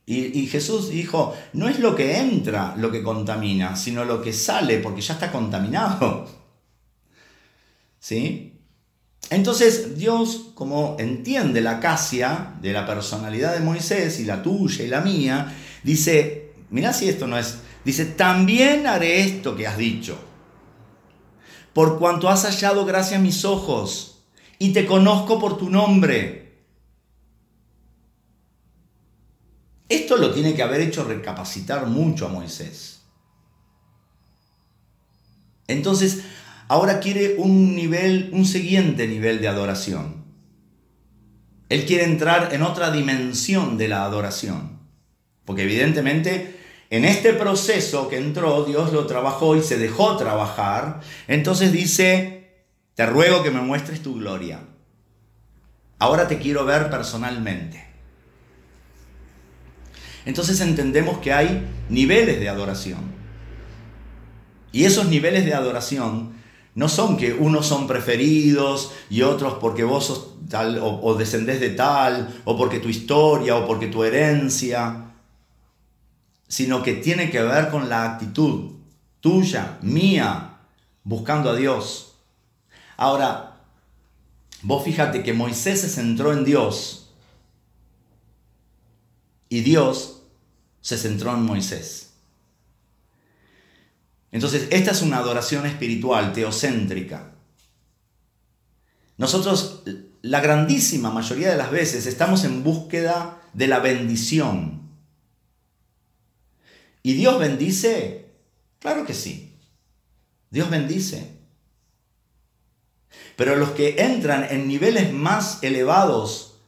Y, 0.06 0.48
Jesús 0.48 0.90
dijo, 0.90 1.36
no 1.52 1.68
es 1.68 1.80
lo 1.80 1.98
que 1.98 2.18
entra 2.18 2.76
lo 2.78 2.92
que 2.92 3.04
contamina, 3.04 3.76
sino 3.76 4.06
lo 4.06 4.22
que 4.22 4.32
sale, 4.32 4.80
porque 4.80 5.02
ya 5.02 5.16
está 5.16 5.34
contaminado. 5.34 6.28
¿Sí? 8.00 8.59
Entonces 9.30 9.98
Dios, 9.98 10.52
como 10.56 10.96
entiende 11.00 11.62
la 11.62 11.80
casia 11.80 12.56
de 12.62 12.74
la 12.74 12.86
personalidad 12.86 13.54
de 13.54 13.60
Moisés 13.60 14.20
y 14.20 14.26
la 14.26 14.42
tuya 14.42 14.84
y 14.84 14.88
la 14.88 15.02
mía, 15.02 15.56
dice, 15.84 16.54
mira 16.72 16.94
si 16.94 17.10
esto 17.10 17.28
no 17.28 17.38
es, 17.38 17.60
dice, 17.86 18.06
también 18.06 18.88
haré 18.88 19.22
esto 19.22 19.56
que 19.56 19.68
has 19.68 19.78
dicho, 19.78 20.18
por 21.74 22.00
cuanto 22.00 22.28
has 22.28 22.44
hallado 22.44 22.86
gracia 22.86 23.18
en 23.18 23.24
mis 23.24 23.46
ojos 23.46 24.24
y 24.58 24.74
te 24.74 24.88
conozco 24.88 25.40
por 25.40 25.58
tu 25.58 25.70
nombre. 25.70 26.50
Esto 29.88 30.18
lo 30.18 30.32
tiene 30.32 30.54
que 30.54 30.64
haber 30.64 30.82
hecho 30.82 31.04
recapacitar 31.04 31.88
mucho 31.88 32.28
a 32.28 32.30
Moisés. 32.30 33.02
Entonces, 35.68 36.24
ahora 36.70 37.02
quiere 37.02 37.36
un 37.38 37.76
nivel, 37.76 38.30
un 38.32 38.46
siguiente 38.46 39.08
nivel 39.08 39.42
de 39.42 39.50
adoración. 39.50 40.24
Él 41.68 41.86
quiere 41.86 42.06
entrar 42.06 42.54
en 42.54 42.64
otra 42.64 42.92
dimensión 42.92 43.78
de 43.78 43.90
la 43.90 44.06
adoración. 44.06 44.80
Porque 45.46 45.64
evidentemente 45.64 46.56
en 46.92 47.06
este 47.06 47.34
proceso 47.34 48.08
que 48.08 48.18
entró, 48.18 48.64
Dios 48.66 48.94
lo 48.94 49.06
trabajó 49.08 49.56
y 49.56 49.62
se 49.62 49.78
dejó 49.78 50.16
trabajar. 50.16 51.02
Entonces 51.28 51.72
dice, 51.72 52.64
te 52.96 53.06
ruego 53.06 53.44
que 53.44 53.52
me 53.52 53.62
muestres 53.62 54.02
tu 54.02 54.16
gloria. 54.16 54.62
Ahora 55.98 56.28
te 56.28 56.38
quiero 56.38 56.66
ver 56.66 56.90
personalmente. 56.90 57.84
Entonces 60.26 60.62
entendemos 60.62 61.18
que 61.18 61.34
hay 61.34 61.68
niveles 61.90 62.40
de 62.40 62.50
adoración. 62.50 63.20
Y 64.72 64.86
esos 64.86 65.08
niveles 65.08 65.46
de 65.46 65.56
adoración 65.56 66.39
no 66.76 66.88
son 66.88 67.18
que 67.18 67.34
unos 67.34 67.66
son 67.66 67.88
preferidos 67.88 68.92
y 69.10 69.22
otros 69.24 69.56
porque 69.56 69.84
vos 69.84 70.06
sos 70.06 70.28
tal 70.50 70.80
o, 70.82 71.14
descendés 71.16 71.60
de 71.60 71.70
tal, 71.70 72.42
o 72.46 72.58
porque 72.58 72.80
tu 72.80 72.90
historia, 72.90 73.56
o 73.56 73.68
porque 73.68 73.88
tu 73.88 74.04
herencia, 74.04 75.12
sino 76.48 76.82
que 76.82 76.94
tiene 76.94 77.30
que 77.30 77.42
ver 77.42 77.70
con 77.70 77.90
la 77.90 78.06
actitud 78.06 78.72
tuya, 79.22 79.78
mía, 79.82 80.58
buscando 81.04 81.52
a 81.52 81.56
Dios. 81.56 82.16
Ahora, 82.98 83.62
vos 84.64 84.84
fíjate 84.84 85.24
que 85.24 85.34
Moisés 85.34 85.82
se 85.82 85.90
centró 85.90 86.34
en 86.34 86.44
Dios 86.44 87.12
y 89.50 89.62
Dios 89.62 90.24
se 90.82 90.98
centró 90.98 91.34
en 91.34 91.44
Moisés. 91.44 92.09
Entonces, 94.32 94.68
esta 94.70 94.92
es 94.92 95.02
una 95.02 95.18
adoración 95.18 95.66
espiritual, 95.66 96.34
teocéntrica. 96.34 97.32
Nosotros, 99.18 99.84
la 100.22 100.40
grandísima 100.40 101.12
mayoría 101.12 101.50
de 101.50 101.58
las 101.58 101.72
veces, 101.72 102.06
estamos 102.06 102.44
en 102.44 102.64
búsqueda 102.64 103.42
de 103.54 103.68
la 103.68 103.80
bendición. 103.80 104.90
¿Y 107.02 107.14
Dios 107.14 107.40
bendice? 107.40 108.30
Claro 108.80 109.06
que 109.06 109.14
sí. 109.14 109.58
Dios 110.52 110.70
bendice. 110.70 111.38
Pero 113.36 113.56
los 113.56 113.72
que 113.72 113.96
entran 114.00 114.48
en 114.50 114.68
niveles 114.68 115.12
más 115.14 115.64
elevados 115.64 116.60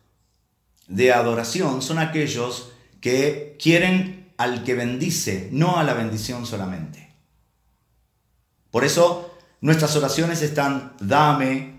de 0.87 1.13
adoración 1.13 1.81
son 1.81 1.99
aquellos 1.99 2.71
que 2.99 3.57
quieren 3.61 4.33
al 4.37 4.63
que 4.63 4.73
bendice, 4.73 5.49
no 5.51 5.77
a 5.77 5.83
la 5.83 5.93
bendición 5.93 6.45
solamente. 6.45 7.10
Por 8.71 8.85
eso 8.85 9.37
nuestras 9.59 9.95
oraciones 9.95 10.41
están 10.41 10.93
dame, 10.99 11.75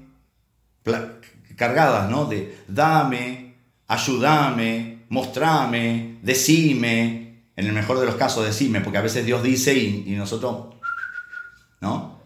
cargadas, 1.57 2.11
¿no? 2.11 2.27
De 2.27 2.59
dame, 2.69 3.55
ayúdame, 3.89 5.05
mostrame, 5.09 6.19
decime, 6.23 7.45
en 7.57 7.67
el 7.67 7.73
mejor 7.73 7.99
de 7.99 8.07
los 8.07 8.15
casos 8.17 8.45
decime, 8.45 8.81
porque 8.81 8.99
a 8.99 9.03
veces 9.03 9.25
Dios 9.25 9.43
dice 9.43 9.77
y, 9.77 10.15
nosotros, 10.17 10.75
¿no? 11.81 12.21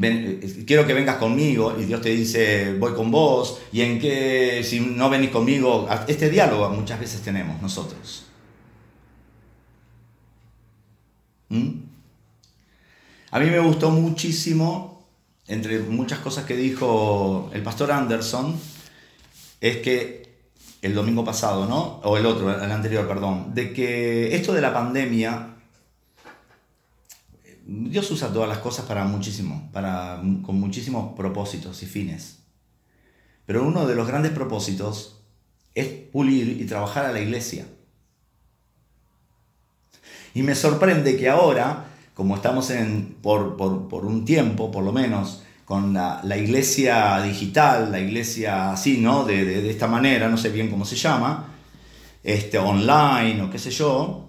Eh, 0.00 0.64
quiero 0.66 0.86
que 0.86 0.94
vengas 0.94 1.16
conmigo 1.16 1.76
y 1.78 1.84
Dios 1.84 2.00
te 2.00 2.08
dice, 2.08 2.74
voy 2.78 2.94
con 2.94 3.10
vos, 3.10 3.60
y 3.72 3.82
en 3.82 4.00
qué, 4.00 4.62
si 4.64 4.80
no 4.80 5.10
venís 5.10 5.30
conmigo, 5.30 5.86
este 6.08 6.30
diálogo 6.30 6.70
muchas 6.70 6.98
veces 6.98 7.20
tenemos 7.20 7.60
nosotros. 7.60 8.26
¿Mm? 11.50 11.91
A 13.32 13.40
mí 13.40 13.46
me 13.46 13.58
gustó 13.58 13.90
muchísimo, 13.90 15.08
entre 15.48 15.80
muchas 15.80 16.20
cosas 16.20 16.44
que 16.44 16.54
dijo 16.56 17.50
el 17.52 17.62
pastor 17.62 17.90
Anderson, 17.90 18.56
es 19.60 19.78
que 19.78 20.44
el 20.82 20.94
domingo 20.94 21.24
pasado, 21.24 21.66
¿no? 21.66 22.00
O 22.04 22.16
el 22.16 22.26
otro, 22.26 22.54
el 22.54 22.70
anterior, 22.70 23.08
perdón, 23.08 23.54
de 23.54 23.72
que 23.72 24.36
esto 24.36 24.52
de 24.52 24.60
la 24.60 24.72
pandemia 24.72 25.52
Dios 27.64 28.10
usa 28.10 28.32
todas 28.32 28.48
las 28.48 28.58
cosas 28.58 28.84
para 28.86 29.04
muchísimo, 29.04 29.70
para, 29.72 30.20
con 30.44 30.60
muchísimos 30.60 31.14
propósitos 31.16 31.82
y 31.82 31.86
fines. 31.86 32.40
Pero 33.46 33.64
uno 33.64 33.86
de 33.86 33.94
los 33.94 34.06
grandes 34.06 34.32
propósitos 34.32 35.20
es 35.74 35.86
pulir 35.86 36.60
y 36.60 36.66
trabajar 36.66 37.06
a 37.06 37.12
la 37.12 37.20
iglesia. 37.20 37.66
Y 40.34 40.42
me 40.42 40.54
sorprende 40.54 41.16
que 41.16 41.28
ahora, 41.28 41.86
como 42.14 42.36
estamos 42.36 42.70
en, 42.70 43.16
por, 43.22 43.56
un 44.04 44.24
tiempo, 44.24 44.70
por 44.70 44.84
lo 44.84 44.92
menos, 44.92 45.42
con 45.64 45.94
la, 45.94 46.36
iglesia 46.36 47.22
digital, 47.22 47.90
la 47.90 48.00
iglesia 48.00 48.72
así, 48.72 48.98
¿no? 48.98 49.24
De, 49.24 49.44
de, 49.44 49.70
esta 49.70 49.86
manera, 49.86 50.28
no 50.28 50.36
sé 50.36 50.50
bien 50.50 50.70
cómo 50.70 50.84
se 50.84 50.96
llama, 50.96 51.48
este, 52.22 52.58
online 52.58 53.42
o 53.42 53.50
qué 53.50 53.58
sé 53.58 53.70
yo, 53.70 54.22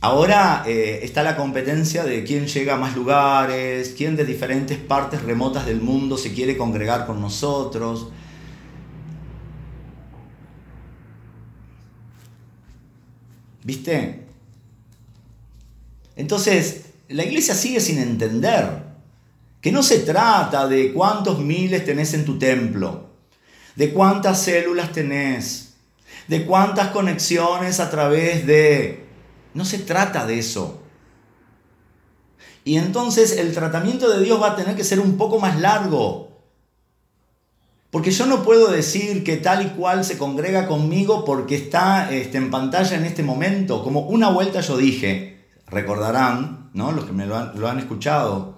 Ahora 0.00 0.62
eh, 0.64 1.00
está 1.02 1.24
la 1.24 1.34
competencia 1.36 2.04
de 2.04 2.22
quién 2.22 2.46
llega 2.46 2.74
a 2.74 2.76
más 2.78 2.94
lugares, 2.94 3.94
quién 3.96 4.14
de 4.14 4.24
diferentes 4.24 4.78
partes 4.78 5.22
remotas 5.22 5.66
del 5.66 5.80
mundo 5.80 6.16
se 6.16 6.32
quiere 6.32 6.56
congregar 6.56 7.04
con 7.04 7.20
nosotros. 7.20 8.08
¿Viste? 13.64 14.24
Entonces, 16.14 16.87
la 17.08 17.24
iglesia 17.24 17.54
sigue 17.54 17.80
sin 17.80 17.98
entender 17.98 18.84
que 19.60 19.72
no 19.72 19.82
se 19.82 20.00
trata 20.00 20.68
de 20.68 20.92
cuántos 20.92 21.40
miles 21.40 21.84
tenés 21.84 22.14
en 22.14 22.24
tu 22.24 22.38
templo, 22.38 23.10
de 23.76 23.92
cuántas 23.92 24.42
células 24.42 24.92
tenés, 24.92 25.74
de 26.28 26.44
cuántas 26.44 26.88
conexiones 26.88 27.80
a 27.80 27.90
través 27.90 28.46
de 28.46 29.06
no 29.54 29.64
se 29.64 29.78
trata 29.78 30.26
de 30.26 30.38
eso. 30.38 30.82
Y 32.64 32.76
entonces 32.76 33.38
el 33.38 33.54
tratamiento 33.54 34.10
de 34.10 34.22
Dios 34.22 34.40
va 34.40 34.52
a 34.52 34.56
tener 34.56 34.76
que 34.76 34.84
ser 34.84 35.00
un 35.00 35.16
poco 35.16 35.40
más 35.40 35.58
largo. 35.58 36.28
Porque 37.90 38.10
yo 38.10 38.26
no 38.26 38.42
puedo 38.42 38.70
decir 38.70 39.24
que 39.24 39.38
tal 39.38 39.64
y 39.64 39.70
cual 39.70 40.04
se 40.04 40.18
congrega 40.18 40.66
conmigo 40.66 41.24
porque 41.24 41.54
está 41.54 42.12
este, 42.12 42.36
en 42.36 42.50
pantalla 42.50 42.96
en 42.96 43.06
este 43.06 43.22
momento. 43.22 43.82
Como 43.82 44.00
una 44.00 44.28
vuelta 44.28 44.60
yo 44.60 44.76
dije, 44.76 45.46
recordarán, 45.66 46.67
¿no? 46.78 46.92
los 46.92 47.04
que 47.04 47.12
me 47.12 47.26
lo 47.26 47.36
han, 47.36 47.78
escuchado, 47.78 48.54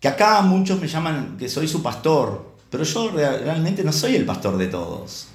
que 0.00 0.08
acá 0.08 0.40
muchos 0.40 0.80
me 0.80 0.88
llaman 0.88 1.36
que 1.38 1.48
soy 1.48 1.68
su 1.68 1.82
pastor. 1.82 2.56
pero 2.70 2.82
yo 2.82 3.10
realmente 3.10 3.84
no 3.84 3.92
soy 3.92 4.16
el 4.16 4.24
pastor 4.24 4.56
de 4.56 4.66
todos. 4.66 5.28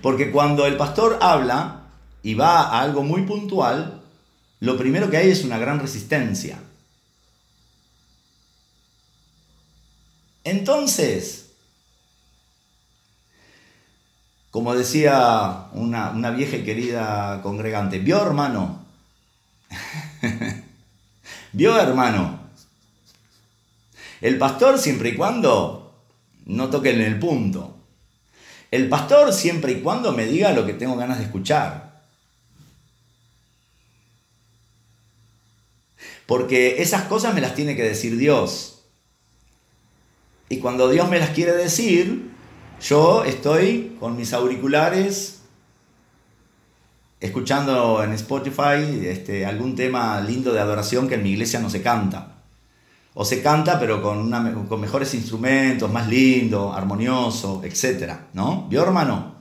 Porque 0.00 0.30
cuando 0.30 0.64
el 0.66 0.76
pastor 0.76 1.18
habla 1.20 1.88
y 2.22 2.34
va 2.34 2.62
a 2.62 2.80
algo 2.80 3.02
muy 3.02 3.22
puntual, 3.22 4.00
lo 4.60 4.78
primero 4.78 5.10
que 5.10 5.16
hay 5.16 5.30
es 5.30 5.44
una 5.44 5.58
gran 5.58 5.80
resistencia. 5.80 6.60
Entonces, 10.44 11.50
como 14.52 14.76
decía 14.76 15.66
una, 15.72 16.10
una 16.10 16.30
vieja 16.30 16.56
y 16.56 16.64
querida 16.64 17.42
congregante, 17.42 17.98
vio 17.98 18.22
hermano, 18.22 18.87
vio 21.52 21.78
hermano, 21.78 22.40
el 24.20 24.38
pastor 24.38 24.78
siempre 24.78 25.10
y 25.10 25.14
cuando 25.14 25.94
no 26.46 26.70
toque 26.70 26.90
en 26.90 27.02
el 27.02 27.18
punto. 27.18 27.76
El 28.70 28.88
pastor 28.88 29.32
siempre 29.32 29.72
y 29.72 29.80
cuando 29.80 30.12
me 30.12 30.26
diga 30.26 30.52
lo 30.52 30.66
que 30.66 30.74
tengo 30.74 30.96
ganas 30.96 31.18
de 31.18 31.24
escuchar. 31.24 32.02
Porque 36.26 36.82
esas 36.82 37.04
cosas 37.04 37.34
me 37.34 37.40
las 37.40 37.54
tiene 37.54 37.76
que 37.76 37.82
decir 37.82 38.16
Dios. 38.18 38.82
Y 40.50 40.58
cuando 40.58 40.90
Dios 40.90 41.08
me 41.08 41.18
las 41.18 41.30
quiere 41.30 41.52
decir, 41.52 42.30
yo 42.82 43.24
estoy 43.24 43.96
con 43.98 44.16
mis 44.16 44.32
auriculares 44.32 45.37
escuchando 47.20 48.02
en 48.02 48.12
Spotify 48.12 49.06
este, 49.06 49.44
algún 49.44 49.74
tema 49.74 50.20
lindo 50.20 50.52
de 50.52 50.60
adoración 50.60 51.08
que 51.08 51.16
en 51.16 51.22
mi 51.22 51.30
iglesia 51.30 51.60
no 51.60 51.70
se 51.70 51.82
canta 51.82 52.38
o 53.20 53.24
se 53.24 53.42
canta 53.42 53.80
pero 53.80 54.00
con, 54.00 54.30
con 54.68 54.80
mejores 54.80 55.12
instrumentos, 55.14 55.90
más 55.90 56.06
lindo, 56.08 56.72
armonioso, 56.72 57.62
etc. 57.64 58.12
¿No? 58.32 58.68
¿Vio 58.68 58.80
hermano? 58.84 59.34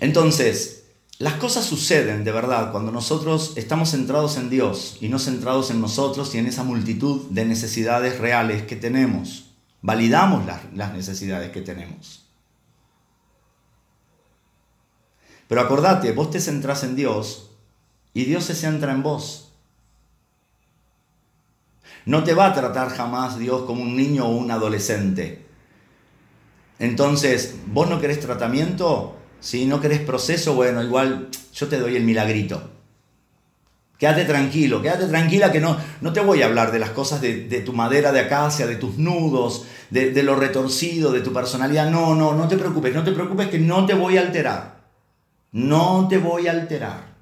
Entonces, 0.00 0.84
las 1.18 1.32
cosas 1.34 1.64
suceden 1.64 2.24
de 2.24 2.32
verdad 2.32 2.70
cuando 2.72 2.92
nosotros 2.92 3.54
estamos 3.56 3.92
centrados 3.92 4.36
en 4.36 4.50
Dios 4.50 4.98
y 5.00 5.08
no 5.08 5.18
centrados 5.18 5.70
en 5.70 5.80
nosotros 5.80 6.34
y 6.34 6.38
en 6.38 6.46
esa 6.46 6.62
multitud 6.62 7.22
de 7.30 7.46
necesidades 7.46 8.18
reales 8.18 8.64
que 8.64 8.76
tenemos. 8.76 9.54
Validamos 9.80 10.44
las, 10.44 10.60
las 10.74 10.92
necesidades 10.92 11.52
que 11.52 11.62
tenemos. 11.62 12.25
Pero 15.48 15.60
acordate, 15.60 16.12
vos 16.12 16.30
te 16.30 16.40
centrás 16.40 16.82
en 16.84 16.96
Dios 16.96 17.50
y 18.14 18.24
Dios 18.24 18.44
se 18.44 18.54
centra 18.54 18.92
en 18.92 19.02
vos. 19.02 19.52
No 22.04 22.24
te 22.24 22.34
va 22.34 22.46
a 22.46 22.54
tratar 22.54 22.88
jamás 22.90 23.38
Dios 23.38 23.62
como 23.62 23.82
un 23.82 23.96
niño 23.96 24.26
o 24.26 24.36
un 24.36 24.50
adolescente. 24.50 25.44
Entonces, 26.78 27.56
vos 27.66 27.88
no 27.88 28.00
querés 28.00 28.20
tratamiento, 28.20 29.16
si 29.40 29.66
no 29.66 29.80
querés 29.80 30.00
proceso, 30.00 30.54
bueno, 30.54 30.82
igual 30.82 31.28
yo 31.54 31.68
te 31.68 31.78
doy 31.78 31.96
el 31.96 32.04
milagrito. 32.04 32.70
Quédate 33.98 34.24
tranquilo, 34.24 34.82
quédate 34.82 35.06
tranquila 35.06 35.50
que 35.50 35.60
no, 35.60 35.78
no 36.02 36.12
te 36.12 36.20
voy 36.20 36.42
a 36.42 36.46
hablar 36.46 36.70
de 36.70 36.78
las 36.78 36.90
cosas 36.90 37.22
de, 37.22 37.62
tu 37.64 37.72
madera 37.72 38.12
de 38.12 38.20
acacia, 38.20 38.66
de 38.66 38.76
tus 38.76 38.98
nudos, 38.98 39.64
de, 39.90 40.10
de 40.10 40.22
lo 40.22 40.36
retorcido, 40.36 41.12
de 41.12 41.22
tu 41.22 41.32
personalidad. 41.32 41.90
No, 41.90 42.14
no, 42.14 42.34
no 42.34 42.46
te 42.46 42.58
preocupes, 42.58 42.94
no 42.94 43.04
te 43.04 43.12
preocupes 43.12 43.48
que 43.48 43.58
no 43.58 43.86
te 43.86 43.94
voy 43.94 44.18
a 44.18 44.20
alterar. 44.20 44.75
No 45.56 46.06
te 46.06 46.18
voy 46.18 46.48
a 46.48 46.50
alterar. 46.50 47.14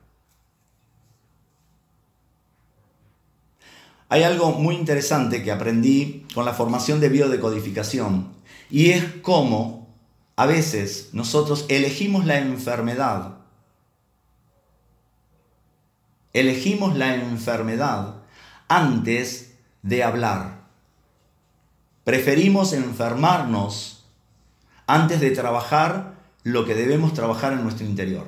Hay 4.09 4.25
algo 4.25 4.51
muy 4.51 4.75
interesante 4.75 5.45
que 5.45 5.53
aprendí 5.53 6.27
con 6.35 6.45
la 6.45 6.53
formación 6.53 6.99
de 6.99 7.11
biodecodificación 7.11 8.33
y 8.71 8.91
es 8.91 9.05
cómo 9.23 9.87
a 10.35 10.47
veces 10.47 11.11
nosotros 11.13 11.65
elegimos 11.69 12.25
la 12.25 12.39
enfermedad. 12.39 13.37
Elegimos 16.33 16.97
la 16.97 17.15
enfermedad 17.15 18.17
antes 18.67 19.55
de 19.83 20.03
hablar. 20.03 20.65
Preferimos 22.03 22.73
enfermarnos 22.73 24.07
antes 24.89 25.21
de 25.21 25.31
trabajar 25.31 26.14
lo 26.45 26.65
que 26.65 26.75
debemos 26.75 27.15
trabajar 27.15 27.55
en 27.55 27.63
nuestro 27.63 27.85
interior. 27.87 28.27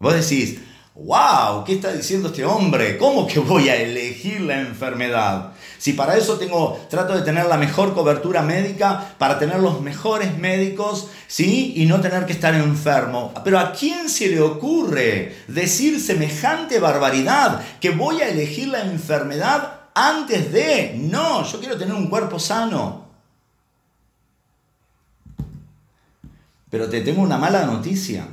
Vos 0.00 0.12
decís, 0.12 0.58
wow, 0.94 1.64
¿qué 1.64 1.74
está 1.74 1.92
diciendo 1.92 2.28
este 2.28 2.44
hombre? 2.44 2.98
¿Cómo 2.98 3.26
que 3.26 3.38
voy 3.38 3.68
a 3.68 3.76
elegir 3.76 4.40
la 4.40 4.60
enfermedad? 4.60 5.52
Si 5.78 5.92
para 5.92 6.16
eso 6.16 6.36
tengo, 6.36 6.78
trato 6.90 7.14
de 7.14 7.22
tener 7.22 7.46
la 7.46 7.56
mejor 7.56 7.94
cobertura 7.94 8.42
médica, 8.42 9.14
para 9.18 9.38
tener 9.38 9.60
los 9.60 9.80
mejores 9.80 10.36
médicos, 10.36 11.08
¿sí? 11.28 11.74
Y 11.76 11.86
no 11.86 12.00
tener 12.00 12.26
que 12.26 12.32
estar 12.32 12.54
enfermo. 12.54 13.32
Pero 13.44 13.58
¿a 13.58 13.72
quién 13.72 14.08
se 14.08 14.28
le 14.28 14.40
ocurre 14.40 15.36
decir 15.46 16.00
semejante 16.00 16.80
barbaridad 16.80 17.60
que 17.80 17.90
voy 17.90 18.20
a 18.20 18.28
elegir 18.28 18.68
la 18.68 18.82
enfermedad 18.82 19.80
antes 19.94 20.52
de? 20.52 20.96
No, 20.96 21.44
yo 21.44 21.60
quiero 21.60 21.78
tener 21.78 21.94
un 21.94 22.08
cuerpo 22.08 22.38
sano. 22.38 23.03
Pero 26.74 26.88
te 26.88 27.02
tengo 27.02 27.22
una 27.22 27.38
mala 27.38 27.66
noticia. 27.66 28.26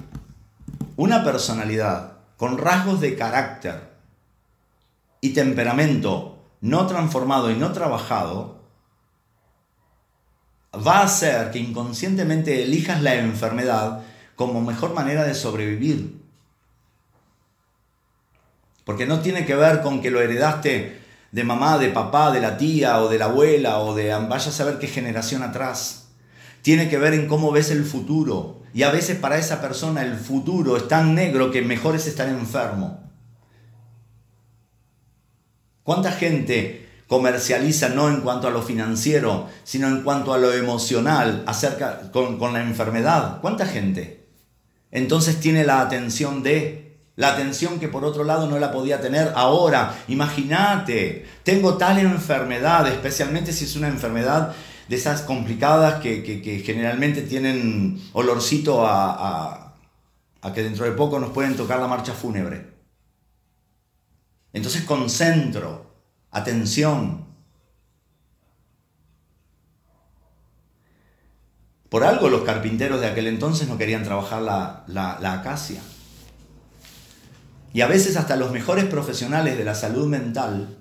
Una 0.95 1.23
personalidad 1.23 2.13
con 2.37 2.57
rasgos 2.57 2.99
de 2.99 3.15
carácter 3.15 3.91
y 5.21 5.29
temperamento 5.29 6.39
no 6.59 6.87
transformado 6.87 7.51
y 7.51 7.55
no 7.55 7.71
trabajado, 7.71 8.63
va 10.73 11.01
a 11.01 11.03
hacer 11.03 11.51
que 11.51 11.59
inconscientemente 11.59 12.63
elijas 12.63 13.03
la 13.03 13.13
enfermedad 13.13 14.01
como 14.35 14.59
mejor 14.59 14.95
manera 14.95 15.23
de 15.23 15.35
sobrevivir. 15.35 16.19
Porque 18.85 19.05
no 19.05 19.19
tiene 19.19 19.45
que 19.45 19.53
ver 19.53 19.83
con 19.83 20.01
que 20.01 20.09
lo 20.09 20.19
heredaste 20.19 20.99
de 21.31 21.43
mamá, 21.43 21.77
de 21.77 21.89
papá, 21.89 22.31
de 22.31 22.41
la 22.41 22.57
tía 22.57 23.03
o 23.03 23.07
de 23.07 23.19
la 23.19 23.25
abuela 23.25 23.77
o 23.77 23.93
de 23.93 24.09
vaya 24.09 24.49
a 24.49 24.51
saber 24.51 24.79
qué 24.79 24.87
generación 24.87 25.43
atrás. 25.43 26.01
Tiene 26.62 26.89
que 26.89 26.97
ver 26.97 27.14
en 27.14 27.28
cómo 27.28 27.51
ves 27.51 27.72
el 27.72 27.86
futuro, 27.86 28.62
y 28.74 28.84
a 28.84 28.91
veces 28.91 29.18
para 29.18 29.38
esa 29.38 29.62
persona 29.62 30.03
el 30.03 30.16
futuro 30.16 30.78
es 30.78 30.88
tan 30.88 31.14
negro 31.14 31.51
que 31.51 31.62
mejor 31.62 31.95
es 31.95 32.07
estar 32.07 32.30
enfermo. 32.30 32.99
¿Cuánta 35.84 36.12
gente 36.12 36.88
comercializa 37.07 37.89
no 37.89 38.07
en 38.07 38.22
cuanto 38.22 38.47
a 38.47 38.51
lo 38.51 38.62
financiero, 38.62 39.47
sino 39.64 39.88
en 39.88 40.03
cuanto 40.03 40.34
a 40.34 40.38
lo 40.38 40.53
emocional 40.53 41.43
acerca 41.47 42.12
con, 42.12 42.38
con 42.38 42.53
la 42.53 42.62
enfermedad? 42.62 43.41
¿Cuánta 43.41 43.66
gente? 43.66 44.30
Entonces 44.91 45.39
tiene 45.39 45.66
la 45.66 45.82
atención 45.82 46.43
de 46.43 46.82
la 47.18 47.34
atención 47.34 47.80
que 47.80 47.89
por 47.89 48.05
otro 48.05 48.24
lado 48.24 48.47
no 48.47 48.57
la 48.57 48.72
podía 48.72 49.01
tener 49.01 49.34
ahora. 49.36 49.95
Imagínate, 50.07 51.26
tengo 51.43 51.78
tal 51.78 51.99
enfermedad, 51.99 52.88
especialmente 52.88 53.51
si 53.51 53.66
es 53.66 53.76
una 53.76 53.89
enfermedad 53.89 54.55
de 54.91 54.97
esas 54.97 55.21
complicadas 55.21 56.01
que, 56.01 56.61
generalmente 56.65 57.21
tienen 57.21 57.97
olorcito 58.11 58.85
a, 58.85 59.77
a, 60.41 60.53
que 60.53 60.63
dentro 60.63 60.83
de 60.83 60.91
poco 60.91 61.17
nos 61.17 61.29
pueden 61.29 61.55
tocar 61.55 61.79
la 61.79 61.87
marcha 61.87 62.13
fúnebre. 62.13 62.73
Entonces 64.51 64.83
concentro, 64.83 65.95
atención. 66.29 67.23
Por 71.87 72.03
algo 72.03 72.27
los 72.27 72.41
carpinteros 72.41 72.99
de 72.99 73.07
aquel 73.07 73.27
entonces 73.27 73.69
no 73.69 73.77
querían 73.77 74.03
trabajar 74.03 74.41
la, 74.41 74.83
la 74.87 75.31
acacia. 75.31 75.79
Y 77.71 77.79
a 77.79 77.87
veces 77.87 78.17
hasta 78.17 78.35
los 78.35 78.51
mejores 78.51 78.83
profesionales 78.83 79.57
de 79.57 79.63
la 79.63 79.73
salud 79.73 80.07
mental 80.07 80.79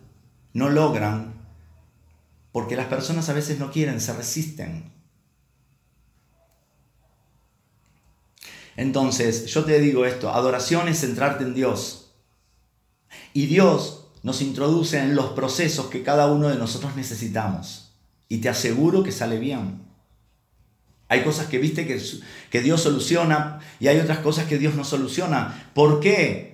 no 0.52 0.68
logran 0.68 1.29
porque 2.52 2.76
las 2.76 2.86
personas 2.86 3.28
a 3.28 3.32
veces 3.32 3.58
no 3.58 3.70
quieren, 3.70 4.00
se 4.00 4.12
resisten. 4.12 4.92
Entonces, 8.76 9.46
yo 9.46 9.64
te 9.64 9.78
digo 9.80 10.06
esto, 10.06 10.30
adoración 10.30 10.88
es 10.88 11.00
centrarte 11.00 11.44
en 11.44 11.54
Dios. 11.54 12.12
Y 13.32 13.46
Dios 13.46 14.06
nos 14.22 14.42
introduce 14.42 14.98
en 14.98 15.14
los 15.14 15.32
procesos 15.32 15.86
que 15.86 16.02
cada 16.02 16.32
uno 16.32 16.48
de 16.48 16.56
nosotros 16.56 16.96
necesitamos. 16.96 17.92
Y 18.28 18.38
te 18.38 18.48
aseguro 18.48 19.02
que 19.02 19.12
sale 19.12 19.38
bien. 19.38 19.82
Hay 21.08 21.24
cosas 21.24 21.46
que 21.46 21.58
viste 21.58 21.86
que, 21.86 22.00
que 22.50 22.62
Dios 22.62 22.82
soluciona 22.82 23.58
y 23.80 23.88
hay 23.88 23.98
otras 23.98 24.20
cosas 24.20 24.46
que 24.46 24.58
Dios 24.58 24.74
no 24.74 24.84
soluciona. 24.84 25.70
¿Por 25.74 26.00
qué? 26.00 26.49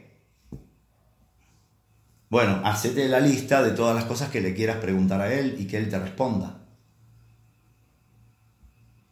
Bueno, 2.28 2.60
hacete 2.64 3.08
la 3.08 3.20
lista 3.20 3.62
de 3.62 3.70
todas 3.70 3.94
las 3.94 4.04
cosas 4.04 4.30
que 4.30 4.40
le 4.40 4.54
quieras 4.54 4.78
preguntar 4.78 5.20
a 5.20 5.32
él 5.32 5.56
y 5.58 5.66
que 5.66 5.76
él 5.78 5.88
te 5.88 5.98
responda. 5.98 6.58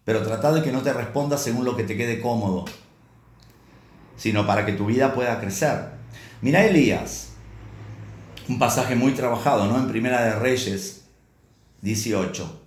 Pero 0.05 0.23
trata 0.23 0.53
de 0.53 0.63
que 0.63 0.73
no 0.73 0.83
te 0.83 0.93
responda 0.93 1.39
según 1.39 1.65
lo 1.65 1.77
que 1.77 1.85
te 1.85 1.97
quede 1.97 2.21
cómodo, 2.21 2.65
sino 4.17 4.47
para 4.47 4.67
que 4.67 4.73
tu 4.73 4.87
vida 4.87 5.15
pueda 5.15 5.41
crecer. 5.41 5.91
Mira 6.43 6.65
Elías. 6.65 7.31
Un 8.49 8.59
pasaje 8.59 8.95
muy 8.95 9.13
trabajado, 9.13 9.67
¿no? 9.67 9.79
En 9.79 9.89
Primera 9.89 10.23
de 10.23 10.39
Reyes 10.39 11.07
18. 11.81 12.61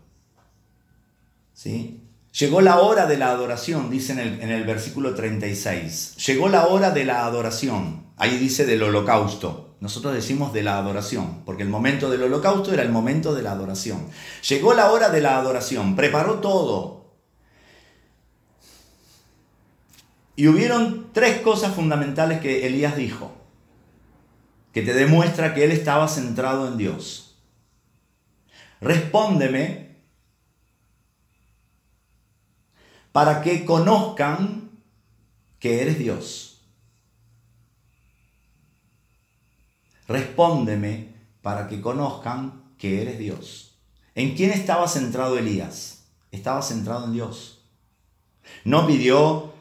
¿Sí? 1.53 2.03
Llegó 2.39 2.61
la 2.61 2.79
hora 2.79 3.05
de 3.05 3.17
la 3.17 3.29
adoración, 3.29 3.91
dice 3.91 4.13
en 4.13 4.19
el, 4.19 4.41
en 4.41 4.49
el 4.49 4.63
versículo 4.63 5.13
36. 5.13 6.15
Llegó 6.25 6.49
la 6.49 6.67
hora 6.67 6.89
de 6.91 7.05
la 7.05 7.25
adoración. 7.25 8.07
Ahí 8.17 8.37
dice 8.37 8.65
del 8.65 8.81
holocausto. 8.81 9.66
Nosotros 9.79 10.13
decimos 10.13 10.53
de 10.53 10.63
la 10.63 10.77
adoración, 10.77 11.43
porque 11.45 11.63
el 11.63 11.69
momento 11.69 12.09
del 12.09 12.23
holocausto 12.23 12.73
era 12.73 12.81
el 12.81 12.89
momento 12.89 13.35
de 13.35 13.43
la 13.43 13.51
adoración. 13.51 14.07
Llegó 14.47 14.73
la 14.73 14.91
hora 14.91 15.09
de 15.09 15.21
la 15.21 15.37
adoración, 15.37 15.95
preparó 15.95 16.39
todo. 16.39 16.97
Y 20.35 20.47
hubieron 20.47 21.11
tres 21.13 21.41
cosas 21.41 21.73
fundamentales 21.75 22.39
que 22.39 22.65
Elías 22.65 22.95
dijo, 22.95 23.31
que 24.73 24.81
te 24.81 24.93
demuestra 24.93 25.53
que 25.53 25.63
él 25.63 25.71
estaba 25.71 26.07
centrado 26.07 26.67
en 26.67 26.77
Dios. 26.77 27.39
Respóndeme 28.81 29.87
para 33.11 33.41
que 33.41 33.65
conozcan 33.65 34.69
que 35.59 35.81
eres 35.81 35.97
Dios. 35.97 36.46
Respóndeme 40.07 41.15
para 41.41 41.67
que 41.67 41.81
conozcan 41.81 42.63
que 42.77 43.01
eres 43.01 43.19
Dios. 43.19 43.77
¿En 44.15 44.35
quién 44.35 44.51
estaba 44.51 44.87
centrado 44.87 45.37
Elías? 45.37 46.05
Estaba 46.31 46.61
centrado 46.61 47.05
en 47.05 47.13
Dios. 47.13 47.61
No 48.63 48.87
pidió 48.87 49.53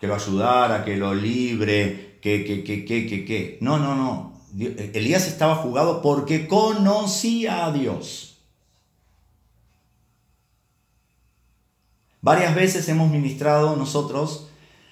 que 0.00 0.06
lo 0.06 0.14
ayudara, 0.14 0.84
que 0.84 0.96
lo 0.96 1.14
libre, 1.14 2.18
que, 2.20 2.44
que, 2.44 2.62
que, 2.62 2.84
que, 2.84 3.06
que, 3.06 3.24
que. 3.24 3.58
No, 3.60 3.78
no, 3.78 3.94
no. 3.94 4.40
Elías 4.58 5.26
estaba 5.26 5.56
jugado 5.56 6.02
porque 6.02 6.46
conocía 6.46 7.66
a 7.66 7.72
Dios. 7.72 8.38
Varias 12.20 12.54
veces 12.54 12.88
hemos 12.88 13.10
ministrado 13.10 13.76
nosotros 13.76 14.48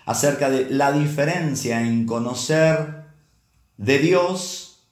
acerca 0.06 0.50
de 0.50 0.70
la 0.70 0.92
diferencia 0.92 1.80
en 1.80 2.06
conocer 2.06 3.03
de 3.76 3.98
Dios 3.98 4.86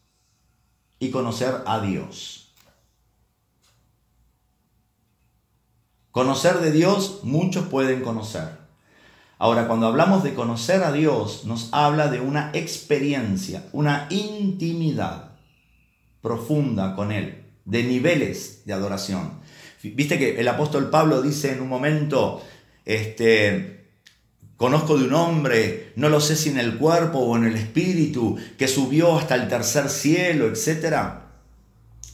y 0.99 1.11
conocer 1.11 1.62
a 1.66 1.80
Dios. 1.80 2.53
Conocer 6.11 6.59
de 6.61 6.70
Dios 6.72 7.20
muchos 7.22 7.66
pueden 7.66 8.03
conocer. 8.03 8.62
Ahora, 9.39 9.66
cuando 9.66 9.87
hablamos 9.87 10.22
de 10.22 10.35
conocer 10.35 10.85
a 10.85 10.93
Dios, 10.93 11.47
nos 11.47 11.70
habla 11.72 12.09
de 12.09 12.20
una 12.20 12.51
experiencia, 12.53 13.64
una 13.72 14.07
intimidad 14.11 15.33
profunda 16.20 16.95
con 16.95 17.11
Él, 17.11 17.47
de 17.64 17.83
niveles 17.83 18.62
de 18.66 18.72
adoración. 18.72 19.41
Viste 19.83 20.18
que 20.18 20.39
el 20.39 20.47
apóstol 20.47 20.91
Pablo 20.91 21.22
dice 21.22 21.53
en 21.53 21.61
un 21.61 21.68
momento, 21.68 22.41
este, 22.85 23.82
conozco 24.57 24.97
de 24.97 25.05
un 25.05 25.15
hombre, 25.15 25.93
no 25.97 26.09
lo 26.09 26.21
sé 26.21 26.37
si 26.37 26.51
en 26.51 26.59
el 26.59 26.79
cuerpo 26.79 27.19
o 27.19 27.37
en 27.37 27.45
el 27.45 27.57
espíritu, 27.57 28.37
que 28.59 28.69
subió 28.69 29.19
hasta 29.19 29.35
el 29.35 29.49
tercer 29.49 29.89
cielo, 29.89 30.47
etc. 30.47 30.97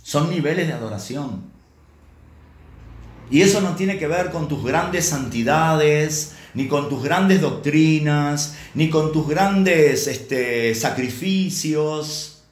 Son 0.03 0.31
niveles 0.31 0.67
de 0.67 0.73
adoración. 0.73 1.43
Y 3.31 3.43
eso 3.43 3.61
no 3.61 3.77
tiene 3.77 3.99
que 3.99 4.07
ver 4.07 4.31
con 4.31 4.49
tus 4.49 4.65
grandes 4.65 5.07
santidades, 5.07 6.33
ni 6.55 6.67
con 6.67 6.89
tus 6.89 7.03
grandes 7.03 7.41
doctrinas, 7.41 8.55
ni 8.75 8.89
con 8.89 9.13
tus 9.13 9.29
grandes 9.29 10.07
este, 10.07 10.75
sacrificios. 10.75 12.43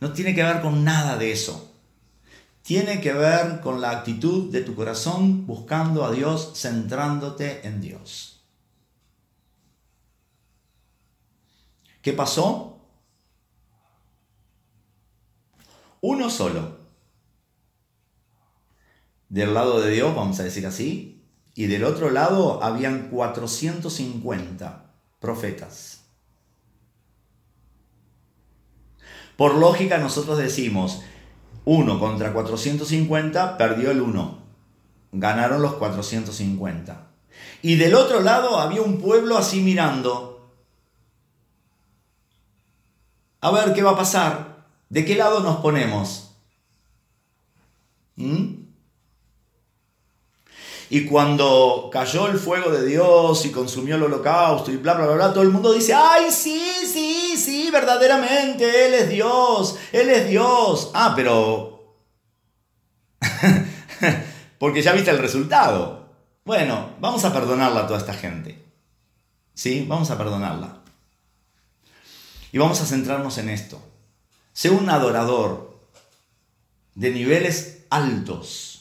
No 0.00 0.12
tiene 0.12 0.34
que 0.34 0.42
ver 0.42 0.60
con 0.60 0.82
nada 0.82 1.16
de 1.16 1.30
eso 1.30 1.72
tiene 2.62 3.00
que 3.00 3.12
ver 3.12 3.60
con 3.60 3.80
la 3.80 3.90
actitud 3.90 4.50
de 4.50 4.60
tu 4.60 4.74
corazón 4.74 5.46
buscando 5.46 6.04
a 6.04 6.12
Dios, 6.12 6.52
centrándote 6.54 7.66
en 7.66 7.80
Dios. 7.80 8.31
¿Qué 12.02 12.12
pasó? 12.12 12.80
Uno 16.00 16.28
solo. 16.30 16.78
Del 19.28 19.54
lado 19.54 19.80
de 19.80 19.92
Dios, 19.92 20.14
vamos 20.14 20.38
a 20.40 20.42
decir 20.42 20.66
así, 20.66 21.24
y 21.54 21.66
del 21.66 21.84
otro 21.84 22.10
lado 22.10 22.62
habían 22.62 23.08
450 23.08 24.90
profetas. 25.20 26.04
Por 29.36 29.54
lógica 29.54 29.98
nosotros 29.98 30.38
decimos, 30.38 31.02
1 31.64 32.00
contra 32.00 32.32
450, 32.32 33.56
perdió 33.56 33.92
el 33.92 34.00
1. 34.00 34.38
Ganaron 35.12 35.62
los 35.62 35.74
450. 35.74 37.06
Y 37.62 37.76
del 37.76 37.94
otro 37.94 38.20
lado 38.20 38.58
había 38.58 38.82
un 38.82 39.00
pueblo 39.00 39.38
así 39.38 39.60
mirando. 39.60 40.31
A 43.42 43.50
ver 43.50 43.74
qué 43.74 43.82
va 43.82 43.90
a 43.90 43.96
pasar. 43.96 44.64
¿De 44.88 45.04
qué 45.04 45.16
lado 45.16 45.40
nos 45.40 45.56
ponemos? 45.58 46.30
¿Mm? 48.16 48.62
Y 50.90 51.06
cuando 51.06 51.88
cayó 51.90 52.28
el 52.28 52.38
fuego 52.38 52.70
de 52.70 52.86
Dios 52.86 53.44
y 53.46 53.50
consumió 53.50 53.96
el 53.96 54.02
holocausto 54.04 54.70
y 54.70 54.76
bla, 54.76 54.94
bla, 54.94 55.06
bla, 55.06 55.14
bla, 55.14 55.32
todo 55.32 55.42
el 55.42 55.48
mundo 55.48 55.72
dice, 55.72 55.94
ay, 55.94 56.30
sí, 56.30 56.62
sí, 56.86 57.34
sí, 57.36 57.70
verdaderamente, 57.72 58.86
Él 58.86 58.94
es 58.94 59.08
Dios, 59.08 59.76
Él 59.90 60.10
es 60.10 60.28
Dios. 60.28 60.90
Ah, 60.94 61.14
pero... 61.16 61.96
Porque 64.58 64.82
ya 64.82 64.92
viste 64.92 65.10
el 65.10 65.18
resultado. 65.18 66.10
Bueno, 66.44 66.90
vamos 67.00 67.24
a 67.24 67.32
perdonarla 67.32 67.80
a 67.80 67.86
toda 67.86 67.98
esta 67.98 68.14
gente. 68.14 68.62
¿Sí? 69.54 69.86
Vamos 69.88 70.10
a 70.10 70.18
perdonarla. 70.18 70.81
Y 72.52 72.58
vamos 72.58 72.80
a 72.82 72.86
centrarnos 72.86 73.38
en 73.38 73.48
esto. 73.48 73.82
Sé 74.52 74.70
un 74.70 74.88
adorador 74.90 75.80
de 76.94 77.10
niveles 77.10 77.86
altos 77.88 78.72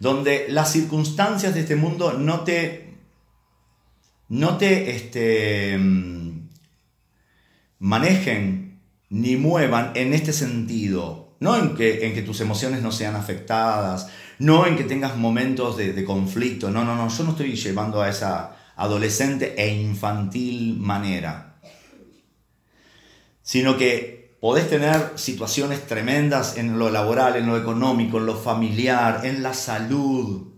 donde 0.00 0.46
las 0.48 0.72
circunstancias 0.72 1.54
de 1.54 1.60
este 1.60 1.76
mundo 1.76 2.14
no 2.14 2.40
te, 2.40 2.96
no 4.28 4.58
te 4.58 4.96
este, 4.96 5.78
mm, 5.78 6.48
manejen 7.78 8.80
ni 9.10 9.36
muevan 9.36 9.92
en 9.94 10.12
este 10.12 10.32
sentido. 10.32 11.36
No 11.38 11.56
en 11.56 11.76
que, 11.76 12.04
en 12.04 12.14
que 12.14 12.22
tus 12.22 12.40
emociones 12.40 12.82
no 12.82 12.90
sean 12.90 13.14
afectadas, 13.14 14.08
no 14.40 14.66
en 14.66 14.76
que 14.76 14.84
tengas 14.84 15.16
momentos 15.16 15.76
de, 15.76 15.92
de 15.92 16.04
conflicto, 16.04 16.70
no, 16.70 16.84
no, 16.84 16.96
no, 16.96 17.08
yo 17.08 17.22
no 17.22 17.30
estoy 17.30 17.54
llevando 17.54 18.02
a 18.02 18.08
esa 18.08 18.56
adolescente 18.76 19.54
e 19.56 19.68
infantil 19.74 20.78
manera, 20.78 21.60
sino 23.42 23.76
que 23.76 24.22
Podés 24.42 24.68
tener 24.68 25.12
situaciones 25.14 25.86
tremendas 25.86 26.56
en 26.56 26.76
lo 26.76 26.90
laboral, 26.90 27.36
en 27.36 27.46
lo 27.46 27.56
económico, 27.56 28.18
en 28.18 28.26
lo 28.26 28.34
familiar, 28.34 29.24
en 29.24 29.40
la 29.40 29.54
salud. 29.54 30.48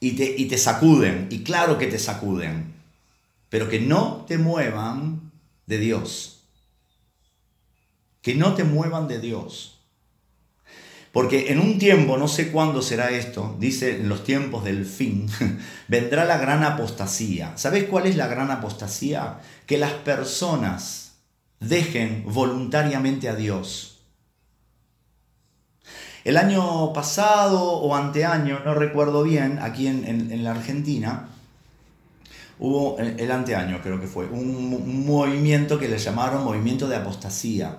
Y 0.00 0.12
te, 0.12 0.34
y 0.34 0.46
te 0.46 0.56
sacuden, 0.56 1.28
y 1.30 1.42
claro 1.42 1.76
que 1.76 1.88
te 1.88 1.98
sacuden, 1.98 2.72
pero 3.50 3.68
que 3.68 3.80
no 3.80 4.24
te 4.26 4.38
muevan 4.38 5.30
de 5.66 5.76
Dios. 5.76 6.44
Que 8.22 8.34
no 8.34 8.54
te 8.54 8.64
muevan 8.64 9.06
de 9.06 9.20
Dios. 9.20 9.79
Porque 11.12 11.50
en 11.50 11.58
un 11.58 11.78
tiempo, 11.78 12.16
no 12.16 12.28
sé 12.28 12.52
cuándo 12.52 12.82
será 12.82 13.10
esto, 13.10 13.56
dice 13.58 13.96
en 13.96 14.08
los 14.08 14.22
tiempos 14.22 14.64
del 14.64 14.86
fin, 14.86 15.26
vendrá 15.88 16.24
la 16.24 16.38
gran 16.38 16.62
apostasía. 16.62 17.52
¿Sabes 17.56 17.84
cuál 17.84 18.06
es 18.06 18.16
la 18.16 18.28
gran 18.28 18.50
apostasía? 18.50 19.38
Que 19.66 19.78
las 19.78 19.92
personas 19.92 21.14
dejen 21.58 22.24
voluntariamente 22.26 23.28
a 23.28 23.34
Dios. 23.34 23.90
El 26.22 26.36
año 26.36 26.92
pasado 26.92 27.62
o 27.62 27.96
anteaño, 27.96 28.60
no 28.64 28.74
recuerdo 28.74 29.22
bien, 29.22 29.58
aquí 29.60 29.86
en, 29.86 30.44
la 30.44 30.50
Argentina, 30.50 31.28
hubo, 32.58 32.98
el 32.98 33.30
anteaño 33.30 33.80
creo 33.82 34.00
que 34.00 34.06
fue, 34.06 34.26
un, 34.26 35.06
movimiento 35.06 35.78
que 35.78 35.88
le 35.88 35.98
llamaron 35.98 36.44
movimiento 36.44 36.88
de 36.88 36.96
apostasía, 36.96 37.78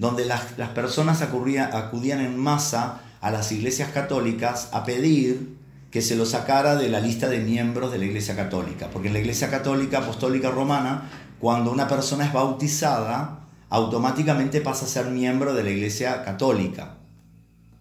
donde 0.00 0.24
las, 0.24 0.56
las 0.56 0.70
personas 0.70 1.20
acudían 1.20 2.20
en 2.20 2.38
masa 2.38 3.02
a 3.20 3.30
las 3.30 3.52
iglesias 3.52 3.90
católicas 3.90 4.70
a 4.72 4.84
pedir 4.84 5.56
que 5.90 6.00
se 6.00 6.16
lo 6.16 6.24
sacara 6.24 6.76
de 6.76 6.88
la 6.88 7.00
lista 7.00 7.28
de 7.28 7.40
miembros 7.40 7.92
de 7.92 7.98
la 7.98 8.06
Iglesia 8.06 8.34
Católica, 8.34 8.88
porque 8.90 9.08
en 9.08 9.14
la 9.14 9.20
Iglesia 9.20 9.50
Católica 9.50 9.98
Apostólica 9.98 10.50
Romana 10.50 11.10
cuando 11.38 11.70
una 11.70 11.86
persona 11.86 12.24
es 12.24 12.32
bautizada, 12.32 13.40
automáticamente 13.68 14.62
pasa 14.62 14.86
a 14.86 14.88
ser 14.88 15.06
miembro 15.06 15.52
de 15.52 15.64
la 15.64 15.70
Iglesia 15.70 16.22
Católica. 16.24 16.96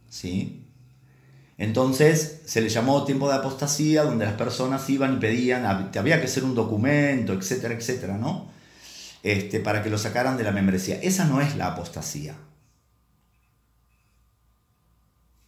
¿Sí? 0.09 0.65
Entonces 1.57 2.41
se 2.45 2.59
le 2.59 2.67
llamó 2.67 3.05
tiempo 3.05 3.29
de 3.29 3.35
apostasía, 3.35 4.03
donde 4.03 4.25
las 4.25 4.33
personas 4.33 4.89
iban 4.89 5.15
y 5.15 5.17
pedían, 5.19 5.65
había 5.65 6.19
que 6.19 6.25
hacer 6.25 6.43
un 6.43 6.55
documento, 6.55 7.31
etcétera, 7.31 7.73
etcétera, 7.73 8.17
¿no? 8.17 8.58
Este, 9.23 9.59
para 9.59 9.83
que 9.83 9.89
lo 9.89 9.97
sacaran 9.97 10.37
de 10.37 10.43
la 10.43 10.51
membresía. 10.51 10.99
Esa 11.01 11.25
no 11.25 11.41
es 11.41 11.55
la 11.55 11.67
apostasía. 11.67 12.35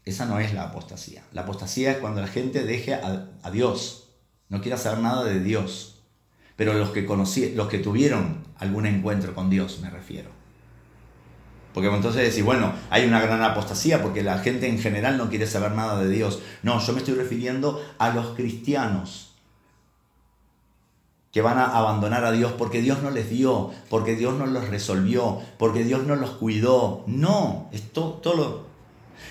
Esa 0.04 0.26
no 0.26 0.40
es 0.40 0.54
la 0.54 0.64
apostasía. 0.64 1.24
La 1.32 1.42
apostasía 1.42 1.92
es 1.92 1.98
cuando 1.98 2.22
la 2.22 2.28
gente 2.28 2.64
deje 2.64 2.96
a, 2.96 3.52
Dios, 3.52 4.10
no 4.50 4.62
quiera 4.62 4.78
saber 4.78 5.00
nada 5.00 5.24
de 5.24 5.40
Dios. 5.40 6.04
Pero 6.56 6.74
los 6.74 6.90
que, 6.90 7.06
conocí, 7.06 7.54
los 7.56 7.70
que 7.70 7.80
tuvieron 7.80 8.44
algún 8.58 8.86
encuentro 8.86 9.34
con 9.34 9.50
Dios, 9.50 9.80
me 9.82 9.90
refiero. 9.90 10.30
Porque 11.74 11.90
entonces 11.90 12.24
decís, 12.24 12.44
bueno, 12.44 12.74
hay 12.90 13.06
una 13.06 13.22
gran 13.22 13.42
apostasía 13.42 14.02
porque 14.02 14.24
la 14.24 14.40
gente 14.40 14.68
en 14.68 14.80
general 14.80 15.18
no 15.18 15.30
quiere 15.30 15.48
saber 15.48 15.72
nada 15.72 16.02
de 16.02 16.10
Dios. 16.10 16.42
No, 16.64 16.80
yo 16.80 16.94
me 16.94 17.00
estoy 17.00 17.14
refiriendo 17.14 17.82
a 17.98 18.10
los 18.10 18.36
cristianos 18.36 19.31
que 21.32 21.42
van 21.42 21.58
a 21.58 21.66
abandonar 21.78 22.26
a 22.26 22.32
Dios 22.32 22.54
porque 22.58 22.82
Dios 22.82 23.02
no 23.02 23.10
les 23.10 23.30
dio, 23.30 23.72
porque 23.90 24.16
Dios 24.16 24.38
no 24.38 24.46
los 24.46 24.68
resolvió, 24.70 25.40
porque 25.58 25.84
Dios 25.84 26.06
no 26.06 26.16
los 26.16 26.32
cuidó. 26.32 27.04
No, 27.08 27.70
es 27.72 27.92
todo, 27.94 28.20
lo... 28.36 28.72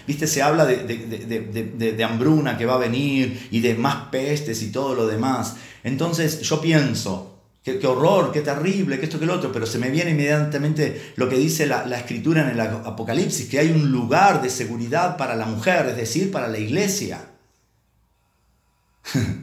Viste, 0.06 0.26
se 0.26 0.42
habla 0.42 0.64
de, 0.64 2.04
hambruna 2.04 2.56
que 2.56 2.64
va 2.64 2.74
a 2.74 2.78
venir 2.78 3.48
y 3.50 3.60
de 3.60 3.74
más 3.74 4.08
pestes 4.10 4.62
y 4.62 4.72
todo 4.72 4.94
lo 4.94 5.06
demás. 5.06 5.56
Entonces 5.84 6.40
yo 6.40 6.60
pienso, 6.60 7.38
qué, 7.62 7.86
horror, 7.86 8.32
qué 8.32 8.40
terrible, 8.40 8.98
que 8.98 9.04
esto, 9.04 9.20
que 9.20 9.26
lo 9.26 9.34
otro, 9.34 9.52
pero 9.52 9.66
se 9.66 9.78
me 9.78 9.90
viene 9.90 10.12
inmediatamente 10.12 11.12
lo 11.16 11.28
que 11.28 11.36
dice 11.36 11.66
la, 11.66 11.84
la 11.84 11.98
escritura 11.98 12.42
en 12.42 12.48
el 12.48 12.60
Apocalipsis, 12.60 13.48
que 13.48 13.58
hay 13.58 13.70
un 13.70 13.92
lugar 13.92 14.40
de 14.40 14.48
seguridad 14.48 15.18
para 15.18 15.36
la 15.36 15.44
mujer, 15.44 15.86
es 15.86 15.96
decir, 15.96 16.30
para 16.30 16.48
la 16.48 16.58
iglesia. 16.58 17.26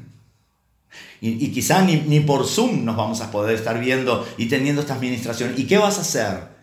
Y, 1.20 1.48
quizá 1.50 1.82
ni, 1.82 1.96
ni, 1.96 2.20
por 2.20 2.46
Zoom 2.46 2.86
nos 2.86 2.96
vamos 2.96 3.22
a 3.22 3.32
poder 3.32 3.56
estar 3.56 3.80
viendo 3.80 4.28
y 4.38 4.48
teniendo 4.48 4.82
esta 4.82 4.94
administración. 4.94 5.54
¿Y 5.58 5.66
qué 5.66 5.78
vas 5.78 5.98
a 5.98 6.02
hacer? 6.02 6.57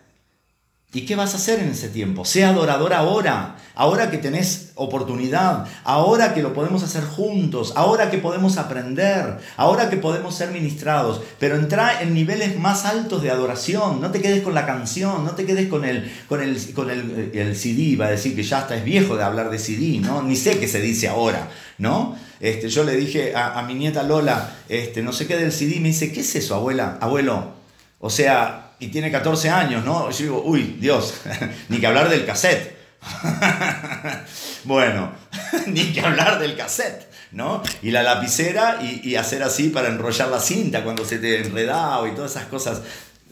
¿Y 0.95 1.01
qué 1.01 1.17
vas 1.17 1.33
a 1.33 1.37
hacer 1.37 1.59
en 1.59 1.71
ese 1.71 1.89
tiempo? 1.89 2.23
Sea 2.23 2.51
adorador 2.51 2.93
ahora, 2.93 3.57
ahora 3.75 4.09
que 4.09 4.17
tenés 4.17 4.71
oportunidad, 4.75 5.67
ahora 5.83 6.33
que 6.33 6.41
lo 6.41 6.53
podemos 6.53 6.83
hacer 6.83 7.03
juntos, 7.03 7.73
ahora 7.75 8.09
que 8.09 8.17
podemos 8.17 8.57
aprender, 8.57 9.39
ahora 9.57 9.89
que 9.89 9.97
podemos 9.97 10.35
ser 10.35 10.51
ministrados, 10.51 11.19
pero 11.37 11.57
entra 11.57 12.01
en 12.01 12.13
niveles 12.13 12.57
más 12.57 12.85
altos 12.85 13.21
de 13.21 13.29
adoración, 13.29 13.99
no 13.99 14.09
te 14.11 14.21
quedes 14.21 14.41
con 14.41 14.53
la 14.53 14.65
canción, 14.65 15.25
no 15.25 15.31
te 15.31 15.45
quedes 15.45 15.67
con 15.67 15.83
el, 15.83 16.09
con 16.29 16.41
el, 16.41 16.73
con 16.73 16.89
el, 16.89 17.29
el 17.33 17.57
CD, 17.57 17.97
va 17.97 18.05
a 18.05 18.11
decir 18.11 18.33
que 18.33 18.43
ya 18.43 18.61
está, 18.61 18.77
es 18.77 18.85
viejo 18.85 19.17
de 19.17 19.23
hablar 19.23 19.49
de 19.49 19.59
CD, 19.59 19.99
¿no? 19.99 20.23
Ni 20.23 20.37
sé 20.37 20.59
qué 20.59 20.69
se 20.69 20.79
dice 20.79 21.09
ahora, 21.09 21.49
¿no? 21.77 22.15
Este, 22.39 22.69
yo 22.69 22.85
le 22.85 22.95
dije 22.95 23.35
a, 23.35 23.61
mi 23.63 23.73
nieta 23.73 24.01
Lola, 24.01 24.49
este, 24.69 25.01
no 25.01 25.11
sé 25.11 25.27
qué 25.27 25.35
del 25.35 25.51
CD, 25.51 25.81
me 25.81 25.89
dice, 25.89 26.13
¿qué 26.13 26.21
es 26.21 26.35
eso, 26.37 26.55
abuela? 26.55 26.97
Abuelo, 27.01 27.51
o 27.99 28.09
sea, 28.09 28.64
y 28.79 28.87
tiene 28.87 29.11
14 29.11 29.49
años, 29.49 29.83
¿no? 29.83 30.09
Yo 30.11 30.17
digo, 30.17 30.43
uy, 30.45 30.77
Dios, 30.79 31.13
ni 31.69 31.79
que 31.79 31.87
hablar 31.87 32.09
del 32.09 32.25
cassette. 32.25 32.75
bueno, 34.63 35.11
ni 35.67 35.93
que 35.93 36.01
hablar 36.01 36.39
del 36.39 36.57
cassette, 36.57 37.09
¿no? 37.31 37.61
Y 37.81 37.91
la 37.91 38.03
lapicera 38.03 38.79
y, 38.81 39.15
hacer 39.15 39.43
así 39.43 39.69
para 39.69 39.89
enrollar 39.89 40.29
la 40.29 40.39
cinta 40.39 40.83
cuando 40.83 41.05
se 41.05 41.19
te 41.19 41.45
enredaba 41.45 42.07
y 42.07 42.15
todas 42.15 42.31
esas 42.31 42.45
cosas. 42.45 42.81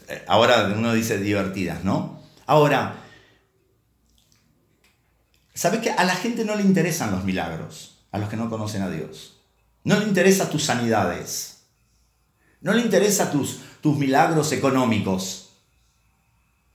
Eh, 0.08 0.24
ahora 0.28 0.72
uno 0.76 0.92
dice 0.92 1.18
divertidas, 1.18 1.82
¿no? 1.82 2.22
Ahora, 2.46 2.96
¿sabes 5.54 5.80
que 5.80 5.90
a 5.90 6.04
la 6.04 6.14
gente 6.14 6.44
no 6.44 6.54
le 6.54 6.62
interesan 6.62 7.10
los 7.10 7.24
milagros? 7.24 7.94
a 8.14 8.18
los 8.18 8.28
que 8.28 8.36
no 8.36 8.48
conocen 8.48 8.82
a 8.82 8.88
Dios. 8.88 9.40
No 9.82 9.98
le 9.98 10.06
interesa 10.06 10.48
tus 10.48 10.62
sanidades. 10.62 11.64
No 12.60 12.72
le 12.72 12.80
interesa 12.80 13.32
tus, 13.32 13.58
tus 13.84 13.98
milagros 13.98 14.50
económicos. 14.52 15.50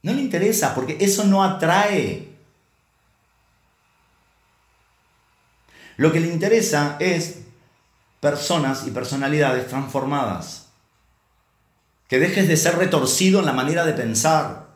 No 0.03 0.14
le 0.14 0.22
interesa 0.22 0.76
porque 0.76 0.95
eso 0.99 1.24
no 1.24 1.43
atrae. 1.43 2.30
Lo 5.97 6.12
que 6.12 6.20
le 6.20 6.28
interesa 6.28 6.97
es 6.99 7.39
personas 8.20 8.86
y 8.86 8.91
personalidades 8.91 9.68
transformadas. 9.68 10.68
Que 12.07 12.20
dejes 12.20 12.47
de 12.47 12.57
ser 12.57 12.78
retorcido 12.78 13.39
en 13.39 13.47
la 13.47 13.53
manera 13.53 13.88
de 13.88 13.93
pensar 13.93 14.68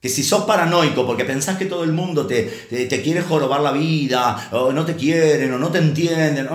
que 0.00 0.08
si 0.08 0.24
sos 0.24 0.46
paranoico 0.46 1.06
porque 1.06 1.24
pensás 1.24 1.58
que 1.58 1.66
todo 1.66 1.84
el 1.84 1.92
mundo 1.92 2.26
te, 2.26 2.42
te, 2.42 3.02
quiere 3.02 3.22
jorobar 3.22 3.60
la 3.60 3.70
vida, 3.70 4.48
o 4.50 4.72
no 4.72 4.84
te 4.84 4.96
quieren, 4.96 5.52
o 5.52 5.58
no 5.58 5.70
te 5.70 5.78
entienden, 5.78 6.48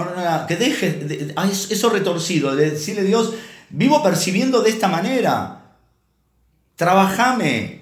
que 0.50 0.58
dejes 0.58 0.98
eso 1.72 1.90
retorcido, 1.90 2.54
de 2.58 2.72
decirle 2.72 3.02
a 3.02 3.06
Dios, 3.06 3.34
vivo 3.74 4.02
percibiendo 4.04 4.62
de 4.62 4.70
esta 4.70 4.88
manera, 4.88 5.76
trabajame, 6.76 7.82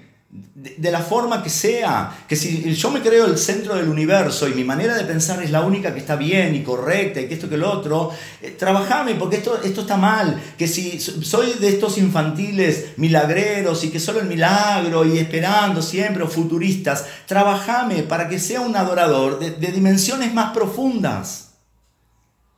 de, 0.54 0.90
la 0.90 1.00
forma 1.00 1.42
que 1.42 1.50
sea, 1.50 2.24
que 2.26 2.36
si 2.36 2.74
yo 2.74 2.90
me 2.90 3.02
creo 3.02 3.26
el 3.26 3.36
centro 3.36 3.74
del 3.74 3.88
universo 3.88 4.48
y 4.48 4.54
mi 4.54 4.64
manera 4.64 4.94
de 4.94 5.04
pensar 5.04 5.42
es 5.42 5.50
la 5.50 5.60
única 5.60 5.92
que 5.92 6.00
está 6.00 6.16
bien 6.16 6.54
y 6.54 6.62
correcta 6.62 7.20
y 7.20 7.28
que 7.28 7.34
esto 7.34 7.50
que 7.50 7.58
lo 7.58 7.70
otro, 7.70 8.10
eh, 8.40 8.52
trabajame 8.52 9.16
porque 9.16 9.36
esto, 9.36 9.60
esto 9.62 9.82
está 9.82 9.98
mal, 9.98 10.40
que 10.56 10.66
si 10.66 10.98
soy 10.98 11.52
de 11.60 11.68
estos 11.68 11.98
infantiles 11.98 12.94
milagreros 12.96 13.84
y 13.84 13.90
que 13.90 14.00
solo 14.00 14.20
el 14.20 14.26
milagro 14.26 15.04
y 15.04 15.18
esperando 15.18 15.82
siempre 15.82 16.22
o 16.22 16.28
futuristas, 16.28 17.04
trabajame 17.26 18.02
para 18.02 18.28
que 18.30 18.38
sea 18.38 18.62
un 18.62 18.74
adorador 18.74 19.38
de, 19.38 19.72
dimensiones 19.72 20.32
más 20.32 20.54
profundas, 20.54 21.50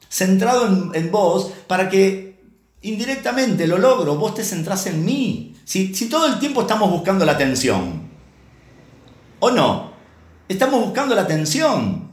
centrado 0.08 0.68
en, 0.68 0.90
en 0.94 1.10
vos 1.10 1.50
para 1.66 1.88
que 1.88 2.33
indirectamente 2.84 3.66
lo 3.66 3.78
logro, 3.78 4.16
vos 4.16 4.34
te 4.34 4.44
centrás 4.44 4.86
en 4.86 5.04
mí 5.04 5.54
si, 5.64 6.08
todo 6.08 6.26
el 6.26 6.38
tiempo 6.38 6.62
estamos 6.62 6.90
buscando 6.90 7.24
la 7.24 7.32
atención, 7.32 8.02
¿o 9.40 9.50
no? 9.50 9.92
Estamos 10.48 10.84
buscando 10.84 11.14
la 11.14 11.22
atención. 11.22 12.12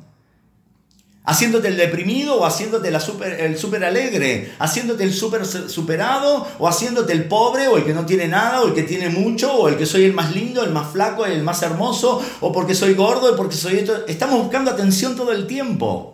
Haciéndote 1.24 1.68
el 1.68 1.78
deprimido 1.78 2.40
o 2.40 2.46
haciéndote 2.46 2.90
la 2.90 3.00
super, 3.00 3.40
el 3.40 3.56
súper 3.56 3.86
alegre, 3.86 4.54
haciéndote 4.58 5.04
el 5.04 5.14
súper 5.14 5.46
superado 5.46 6.48
o 6.58 6.68
haciéndote 6.68 7.14
el 7.14 7.26
pobre 7.26 7.68
o 7.68 7.78
el 7.78 7.86
que 7.86 7.94
no 7.94 8.08
tiene 8.08 8.28
nada 8.28 8.62
o 8.62 8.70
el 8.70 8.74
que 8.74 8.84
tiene 8.84 9.10
mucho 9.10 9.54
o 9.54 9.68
el 9.68 9.78
que 9.78 9.86
soy 9.86 10.06
el 10.06 10.14
más 10.14 10.34
lindo, 10.34 10.64
el 10.64 10.72
más 10.72 10.92
flaco, 10.92 11.26
el 11.26 11.44
más 11.44 11.62
hermoso 11.62 12.24
o 12.40 12.52
porque 12.52 12.74
soy 12.74 12.96
gordo 12.96 13.34
o 13.34 13.36
porque 13.36 13.56
soy 13.56 13.78
esto. 13.78 14.08
Estamos 14.08 14.40
buscando 14.40 14.72
atención 14.72 15.16
todo 15.16 15.32
el 15.32 15.46
tiempo. 15.46 16.11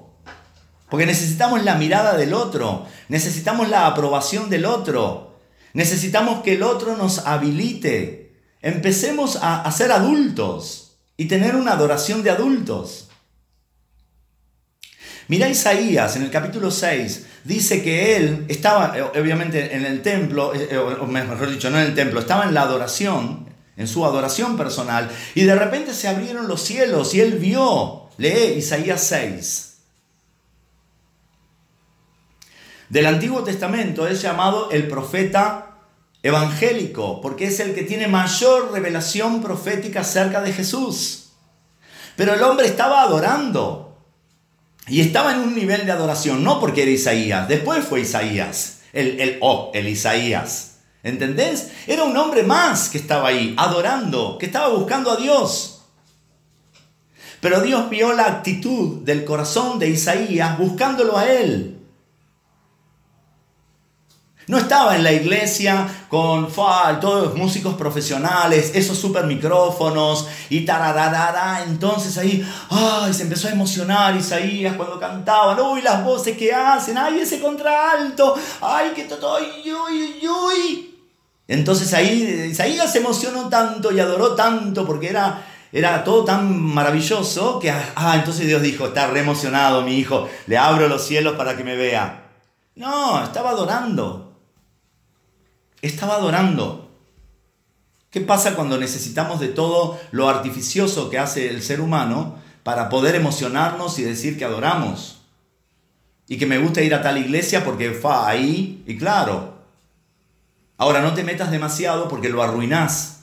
Porque 0.89 1.05
necesitamos 1.05 1.63
la 1.63 1.75
mirada 1.75 2.15
del 2.15 2.33
otro, 2.33 2.85
necesitamos 3.09 3.69
la 3.69 3.87
aprobación 3.87 4.49
del 4.49 4.65
otro. 4.65 5.27
Necesitamos 5.73 6.43
que 6.43 6.53
el 6.53 6.63
otro 6.63 6.97
nos 6.97 7.19
habilite. 7.19 8.33
Empecemos 8.61 9.37
a, 9.41 9.69
ser 9.71 9.91
adultos 9.91 10.97
y 11.17 11.25
tener 11.25 11.55
una 11.55 11.73
adoración 11.73 12.23
de 12.23 12.31
adultos. 12.31 13.09
Mira 15.27 15.49
Isaías 15.49 16.15
en 16.15 16.23
el 16.23 16.31
capítulo 16.31 16.71
6, 16.71 17.25
dice 17.43 17.83
que 17.83 18.15
él 18.15 18.45
estaba 18.47 18.97
eh, 18.97 19.03
obviamente 19.03 19.75
en 19.75 19.85
el 19.85 20.01
templo, 20.01 20.55
eh, 20.55 20.69
eh, 20.71 20.77
o 20.77 21.05
mejor 21.05 21.51
dicho, 21.51 21.69
no 21.69 21.77
en 21.77 21.87
el 21.87 21.95
templo, 21.95 22.21
estaba 22.21 22.45
en 22.45 22.53
la 22.53 22.61
adoración, 22.61 23.45
en 23.75 23.87
su 23.87 24.05
adoración 24.05 24.55
personal, 24.55 25.11
y 25.35 25.43
de 25.43 25.53
repente 25.53 25.93
se 25.93 26.07
abrieron 26.07 26.47
los 26.47 26.61
cielos 26.61 27.13
y 27.13 27.19
él 27.19 27.33
vio, 27.33 28.09
lee 28.17 28.55
Isaías 28.57 29.03
6, 29.03 29.66
del 32.89 33.05
Antiguo 33.05 33.43
Testamento 33.43 34.07
es 34.07 34.21
llamado 34.21 34.71
el 34.71 34.87
profeta 34.87 35.77
evangélico, 36.23 37.21
porque 37.21 37.45
es 37.45 37.59
el 37.59 37.73
que 37.73 37.83
tiene 37.83 38.07
mayor 38.07 38.71
revelación 38.71 39.41
profética 39.41 40.01
acerca 40.01 40.41
de 40.41 40.53
Jesús. 40.53 41.31
Pero 42.15 42.33
el 42.33 42.43
hombre 42.43 42.65
estaba 42.65 43.01
adorando. 43.01 43.83
Y 44.87 45.01
estaba 45.01 45.33
en 45.33 45.39
un 45.39 45.53
nivel 45.53 45.85
de 45.85 45.91
adoración, 45.91 46.43
no 46.43 46.61
porque 46.61 46.83
era 46.83 46.91
Isaías, 46.91 47.47
después 47.49 47.83
fue 47.83 48.01
Isaías, 48.01 48.79
el, 48.93 49.19
el, 49.19 49.37
oh, 49.41 49.69
el 49.73 49.87
Isaías. 49.89 50.77
¿Entendés? 51.03 51.71
Era 51.87 52.03
un 52.03 52.15
hombre 52.15 52.43
más 52.43 52.89
que 52.89 52.97
estaba 52.97 53.29
ahí, 53.29 53.53
adorando, 53.57 54.37
que 54.37 54.45
estaba 54.45 54.69
buscando 54.69 55.11
a 55.11 55.17
Dios. 55.17 55.81
Pero 57.41 57.61
Dios 57.61 57.89
vio 57.89 58.13
la 58.13 58.25
actitud 58.25 59.03
del 59.03 59.23
corazón 59.25 59.77
de 59.77 59.89
Isaías 59.89 60.57
buscándolo 60.57 61.17
a 61.17 61.29
él. 61.29 61.76
No 64.47 64.57
estaba 64.57 64.95
en 64.95 65.03
la 65.03 65.11
iglesia 65.11 65.85
con 66.07 66.47
todos 66.49 67.25
los 67.25 67.35
músicos 67.35 67.75
profesionales, 67.75 68.71
esos 68.73 68.97
super 68.97 69.25
micrófonos 69.25 70.25
y 70.49 70.61
tarararara. 70.61 71.65
Entonces 71.65 72.17
ahí, 72.17 72.49
ay, 72.69 73.13
se 73.13 73.23
empezó 73.23 73.49
a 73.49 73.51
emocionar 73.51 74.15
Isaías 74.15 74.77
cuando 74.77 74.97
cantaban. 75.01 75.59
Uy, 75.59 75.81
las 75.81 76.01
voces 76.01 76.37
que 76.37 76.53
hacen, 76.53 76.97
ay, 76.97 77.19
ese 77.19 77.41
contralto, 77.41 78.35
ay, 78.61 78.91
que 78.95 79.03
todo, 79.03 79.37
uy, 79.37 79.69
uy, 79.69 80.27
uy. 80.29 80.95
Entonces 81.45 81.93
ahí 81.93 82.47
Isaías 82.49 82.89
se 82.89 82.99
emocionó 82.99 83.49
tanto 83.49 83.91
y 83.91 83.99
adoró 83.99 84.33
tanto 84.33 84.85
porque 84.85 85.09
era, 85.09 85.45
era 85.73 86.05
todo 86.05 86.23
tan 86.23 86.57
maravilloso 86.57 87.59
que, 87.59 87.69
ah, 87.69 88.15
entonces 88.15 88.47
Dios 88.47 88.61
dijo, 88.61 88.87
está 88.87 89.07
re 89.07 89.19
emocionado 89.19 89.81
mi 89.81 89.97
hijo, 89.97 90.29
le 90.45 90.57
abro 90.57 90.87
los 90.87 91.05
cielos 91.05 91.35
para 91.35 91.57
que 91.57 91.65
me 91.65 91.75
vea. 91.75 92.23
No, 92.75 93.21
estaba 93.21 93.49
adorando 93.49 94.26
estaba 95.81 96.15
adorando. 96.15 96.89
¿Qué 98.09 98.21
pasa 98.21 98.55
cuando 98.55 98.77
necesitamos 98.77 99.39
de 99.39 99.49
todo 99.49 99.99
lo 100.11 100.29
artificioso 100.29 101.09
que 101.09 101.19
hace 101.19 101.49
el 101.49 101.61
ser 101.61 101.81
humano 101.81 102.35
para 102.63 102.89
poder 102.89 103.15
emocionarnos 103.15 103.99
y 103.99 104.03
decir 104.03 104.37
que 104.37 104.45
adoramos? 104.45 105.21
Y 106.27 106.37
que 106.37 106.45
me 106.45 106.57
gusta 106.57 106.81
ir 106.81 106.93
a 106.93 107.01
tal 107.01 107.17
iglesia 107.17 107.63
porque 107.63 107.91
fa 107.91 108.27
ahí, 108.27 108.83
y 108.85 108.97
claro. 108.97 109.55
Ahora 110.77 111.01
no 111.01 111.13
te 111.13 111.23
metas 111.23 111.51
demasiado 111.51 112.07
porque 112.07 112.29
lo 112.29 112.43
arruinás. 112.43 113.21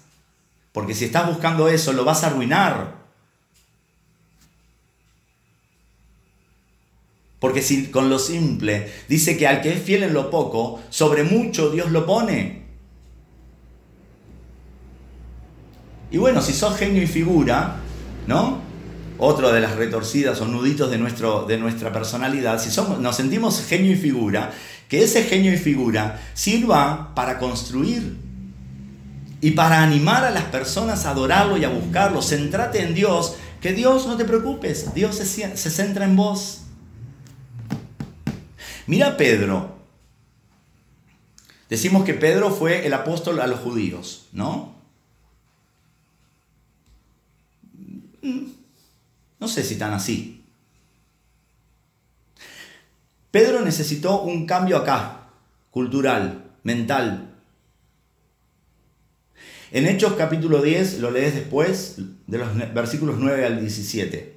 Porque 0.73 0.95
si 0.95 1.05
estás 1.05 1.29
buscando 1.29 1.69
eso, 1.69 1.93
lo 1.93 2.05
vas 2.05 2.25
a 2.25 2.29
arruinar. 2.29 3.04
Porque 7.45 7.91
con 7.91 8.09
lo 8.09 8.19
simple 8.19 8.91
dice 9.07 9.37
que 9.37 9.47
al 9.47 9.61
que 9.61 9.75
es 9.75 9.83
fiel 9.83 10.03
en 10.03 10.15
lo 10.15 10.31
poco, 10.31 10.81
sobre 10.89 11.25
mucho 11.25 11.69
Dios 11.69 11.91
lo 11.91 12.07
pone. 12.07 12.63
Y 16.11 16.17
bueno, 16.17 16.41
si 16.41 16.55
sos 16.55 16.75
genio 16.75 17.03
y 17.03 17.07
figura, 17.07 17.77
¿no? 18.27 18.61
Otro 19.19 19.53
de 19.53 19.61
las 19.61 19.77
retorcidas 19.77 20.41
o 20.41 20.47
nuditos 20.47 20.91
de, 20.91 20.97
nuestro, 20.97 21.45
de 21.45 21.59
nuestra 21.59 21.93
personalidad, 21.93 22.59
si 22.59 22.71
somos, 22.71 22.99
nos 22.99 23.15
sentimos 23.15 23.61
genio 23.61 23.93
y 23.93 23.97
figura, 23.97 24.51
que 24.89 25.05
ese 25.05 25.25
genio 25.25 25.53
y 25.53 25.59
figura 25.59 26.23
sirva 26.33 27.15
para 27.15 27.39
construir 27.39 28.17
y 29.43 29.51
para 29.51 29.83
animar 29.83 30.25
a 30.25 30.31
las 30.31 30.45
personas 30.45 31.05
a 31.05 31.11
adorarlo 31.11 31.59
y 31.59 31.65
a 31.65 31.69
buscarlo. 31.69 32.23
Centrate 32.23 32.83
en 32.83 32.95
Dios, 32.95 33.37
que 33.61 33.75
Dios 33.75 34.07
no 34.07 34.17
te 34.17 34.25
preocupes, 34.25 34.95
Dios 34.95 35.17
se 35.17 35.71
centra 35.71 36.07
en 36.07 36.17
vos. 36.17 36.64
Mira 38.87 39.17
Pedro. 39.17 39.79
Decimos 41.69 42.05
que 42.05 42.15
Pedro 42.15 42.51
fue 42.51 42.87
el 42.87 42.93
apóstol 42.93 43.41
a 43.41 43.47
los 43.47 43.61
judíos, 43.61 44.29
¿no? 44.33 44.75
Mm, 48.23 48.47
no 49.41 49.49
sé 49.49 49.65
si 49.65 49.77
tan 49.77 49.93
así. 49.95 50.45
Pedro 53.31 53.63
necesitó 53.63 54.23
un 54.23 54.47
cambio 54.47 54.77
acá, 54.77 55.31
cultural, 55.71 56.53
mental. 56.63 57.35
En 59.73 59.89
Hechos 59.89 60.13
capítulo 60.13 60.63
10, 60.63 61.01
lo 61.01 61.11
lees 61.11 61.35
después, 61.35 61.97
de 62.29 62.39
los 62.39 62.75
versículos 62.75 63.17
9 63.19 63.45
al 63.45 63.61
17. 63.61 64.37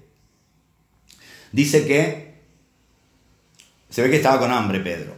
Dice 1.52 1.86
que 1.86 2.27
se 3.98 4.04
ve 4.04 4.12
que 4.12 4.18
estaba 4.18 4.38
con 4.38 4.52
hambre 4.52 4.80
Pedro. 4.80 5.16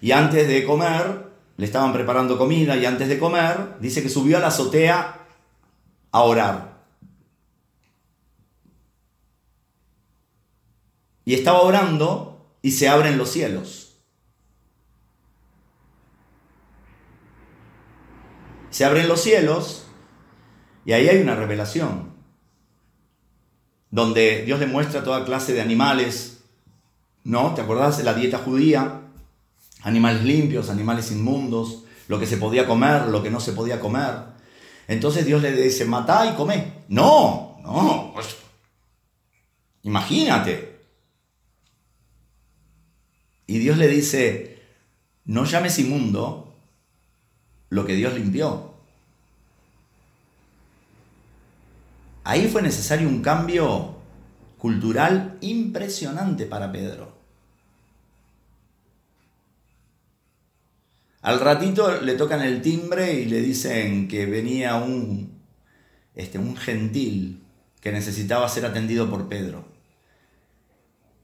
Y 0.00 0.12
antes 0.12 0.46
de 0.46 0.64
comer, 0.64 1.26
le 1.56 1.66
estaban 1.66 1.92
preparando 1.92 2.38
comida 2.38 2.76
y 2.76 2.86
antes 2.86 3.08
de 3.08 3.18
comer, 3.18 3.80
dice 3.80 4.00
que 4.00 4.08
subió 4.08 4.36
a 4.36 4.40
la 4.40 4.46
azotea 4.46 5.26
a 6.12 6.20
orar. 6.20 6.84
Y 11.24 11.34
estaba 11.34 11.62
orando 11.62 12.46
y 12.62 12.70
se 12.70 12.88
abren 12.88 13.18
los 13.18 13.30
cielos. 13.30 13.96
Se 18.70 18.84
abren 18.84 19.08
los 19.08 19.20
cielos 19.20 19.88
y 20.84 20.92
ahí 20.92 21.08
hay 21.08 21.20
una 21.20 21.34
revelación, 21.34 22.12
donde 23.90 24.44
Dios 24.44 24.60
le 24.60 24.66
muestra 24.68 25.02
toda 25.02 25.24
clase 25.24 25.54
de 25.54 25.60
animales 25.60 26.31
¿no? 27.24 27.54
¿Te 27.54 27.60
acordás 27.60 27.98
de 27.98 28.04
la 28.04 28.14
dieta 28.14 28.38
judía? 28.38 29.00
Animales 29.82 30.24
limpios, 30.24 30.70
animales 30.70 31.10
inmundos, 31.10 31.84
lo 32.08 32.18
que 32.18 32.26
se 32.26 32.36
podía 32.36 32.66
comer, 32.66 33.08
lo 33.08 33.22
que 33.22 33.30
no 33.30 33.40
se 33.40 33.52
podía 33.52 33.80
comer. 33.80 34.32
Entonces 34.88 35.24
Dios 35.24 35.42
le 35.42 35.52
dice, 35.52 35.84
matá 35.84 36.26
y 36.26 36.34
comé. 36.34 36.84
No, 36.88 37.58
no. 37.62 38.10
Pues, 38.14 38.36
imagínate. 39.82 40.80
Y 43.46 43.58
Dios 43.58 43.76
le 43.78 43.88
dice, 43.88 44.62
no 45.24 45.44
llames 45.44 45.78
inmundo 45.78 46.54
lo 47.70 47.86
que 47.86 47.94
Dios 47.94 48.14
limpió. 48.14 48.72
Ahí 52.24 52.48
fue 52.48 52.62
necesario 52.62 53.08
un 53.08 53.20
cambio 53.20 53.96
cultural 54.58 55.38
impresionante 55.40 56.46
para 56.46 56.70
Pedro. 56.70 57.11
Al 61.22 61.38
ratito 61.38 62.00
le 62.00 62.14
tocan 62.14 62.42
el 62.42 62.60
timbre 62.62 63.12
y 63.14 63.26
le 63.26 63.40
dicen 63.40 64.08
que 64.08 64.26
venía 64.26 64.74
un, 64.74 65.40
este, 66.16 66.38
un 66.38 66.56
gentil 66.56 67.44
que 67.80 67.92
necesitaba 67.92 68.48
ser 68.48 68.66
atendido 68.66 69.08
por 69.08 69.28
Pedro. 69.28 69.64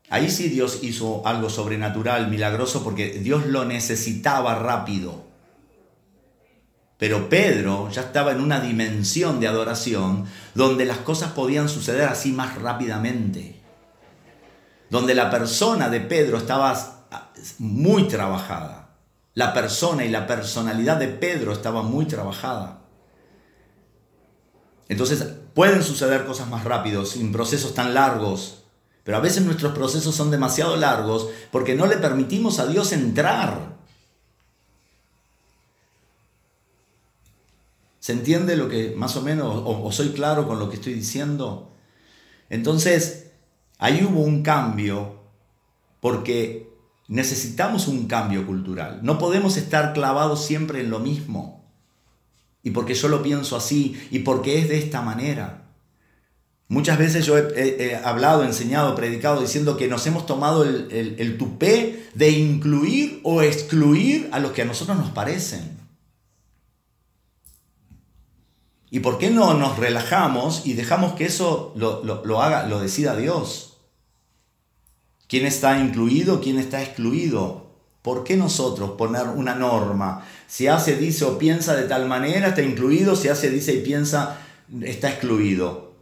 Ahí 0.09 0.31
sí 0.31 0.49
Dios 0.49 0.81
hizo 0.83 1.27
algo 1.27 1.51
sobrenatural, 1.51 2.29
milagroso, 2.29 2.83
porque 2.83 3.11
Dios 3.11 3.47
lo 3.47 3.65
necesitaba 3.65 4.55
rápido. 4.55 5.27
Pero 6.97 7.29
Pedro 7.29 7.91
ya 7.91 8.03
estaba 8.03 8.33
en 8.33 8.41
una 8.41 8.61
dimensión 8.61 9.41
de 9.41 9.49
adoración 9.49 10.27
donde 10.55 10.85
las 10.85 10.99
cosas 10.99 11.33
podían 11.33 11.69
suceder 11.69 12.09
así 12.09 12.33
más 12.33 12.57
rápidamente. 12.61 13.61
Donde 14.91 15.15
la 15.15 15.29
persona 15.29 15.89
de 15.89 16.01
Pedro 16.01 16.39
estaba 16.39 17.07
muy 17.59 18.09
trabajada. 18.09 18.88
La 19.39 19.55
persona 19.55 20.05
y 20.05 20.09
la 20.09 20.27
personalidad 20.27 20.97
de 20.97 21.07
Pedro 21.07 21.53
estaba 21.53 21.83
muy 21.83 22.07
trabajada. 22.07 22.81
Entonces 24.89 25.25
pueden 25.55 25.85
suceder 25.85 26.27
cosas 26.27 26.49
más 26.49 26.65
rápidos, 26.65 27.11
sin 27.11 27.31
procesos 27.31 27.73
tan 27.73 27.95
largos. 27.95 28.65
Pero 29.05 29.17
a 29.17 29.21
veces 29.21 29.45
nuestros 29.45 29.75
procesos 29.75 30.17
son 30.17 30.33
demasiado 30.33 30.77
largos 30.77 31.29
porque 31.53 31.77
no 31.77 31.87
le 31.87 31.99
permitimos 31.99 32.59
a 32.59 32.67
Dios 32.67 32.91
entrar. 32.91 33.77
¿Se 38.01 38.11
entiende 38.11 38.57
lo 38.57 38.69
que 38.69 38.93
más 38.97 39.15
o 39.15 39.23
menos, 39.23 39.63
o, 39.65 39.93
soy 39.93 40.09
claro 40.09 40.49
con 40.49 40.59
lo 40.59 40.69
que 40.69 40.79
estoy 40.79 40.95
diciendo? 40.95 41.71
Entonces, 42.51 43.31
ahí 43.79 44.03
hubo 44.03 44.19
un 44.19 44.43
cambio 44.43 45.21
porque 46.01 46.77
necesitamos 47.09 47.89
un 47.89 48.07
cambio 48.07 48.47
cultural. 48.47 49.01
No 49.03 49.19
podemos 49.19 49.57
estar 49.57 49.95
clavados 49.95 50.45
siempre 50.45 50.81
en 50.81 50.91
lo 50.91 51.01
mismo. 51.01 51.65
Y 52.63 52.71
porque 52.71 52.95
yo 52.95 53.09
lo 53.09 53.23
pienso 53.23 53.57
así, 53.57 53.99
y 54.11 54.21
porque 54.21 54.59
es 54.59 54.69
de 54.69 54.79
esta 54.79 55.01
manera. 55.01 55.65
Muchas 56.69 56.99
veces 56.99 57.25
yo 57.25 57.39
he, 57.39 57.97
hablado, 58.05 58.45
enseñado, 58.45 58.95
predicado 58.95 59.41
diciendo 59.41 59.79
que 59.79 59.89
nos 59.89 60.07
hemos 60.07 60.27
tomado 60.27 60.65
el, 60.65 61.39
tupé 61.39 62.07
de 62.15 62.31
incluir 62.31 63.21
o 63.25 63.41
excluir 63.41 64.29
a 64.33 64.39
los 64.39 64.53
que 64.53 64.63
a 64.63 64.67
nosotros 64.67 64.99
nos 64.99 65.09
parecen. 65.11 65.79
¿Y 68.91 69.01
por 69.01 69.17
qué 69.17 69.31
no 69.31 69.55
nos 69.55 69.79
relajamos 69.79 70.67
y 70.67 70.75
dejamos 70.75 71.15
que 71.15 71.25
eso 71.25 71.73
lo, 71.75 72.43
haga, 72.43 72.67
lo 72.67 72.81
decida 72.81 73.17
Dios? 73.17 73.68
¿Quién 75.29 75.47
está 75.47 75.79
incluido? 75.79 76.41
¿Quién 76.41 76.59
está 76.59 76.83
excluido? 76.83 77.69
¿Por 78.03 78.25
qué 78.25 78.37
nosotros 78.37 78.93
poner 78.93 79.27
una 79.29 79.55
norma? 79.55 80.27
Si 80.47 80.67
hace, 80.67 80.97
dice 80.97 81.27
o 81.27 81.39
piensa 81.39 81.77
de 81.77 81.87
tal 81.87 82.09
manera, 82.09 82.49
está 82.49 82.63
incluido. 82.63 83.15
Si 83.15 83.29
hace, 83.29 83.51
dice 83.51 83.75
y 83.75 83.83
piensa, 83.83 84.39
está 84.83 85.11
excluido. 85.11 85.93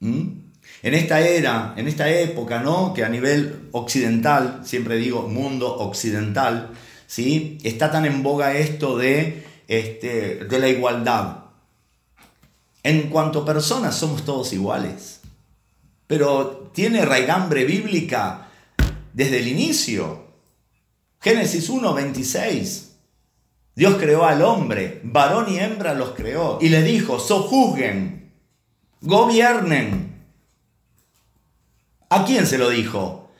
¿Mm? 0.00 0.46
En 0.82 0.94
esta 0.94 1.20
era, 1.20 1.72
en 1.76 1.88
esta 1.88 2.10
época, 2.10 2.60
¿no? 2.60 2.92
Que 2.92 3.02
a 3.02 3.08
nivel 3.08 3.70
occidental, 3.72 4.60
siempre 4.62 4.96
digo 4.96 5.22
mundo 5.28 5.74
occidental, 5.74 6.72
¿sí? 7.06 7.58
Está 7.64 7.90
tan 7.90 8.04
en 8.04 8.22
boga 8.22 8.56
esto 8.56 8.98
de 8.98 9.42
este, 9.68 10.44
de 10.44 10.58
la 10.58 10.68
igualdad. 10.68 11.44
En 12.82 13.08
cuanto 13.08 13.40
a 13.40 13.44
personas, 13.44 13.96
somos 13.96 14.24
todos 14.24 14.52
iguales. 14.52 15.15
Pero 16.06 16.70
tiene 16.72 17.04
raigambre 17.04 17.64
bíblica 17.64 18.48
desde 19.12 19.38
el 19.38 19.48
inicio. 19.48 20.26
Génesis 21.20 21.68
1, 21.68 21.94
26. 21.94 22.96
Dios 23.74 23.96
creó 23.96 24.24
al 24.24 24.42
hombre, 24.42 25.00
varón 25.04 25.52
y 25.52 25.58
hembra 25.58 25.92
los 25.92 26.10
creó, 26.10 26.58
y 26.62 26.70
le 26.70 26.82
dijo, 26.82 27.18
sojuzguen, 27.18 28.32
gobiernen. 29.02 30.24
¿A 32.08 32.24
quién 32.24 32.46
se 32.46 32.58
lo 32.58 32.70
dijo? 32.70 33.30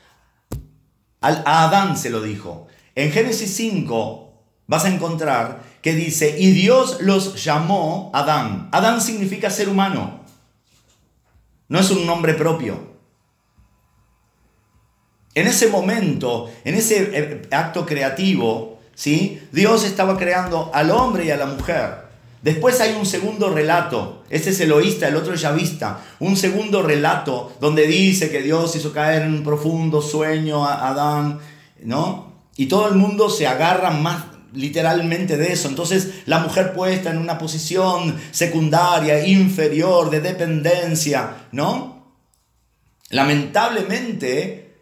a 1.22 1.64
Adán 1.64 1.96
se 1.96 2.10
lo 2.10 2.22
dijo. 2.22 2.68
En 2.94 3.10
Génesis 3.10 3.54
5 3.56 4.26
vas 4.66 4.84
a 4.84 4.88
encontrar 4.88 5.62
que 5.82 5.94
dice, 5.94 6.36
y 6.38 6.50
Dios 6.50 6.98
los 7.00 7.42
llamó 7.42 8.10
Adán. 8.14 8.68
Adán 8.72 9.00
significa 9.00 9.50
ser 9.50 9.68
humano. 9.68 10.15
No 11.68 11.78
es 11.78 11.90
un 11.90 12.06
nombre 12.06 12.34
propio. 12.34 12.96
En 15.34 15.46
ese 15.46 15.68
momento, 15.68 16.50
en 16.64 16.74
ese 16.74 17.10
eh, 17.12 17.42
acto 17.50 17.84
creativo, 17.84 18.78
¿sí? 18.94 19.42
Dios 19.52 19.84
estaba 19.84 20.16
creando 20.16 20.70
al 20.72 20.90
hombre 20.90 21.26
y 21.26 21.30
a 21.30 21.36
la 21.36 21.46
mujer. 21.46 22.06
Después 22.42 22.80
hay 22.80 22.94
un 22.94 23.06
segundo 23.06 23.50
relato, 23.50 24.22
ese 24.30 24.50
es 24.50 24.60
eloísta, 24.60 25.08
el 25.08 25.16
otro 25.16 25.34
es 25.34 25.40
yavista, 25.40 26.00
un 26.20 26.36
segundo 26.36 26.82
relato 26.82 27.52
donde 27.60 27.86
dice 27.86 28.30
que 28.30 28.40
Dios 28.40 28.76
hizo 28.76 28.92
caer 28.92 29.22
en 29.22 29.34
un 29.34 29.42
profundo 29.42 30.00
sueño 30.00 30.64
a 30.64 30.88
Adán, 30.88 31.40
¿no? 31.82 32.32
Y 32.56 32.66
todo 32.66 32.88
el 32.88 32.94
mundo 32.94 33.28
se 33.30 33.46
agarra 33.46 33.90
más 33.90 34.35
literalmente 34.56 35.36
de 35.36 35.52
eso. 35.52 35.68
Entonces 35.68 36.22
la 36.26 36.40
mujer 36.40 36.72
puesta 36.72 37.10
en 37.10 37.18
una 37.18 37.38
posición 37.38 38.16
secundaria, 38.30 39.26
inferior, 39.26 40.10
de 40.10 40.20
dependencia, 40.20 41.46
¿no? 41.52 42.16
Lamentablemente, 43.10 44.74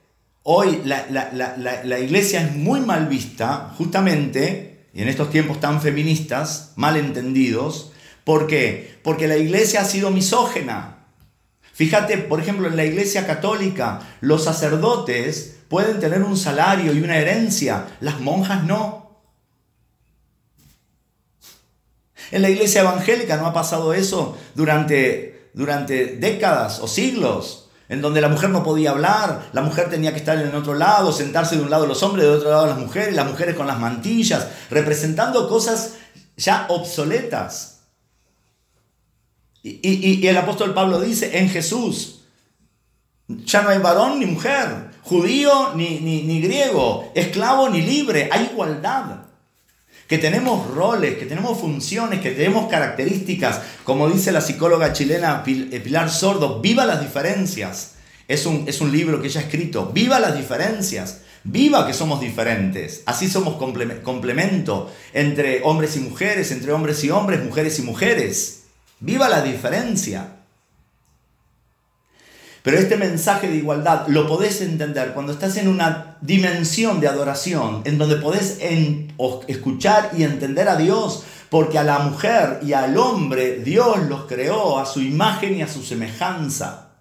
hoy 0.45 0.81
la, 0.85 1.07
la 1.85 1.99
iglesia 1.99 2.41
es 2.41 2.57
muy 2.57 2.81
mal 2.81 3.07
vista, 3.07 3.75
justamente 3.77 4.75
y 4.95 5.03
en 5.03 5.09
estos 5.09 5.31
tiempos 5.31 5.59
tan 5.59 5.83
feministas, 5.83 6.73
mal 6.77 6.97
entendidos. 6.97 7.93
¿Por 8.23 8.47
qué? 8.47 8.97
Porque 9.03 9.27
la 9.27 9.37
iglesia 9.37 9.81
ha 9.81 9.85
sido 9.85 10.11
misógena. 10.11 11.09
Fíjate, 11.73 12.17
por 12.19 12.41
ejemplo, 12.41 12.69
en 12.69 12.77
la 12.77 12.85
iglesia 12.85 13.27
católica, 13.27 14.01
los 14.21 14.45
sacerdotes 14.45 15.57
pueden 15.69 15.99
tener 15.99 16.23
un 16.23 16.37
salario 16.37 16.93
y 16.93 17.03
una 17.03 17.17
herencia, 17.17 17.87
las 18.01 18.21
monjas 18.21 18.63
no. 18.63 19.04
En 22.31 22.43
la 22.43 22.51
iglesia 22.51 22.83
evangélica 22.83 23.37
no 23.37 23.47
ha 23.47 23.53
pasado 23.53 23.95
eso 23.95 24.37
durante, 24.55 25.51
durante 25.55 26.17
décadas 26.17 26.81
o 26.81 26.89
siglos 26.89 27.65
en 27.89 28.01
donde 28.01 28.21
la 28.21 28.29
mujer 28.29 28.51
no 28.51 28.65
podía 28.65 28.91
hablar, 28.91 29.51
la 29.53 29.61
mujer 29.61 29.91
tenía 29.91 30.13
que 30.13 30.19
estar 30.19 30.39
en 30.39 30.55
otro 30.55 30.75
lado, 30.75 31.13
sentarse 31.13 31.57
de 31.57 31.63
un 31.63 31.71
lado 31.71 31.87
los 31.87 32.03
hombres, 32.03 32.25
de 32.25 32.31
otro 32.31 32.51
lado 32.51 32.67
las 32.67 32.79
mujeres, 32.79 33.15
las 33.15 33.27
mujeres 33.27 33.55
con 33.55 33.67
las 33.67 33.79
mantillas, 33.79 34.49
representando 34.71 35.49
cosas 35.49 35.95
ya 36.37 36.67
obsoletas. 36.69 37.83
Y, 39.63 40.27
el 40.27 40.37
apóstol 40.37 40.75
Pablo 40.75 41.01
dice, 41.01 41.39
en 41.39 41.49
Jesús, 41.49 42.23
ya 43.29 43.63
no 43.63 43.71
hay 43.71 43.79
varón 43.79 44.19
ni 44.19 44.27
mujer, 44.27 44.91
judío 45.03 45.73
ni, 45.75 46.01
ni, 46.01 46.23
ni 46.23 46.41
griego, 46.41 47.11
esclavo 47.15 47.69
ni 47.69 47.81
libre, 47.81 48.29
hay 48.31 48.51
igualdad 48.53 49.25
que 50.09 50.19
tenemos 50.19 50.69
roles, 50.75 51.17
que 51.17 51.27
tenemos 51.27 51.59
funciones, 51.59 52.21
que 52.21 52.31
tenemos 52.31 52.69
características, 52.69 53.61
como 53.85 54.09
dice 54.09 54.33
la 54.33 54.41
psicóloga 54.41 54.93
chilena 54.93 55.43
eh, 55.47 55.81
Pilar 55.81 56.11
Sordo, 56.11 56.61
viva 56.61 56.85
las 56.85 57.01
diferencias. 57.01 57.95
Es 58.29 58.47
un, 58.47 58.65
es 58.67 58.81
un 58.81 58.91
libro 58.93 59.21
que 59.21 59.29
ella 59.29 59.41
ha 59.41 59.45
escrito, 59.45 59.91
viva 59.93 60.19
las 60.19 60.37
diferencias, 60.37 61.21
viva 61.45 61.87
que 61.87 61.93
somos 61.93 62.21
diferentes, 62.21 63.03
así 63.05 63.29
somos 63.29 63.57
complemento 63.57 64.91
entre 65.13 65.63
hombres 65.63 65.97
y 65.97 66.01
mujeres, 66.01 66.51
entre 66.51 66.73
hombres 66.73 67.05
y 67.05 67.11
hombres, 67.11 67.45
mujeres 67.45 67.79
y 67.79 67.83
mujeres. 67.83 68.65
Viva 69.01 69.29
la 69.29 69.43
diferencia. 69.43 70.44
Pero 72.65 72.79
este 72.79 72.97
mensaje 72.97 73.49
de 73.49 73.57
igualdad 73.57 74.07
lo 74.09 74.27
podés 74.27 74.63
entender 74.63 75.13
cuando 75.13 75.33
estás 75.33 75.59
en 75.59 75.69
una 75.69 76.17
dimensión 76.23 76.99
de 76.99 77.09
adoración, 77.09 77.83
en 77.85 77.99
donde 77.99 78.17
podés 78.17 78.59
escuchar 79.47 80.13
y 80.17 80.23
entender 80.23 80.71
a 80.71 80.77
Dios, 80.77 81.25
porque 81.51 81.79
a 81.79 81.85
la 81.85 81.99
mujer 81.99 82.61
y 82.63 82.73
al 82.73 82.97
hombre 82.97 83.59
Dios 83.59 84.09
los 84.09 84.25
creó 84.25 84.79
a 84.79 84.87
su 84.87 85.03
imagen 85.03 85.59
y 85.59 85.61
a 85.61 85.69
su 85.69 85.83
semejanza. 85.83 86.93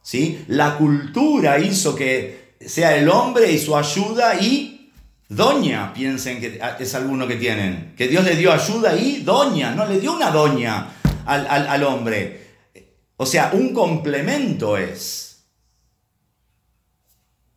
¿Sí? 0.00 0.42
La 0.48 0.78
cultura 0.78 1.58
hizo 1.58 1.94
que 1.94 2.54
sea 2.64 2.96
el 2.96 3.10
hombre 3.10 3.52
y 3.52 3.58
su 3.58 3.76
ayuda 3.76 4.40
y 4.40 4.90
doña, 5.28 5.92
piensen 5.92 6.40
que 6.40 6.58
es 6.80 6.94
alguno 6.94 7.26
que 7.26 7.36
tienen, 7.36 7.92
que 7.94 8.08
Dios 8.08 8.24
le 8.24 8.36
dio 8.36 8.50
ayuda 8.50 8.96
y 8.96 9.18
doña, 9.18 9.72
no 9.72 9.84
le 9.84 10.00
dio 10.00 10.14
una 10.14 10.30
doña 10.30 10.94
al, 11.26 11.46
al 11.46 11.84
hombre. 11.84 12.47
O 13.18 13.26
sea, 13.26 13.50
un 13.52 13.74
complemento 13.74 14.78
es. 14.78 15.44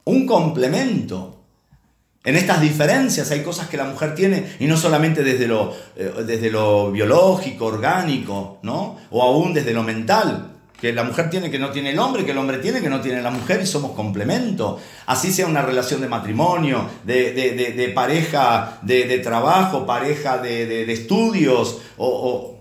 Un 0.04 0.26
complemento. 0.26 1.38
En 2.24 2.36
estas 2.36 2.62
diferencias 2.62 3.30
hay 3.32 3.42
cosas 3.42 3.70
que 3.70 3.78
la 3.78 3.86
mujer 3.86 4.16
tiene, 4.16 4.44
y 4.60 4.66
no 4.66 4.76
solamente 4.76 5.24
desde 5.24 5.48
lo, 5.48 5.74
eh, 5.96 6.12
desde 6.26 6.50
lo 6.50 6.92
biológico, 6.92 7.68
orgánico, 7.68 8.60
¿no? 8.64 8.98
O 9.12 9.22
aún 9.22 9.54
desde 9.54 9.74
lo 9.74 9.84
mental, 9.84 10.52
que 10.80 10.94
la 10.94 11.04
mujer 11.04 11.30
tiene 11.30 11.52
que 11.52 11.60
no 11.60 11.70
tiene 11.70 11.92
el 11.92 12.00
hombre, 12.00 12.26
que 12.26 12.32
el 12.32 12.40
hombre 12.40 12.58
tiene 12.58 12.82
que 12.82 12.90
no 12.90 13.00
tiene 13.00 13.22
la 13.22 13.30
mujer, 13.32 13.62
y 13.62 13.68
somos 13.68 13.92
complemento. 13.92 14.80
Así 15.06 15.32
sea 15.32 15.46
una 15.46 15.62
relación 15.62 16.02
de 16.02 16.08
matrimonio, 16.08 16.90
de, 17.06 17.92
pareja 17.94 18.80
de, 18.82 19.20
trabajo, 19.20 19.86
pareja 19.86 20.40
de, 20.40 20.92
estudios, 20.92 21.82
o, 21.98 22.56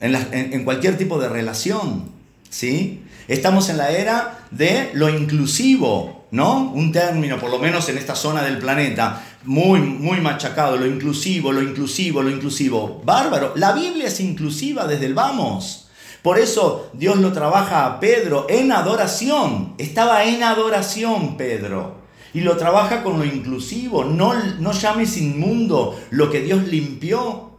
en 0.00 0.64
cualquier 0.64 0.98
tipo 0.98 1.20
de 1.20 1.28
relación. 1.28 2.15
¿Sí? 2.50 3.02
Estamos 3.28 3.68
en 3.68 3.78
la 3.78 3.90
era 3.90 4.46
de 4.50 4.90
lo 4.94 5.08
inclusivo, 5.08 6.26
¿no? 6.30 6.70
Un 6.72 6.92
término, 6.92 7.38
por 7.38 7.50
lo 7.50 7.58
menos 7.58 7.88
en 7.88 7.98
esta 7.98 8.14
zona 8.14 8.42
del 8.42 8.58
planeta, 8.58 9.22
muy, 9.44 9.80
muy 9.80 10.20
machacado, 10.20 10.76
lo 10.76 10.86
inclusivo, 10.86 11.52
lo 11.52 11.62
inclusivo, 11.62 12.22
lo 12.22 12.30
inclusivo. 12.30 13.02
Bárbaro, 13.04 13.52
la 13.56 13.72
Biblia 13.72 14.08
es 14.08 14.20
inclusiva 14.20 14.86
desde 14.86 15.06
el 15.06 15.14
vamos. 15.14 15.88
Por 16.22 16.38
eso 16.38 16.90
Dios 16.92 17.18
lo 17.18 17.32
trabaja 17.32 17.86
a 17.86 18.00
Pedro 18.00 18.46
en 18.48 18.72
adoración. 18.72 19.74
Estaba 19.78 20.24
en 20.24 20.42
adoración 20.42 21.36
Pedro. 21.36 22.02
Y 22.34 22.40
lo 22.40 22.56
trabaja 22.56 23.02
con 23.02 23.18
lo 23.18 23.24
inclusivo. 23.24 24.04
No, 24.04 24.34
no 24.58 24.72
llames 24.72 25.16
inmundo 25.16 25.98
lo 26.10 26.28
que 26.28 26.40
Dios 26.40 26.66
limpió. 26.66 27.52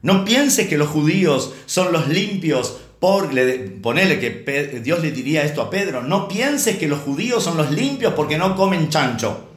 No 0.00 0.24
piense 0.24 0.68
que 0.68 0.78
los 0.78 0.88
judíos 0.88 1.52
son 1.66 1.92
los 1.92 2.08
limpios 2.08 2.78
por, 3.02 3.34
le, 3.34 3.58
ponele 3.58 4.20
que 4.20 4.80
Dios 4.80 5.02
le 5.02 5.10
diría 5.10 5.42
esto 5.42 5.60
a 5.60 5.70
Pedro, 5.70 6.04
no 6.04 6.28
pienses 6.28 6.78
que 6.78 6.86
los 6.86 7.00
judíos 7.00 7.42
son 7.42 7.56
los 7.56 7.72
limpios 7.72 8.14
porque 8.14 8.38
no 8.38 8.54
comen 8.54 8.90
chancho. 8.90 9.48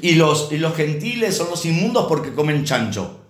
Y 0.00 0.14
los, 0.14 0.50
y 0.52 0.56
los 0.56 0.74
gentiles 0.74 1.36
son 1.36 1.50
los 1.50 1.66
inmundos 1.66 2.06
porque 2.08 2.32
comen 2.32 2.64
chancho. 2.64 3.20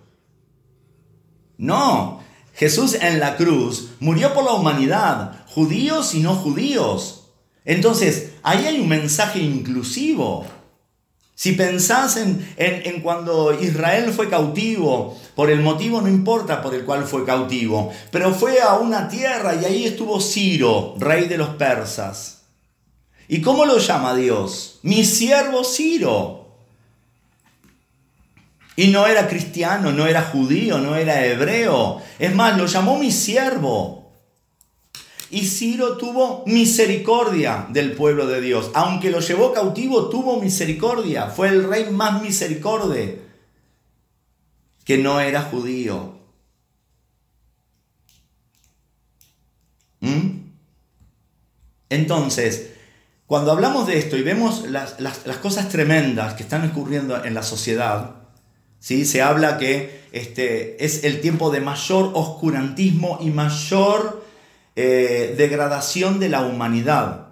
No, 1.57 2.23
Jesús 2.55 2.93
en 2.93 3.19
la 3.19 3.35
cruz 3.35 3.89
murió 3.99 4.33
por 4.33 4.45
la 4.45 4.53
humanidad, 4.53 5.45
judíos 5.47 6.15
y 6.15 6.21
no 6.21 6.35
judíos. 6.35 7.33
Entonces, 7.65 8.31
ahí 8.43 8.65
hay 8.65 8.79
un 8.79 8.87
mensaje 8.87 9.39
inclusivo. 9.39 10.45
Si 11.41 11.53
pensás 11.53 12.17
en, 12.17 13.01
cuando 13.01 13.59
Israel 13.59 14.13
fue 14.13 14.29
cautivo, 14.29 15.17
por 15.33 15.49
el 15.49 15.61
motivo 15.61 15.99
no 15.99 16.07
importa 16.07 16.61
por 16.61 16.75
el 16.75 16.85
cual 16.85 17.03
fue 17.05 17.25
cautivo, 17.25 17.91
pero 18.11 18.31
fue 18.31 18.61
a 18.61 18.75
una 18.75 19.07
tierra 19.07 19.55
y 19.55 19.65
ahí 19.65 19.85
estuvo 19.85 20.21
Ciro, 20.21 20.93
rey 20.99 21.27
de 21.27 21.39
los 21.39 21.49
persas. 21.55 22.43
¿Y 23.27 23.41
cómo 23.41 23.65
lo 23.65 23.79
llama 23.79 24.13
Dios? 24.13 24.77
Mi 24.83 25.03
siervo 25.03 25.63
Ciro. 25.63 26.45
Y 28.75 28.89
no 28.89 29.07
era 29.07 29.27
cristiano, 29.27 29.91
no 29.91 30.05
era 30.05 30.21
judío, 30.21 30.77
no 30.77 30.95
era 30.95 31.25
hebreo. 31.25 32.03
Es 32.19 32.35
más, 32.35 32.55
lo 32.55 32.67
llamó 32.67 32.99
mi 32.99 33.11
siervo. 33.11 34.00
Y 35.31 35.47
Ciro 35.47 35.97
tuvo 35.97 36.43
misericordia 36.45 37.65
del 37.69 37.93
pueblo 37.93 38.27
de 38.27 38.41
Dios. 38.41 38.69
Aunque 38.73 39.09
lo 39.09 39.21
llevó 39.21 39.53
cautivo, 39.53 40.09
tuvo 40.09 40.41
misericordia. 40.41 41.27
Fue 41.27 41.47
el 41.47 41.63
rey 41.63 41.89
más 41.89 42.21
misericorde 42.21 43.21
que 44.83 44.97
no 44.97 45.21
era 45.21 45.43
judío. 45.43 46.15
¿Mm? 50.01 50.41
Entonces, 51.89 52.71
cuando 53.25 53.53
hablamos 53.53 53.87
de 53.87 53.99
esto 53.99 54.17
y 54.17 54.23
vemos 54.23 54.65
las, 54.69 54.97
cosas 55.41 55.69
tremendas 55.69 56.33
que 56.33 56.43
están 56.43 56.69
ocurriendo 56.69 57.23
en 57.23 57.33
la 57.33 57.43
sociedad, 57.43 58.15
¿sí? 58.79 59.05
se 59.05 59.21
habla 59.21 59.57
que 59.57 60.01
este, 60.11 60.83
es 60.83 61.05
el 61.05 61.21
tiempo 61.21 61.51
de 61.51 61.61
mayor 61.61 62.11
oscurantismo 62.15 63.19
y 63.21 63.29
mayor 63.29 64.20
eh, 64.75 65.35
degradación 65.37 66.19
de 66.19 66.29
la 66.29 66.41
humanidad. 66.41 67.27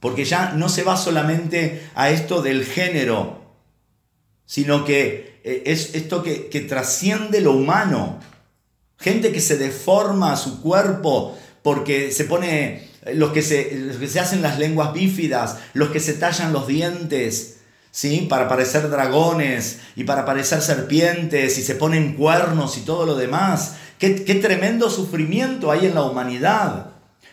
Porque 0.00 0.24
ya 0.24 0.52
no 0.52 0.68
se 0.68 0.82
va 0.82 0.96
solamente 0.96 1.88
a 1.94 2.10
esto 2.10 2.42
del 2.42 2.64
género, 2.64 3.42
sino 4.46 4.84
que 4.84 5.40
eh, 5.44 5.62
es 5.66 5.94
esto 5.94 6.22
que, 6.22 6.66
trasciende 6.68 7.40
lo 7.40 7.52
humano. 7.52 8.20
Gente 8.98 9.32
que 9.32 9.40
se 9.40 9.58
deforma 9.58 10.36
su 10.36 10.62
cuerpo 10.62 11.38
porque 11.62 12.10
se 12.10 12.24
pone, 12.24 12.88
los 13.14 13.32
que 13.32 13.42
se, 13.42 13.76
los 13.76 13.96
que 13.96 14.08
se 14.08 14.20
hacen 14.20 14.42
las 14.42 14.58
lenguas 14.58 14.92
bífidas, 14.92 15.58
los 15.74 15.90
que 15.90 16.00
se 16.00 16.14
tallan 16.14 16.52
los 16.52 16.66
dientes, 16.66 17.58
¿sí? 17.90 18.26
Para 18.28 18.48
parecer 18.48 18.88
dragones 18.90 19.80
y 19.94 20.04
para 20.04 20.24
parecer 20.24 20.62
serpientes 20.62 21.58
y 21.58 21.62
se 21.62 21.74
ponen 21.74 22.14
cuernos 22.14 22.76
y 22.78 22.80
todo 22.80 23.06
lo 23.06 23.14
demás. 23.14 23.76
Qué, 24.02 24.34
tremendo 24.34 24.90
sufrimiento 24.90 25.70
hay 25.70 25.86
en 25.86 25.94
la 25.94 26.02
humanidad. 26.02 26.88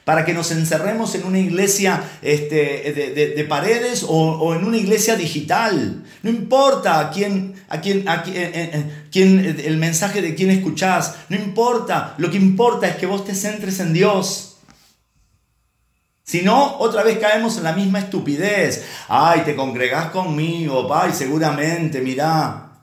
para 0.06 0.24
que 0.24 0.34
nos 0.34 0.52
encerremos 0.52 1.14
en 1.16 1.24
una 1.24 1.40
iglesia 1.40 2.04
este, 2.22 2.94
de, 3.36 3.44
paredes 3.46 4.06
o, 4.08 4.54
en 4.56 4.64
una 4.64 4.78
iglesia 4.78 5.16
digital. 5.16 6.04
No 6.24 6.30
importa 6.30 7.00
a 7.00 7.10
quién, 7.12 7.56
a 7.70 7.82
quién, 7.82 8.08
a 8.08 8.24
eh, 8.28 8.52
eh, 8.54 9.06
quién, 9.12 9.40
el 9.64 9.78
mensaje 9.78 10.22
de 10.22 10.36
quién 10.36 10.50
escuchás, 10.52 11.16
no 11.30 11.36
importa, 11.36 12.16
lo 12.18 12.30
que 12.30 12.38
importa 12.38 12.88
es 12.88 12.96
que 12.98 13.08
vos 13.08 13.26
te 13.26 13.34
centres 13.34 13.80
en 13.80 13.94
Dios. 13.94 14.58
Si 16.24 16.42
no, 16.42 16.78
otra 16.78 17.04
vez 17.04 17.18
caemos 17.18 17.58
en 17.58 17.64
la 17.64 17.74
misma 17.74 18.00
estupidez. 18.00 18.86
Ay, 19.08 19.42
te 19.42 19.56
congregás 19.56 20.12
conmigo, 20.12 20.88
ay, 20.94 21.14
seguramente, 21.14 22.02
mirá. 22.02 22.74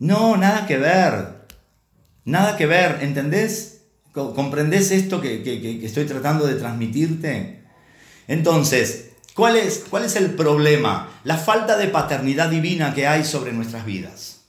No, 0.00 0.36
nada 0.36 0.66
que 0.66 0.78
ver. 0.78 1.37
Nada 2.28 2.58
que 2.58 2.66
ver, 2.66 2.98
¿entendés? 3.00 3.84
¿Comprendés 4.12 4.90
esto 4.90 5.18
que, 5.18 5.80
estoy 5.82 6.04
tratando 6.04 6.46
de 6.46 6.56
transmitirte? 6.56 7.64
Entonces, 8.26 9.12
¿cuál 9.32 9.56
es, 9.56 9.86
¿cuál 9.88 10.04
es 10.04 10.14
el 10.14 10.34
problema? 10.34 11.08
La 11.24 11.38
falta 11.38 11.78
de 11.78 11.88
paternidad 11.88 12.50
divina 12.50 12.92
que 12.92 13.06
hay 13.06 13.24
sobre 13.24 13.54
nuestras 13.54 13.86
vidas. 13.86 14.42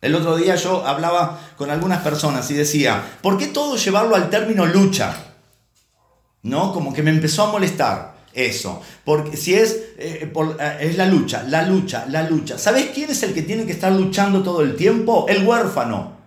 El 0.00 0.14
otro 0.14 0.36
día 0.36 0.54
yo 0.54 0.86
hablaba 0.86 1.40
con 1.56 1.72
algunas 1.72 2.02
personas 2.02 2.48
y 2.52 2.54
decía, 2.54 3.02
¿por 3.20 3.36
qué 3.36 3.48
todo 3.48 3.74
llevarlo 3.74 4.14
al 4.14 4.30
término 4.30 4.64
lucha? 4.64 5.12
¿No? 6.42 6.72
Como 6.72 6.92
que 6.92 7.02
me 7.02 7.10
empezó 7.10 7.42
a 7.42 7.50
molestar 7.50 8.14
eso. 8.32 8.80
Porque 9.04 9.36
si 9.36 9.54
es, 9.54 9.72
eh, 9.98 10.32
eh, 10.32 10.78
es 10.80 10.96
la 10.96 11.06
lucha, 11.06 11.42
la 11.48 11.66
lucha, 11.66 12.06
la 12.08 12.22
lucha. 12.22 12.58
¿Sabes 12.58 12.90
quién 12.94 13.10
es 13.10 13.24
el 13.24 13.34
que 13.34 13.42
tiene 13.42 13.66
que 13.66 13.72
estar 13.72 13.90
luchando 13.90 14.44
todo 14.44 14.62
el 14.62 14.76
tiempo? 14.76 15.26
El 15.28 15.44
huérfano 15.44 16.21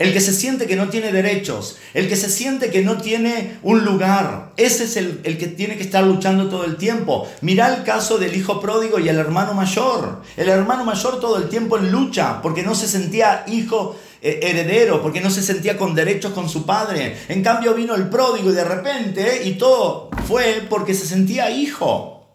el 0.00 0.14
que 0.14 0.20
se 0.20 0.32
siente 0.32 0.66
que 0.66 0.76
no 0.76 0.88
tiene 0.88 1.12
derechos, 1.12 1.76
el 1.92 2.08
que 2.08 2.16
se 2.16 2.30
siente 2.30 2.70
que 2.70 2.80
no 2.80 2.96
tiene 2.96 3.58
un 3.62 3.84
lugar. 3.84 4.52
Ese 4.56 4.84
es 4.84 4.96
el, 4.96 5.20
que 5.22 5.46
tiene 5.46 5.76
que 5.76 5.82
estar 5.82 6.02
luchando 6.02 6.48
todo 6.48 6.64
el 6.64 6.76
tiempo. 6.76 7.28
Mira 7.42 7.72
el 7.74 7.84
caso 7.84 8.16
del 8.16 8.34
hijo 8.34 8.62
pródigo 8.62 8.98
y 8.98 9.10
el 9.10 9.18
hermano 9.18 9.52
mayor. 9.52 10.22
El 10.38 10.48
hermano 10.48 10.86
mayor 10.86 11.20
todo 11.20 11.36
el 11.36 11.50
tiempo 11.50 11.76
en 11.76 11.92
lucha 11.92 12.40
porque 12.40 12.62
no 12.62 12.74
se 12.74 12.88
sentía 12.88 13.44
hijo 13.46 13.94
eh, 14.22 14.40
heredero, 14.42 15.02
porque 15.02 15.20
no 15.20 15.28
se 15.28 15.42
sentía 15.42 15.76
con 15.76 15.94
derechos 15.94 16.32
con 16.32 16.48
su 16.48 16.64
padre. 16.64 17.18
En 17.28 17.42
cambio 17.42 17.74
vino 17.74 17.94
el 17.94 18.08
pródigo 18.08 18.50
y 18.50 18.54
de 18.54 18.64
repente, 18.64 19.42
y 19.44 19.52
todo 19.58 20.08
fue 20.26 20.66
porque 20.70 20.94
se 20.94 21.06
sentía 21.06 21.50
hijo. 21.50 22.26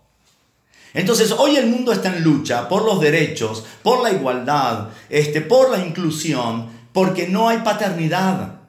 Entonces 0.93 1.31
hoy 1.31 1.57
el 1.57 1.65
mundo 1.65 1.91
está 1.91 2.15
en 2.15 2.23
lucha 2.23 2.69
por 2.69 2.85
los 2.85 3.01
derechos, 3.01 3.65
por 3.81 4.03
la 4.03 4.11
igualdad, 4.11 4.89
este, 5.09 5.41
por 5.41 5.69
la 5.69 5.83
inclusión, 5.83 6.74
porque 6.95 7.27
no 7.27 7.49
hay 7.49 7.57
paternidad. 7.57 8.61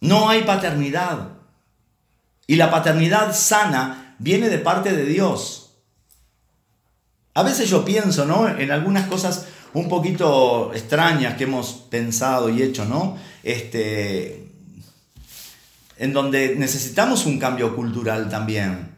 No 0.00 0.30
hay 0.30 0.44
paternidad. 0.44 1.28
Y 2.46 2.56
la 2.56 2.70
paternidad 2.70 3.36
sana 3.36 4.16
viene 4.18 4.48
de 4.48 4.56
parte 4.56 4.96
de 4.96 5.04
Dios. 5.04 5.74
A 7.34 7.42
veces 7.42 7.68
yo 7.68 7.84
pienso, 7.84 8.24
¿no? 8.24 8.48
En 8.48 8.70
algunas 8.70 9.08
cosas 9.08 9.44
un 9.74 9.90
poquito 9.90 10.72
extrañas 10.72 11.34
que 11.34 11.44
hemos 11.44 11.72
pensado 11.90 12.48
y 12.48 12.62
hecho, 12.62 12.86
¿no? 12.86 13.18
Este, 13.42 14.48
en 15.98 16.14
donde 16.14 16.56
necesitamos 16.56 17.26
un 17.26 17.38
cambio 17.38 17.76
cultural 17.76 18.30
también. 18.30 18.94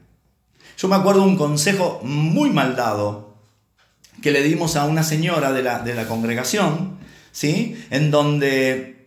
Yo 0.78 0.86
me 0.86 0.94
acuerdo 0.94 1.24
un 1.24 1.36
consejo 1.36 2.01
muy 2.05 2.51
mal 2.51 2.77
dado 2.77 3.35
que 4.22 4.31
le 4.31 4.44
dimos 4.44 4.77
a 4.77 4.85
una 4.85 5.02
señora 5.02 5.51
de 5.51 5.64
la, 5.64 5.81
de 5.81 5.94
la 5.94 6.06
congregación, 6.06 6.99
¿sí? 7.32 7.82
En 7.90 8.11
donde 8.11 9.02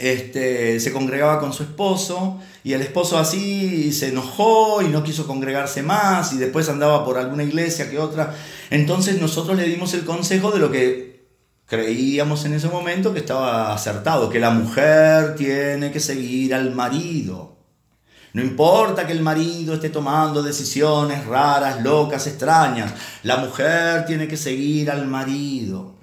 este, 0.00 0.80
se 0.80 0.92
congregaba 0.92 1.40
con 1.40 1.52
su 1.52 1.62
esposo 1.62 2.40
y 2.64 2.72
el 2.72 2.80
esposo 2.80 3.18
así 3.18 3.92
se 3.92 4.08
enojó 4.08 4.82
y 4.82 4.88
no 4.88 5.02
quiso 5.02 5.26
congregarse 5.26 5.82
más 5.82 6.32
y 6.32 6.38
después 6.38 6.68
andaba 6.68 7.04
por 7.04 7.18
alguna 7.18 7.42
iglesia 7.42 7.90
que 7.90 7.98
otra. 7.98 8.34
Entonces 8.70 9.20
nosotros 9.20 9.56
le 9.56 9.64
dimos 9.64 9.92
el 9.94 10.04
consejo 10.04 10.50
de 10.52 10.58
lo 10.58 10.70
que 10.70 11.10
creíamos 11.66 12.44
en 12.46 12.54
ese 12.54 12.68
momento 12.68 13.12
que 13.12 13.20
estaba 13.20 13.72
acertado, 13.72 14.28
que 14.28 14.40
la 14.40 14.50
mujer 14.50 15.36
tiene 15.36 15.92
que 15.92 16.00
seguir 16.00 16.54
al 16.54 16.74
marido. 16.74 17.58
No 18.32 18.42
importa 18.42 19.06
que 19.06 19.12
el 19.12 19.22
marido 19.22 19.74
esté 19.74 19.90
tomando 19.90 20.42
decisiones 20.42 21.26
raras, 21.26 21.82
locas, 21.82 22.26
extrañas, 22.26 22.92
la 23.22 23.36
mujer 23.38 24.04
tiene 24.06 24.28
que 24.28 24.36
seguir 24.36 24.90
al 24.90 25.06
marido. 25.06 25.99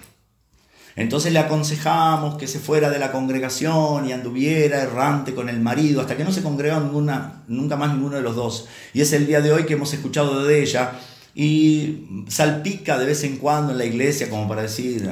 Entonces 0.98 1.32
le 1.32 1.38
aconsejamos 1.38 2.36
que 2.38 2.48
se 2.48 2.58
fuera 2.58 2.90
de 2.90 2.98
la 2.98 3.12
congregación 3.12 4.08
y 4.08 4.12
anduviera 4.12 4.82
errante 4.82 5.32
con 5.32 5.48
el 5.48 5.60
marido 5.60 6.00
hasta 6.00 6.16
que 6.16 6.24
no 6.24 6.32
se 6.32 6.42
congregó 6.42 6.80
ninguna, 6.80 7.44
nunca 7.46 7.76
más 7.76 7.92
ninguno 7.92 8.16
de 8.16 8.22
los 8.22 8.34
dos. 8.34 8.66
Y 8.92 9.00
es 9.00 9.12
el 9.12 9.28
día 9.28 9.40
de 9.40 9.52
hoy 9.52 9.64
que 9.64 9.74
hemos 9.74 9.94
escuchado 9.94 10.44
de 10.44 10.60
ella 10.60 10.90
y 11.36 12.24
salpica 12.26 12.98
de 12.98 13.06
vez 13.06 13.22
en 13.22 13.36
cuando 13.36 13.70
en 13.70 13.78
la 13.78 13.84
iglesia 13.84 14.28
como 14.28 14.48
para 14.48 14.62
decir, 14.62 15.08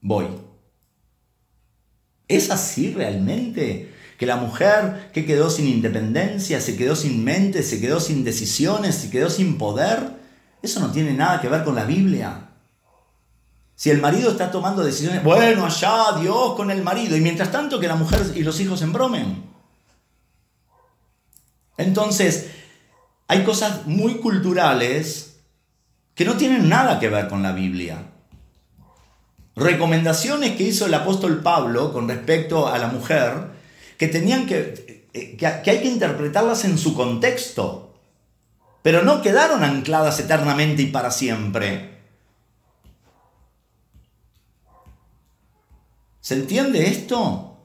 voy. 0.00 0.28
¿Es 2.26 2.50
así 2.50 2.94
realmente? 2.94 3.92
Que 4.16 4.24
la 4.24 4.36
mujer 4.36 5.10
que 5.12 5.26
quedó 5.26 5.50
sin 5.50 5.68
independencia, 5.68 6.58
se 6.58 6.74
quedó 6.74 6.96
sin 6.96 7.22
mente, 7.22 7.62
se 7.62 7.82
quedó 7.82 8.00
sin 8.00 8.24
decisiones, 8.24 8.94
se 8.94 9.10
quedó 9.10 9.28
sin 9.28 9.58
poder, 9.58 10.14
eso 10.62 10.80
no 10.80 10.90
tiene 10.90 11.12
nada 11.12 11.42
que 11.42 11.48
ver 11.48 11.64
con 11.64 11.74
la 11.74 11.84
Biblia. 11.84 12.51
Si 13.82 13.90
el 13.90 14.00
marido 14.00 14.30
está 14.30 14.48
tomando 14.48 14.84
decisiones, 14.84 15.24
bueno, 15.24 15.66
allá 15.66 16.12
Dios 16.20 16.54
con 16.54 16.70
el 16.70 16.84
marido, 16.84 17.16
y 17.16 17.20
mientras 17.20 17.50
tanto 17.50 17.80
que 17.80 17.88
la 17.88 17.96
mujer 17.96 18.22
y 18.36 18.44
los 18.44 18.60
hijos 18.60 18.80
embromen. 18.80 19.42
Entonces, 21.76 22.46
hay 23.26 23.42
cosas 23.42 23.84
muy 23.86 24.18
culturales 24.18 25.40
que 26.14 26.24
no 26.24 26.36
tienen 26.36 26.68
nada 26.68 27.00
que 27.00 27.08
ver 27.08 27.26
con 27.26 27.42
la 27.42 27.50
Biblia. 27.50 28.04
Recomendaciones 29.56 30.56
que 30.56 30.62
hizo 30.62 30.86
el 30.86 30.94
apóstol 30.94 31.40
Pablo 31.42 31.92
con 31.92 32.06
respecto 32.06 32.68
a 32.68 32.78
la 32.78 32.86
mujer, 32.86 33.48
que 33.98 34.06
tenían 34.06 34.46
que, 34.46 35.08
que, 35.12 35.44
hay 35.44 35.80
que 35.82 35.88
interpretarlas 35.88 36.64
en 36.66 36.78
su 36.78 36.94
contexto, 36.94 37.96
pero 38.82 39.02
no 39.02 39.22
quedaron 39.22 39.64
ancladas 39.64 40.20
eternamente 40.20 40.82
y 40.82 40.86
para 40.86 41.10
siempre. 41.10 41.91
¿Se 46.22 46.34
entiende 46.34 46.86
esto? 46.86 47.58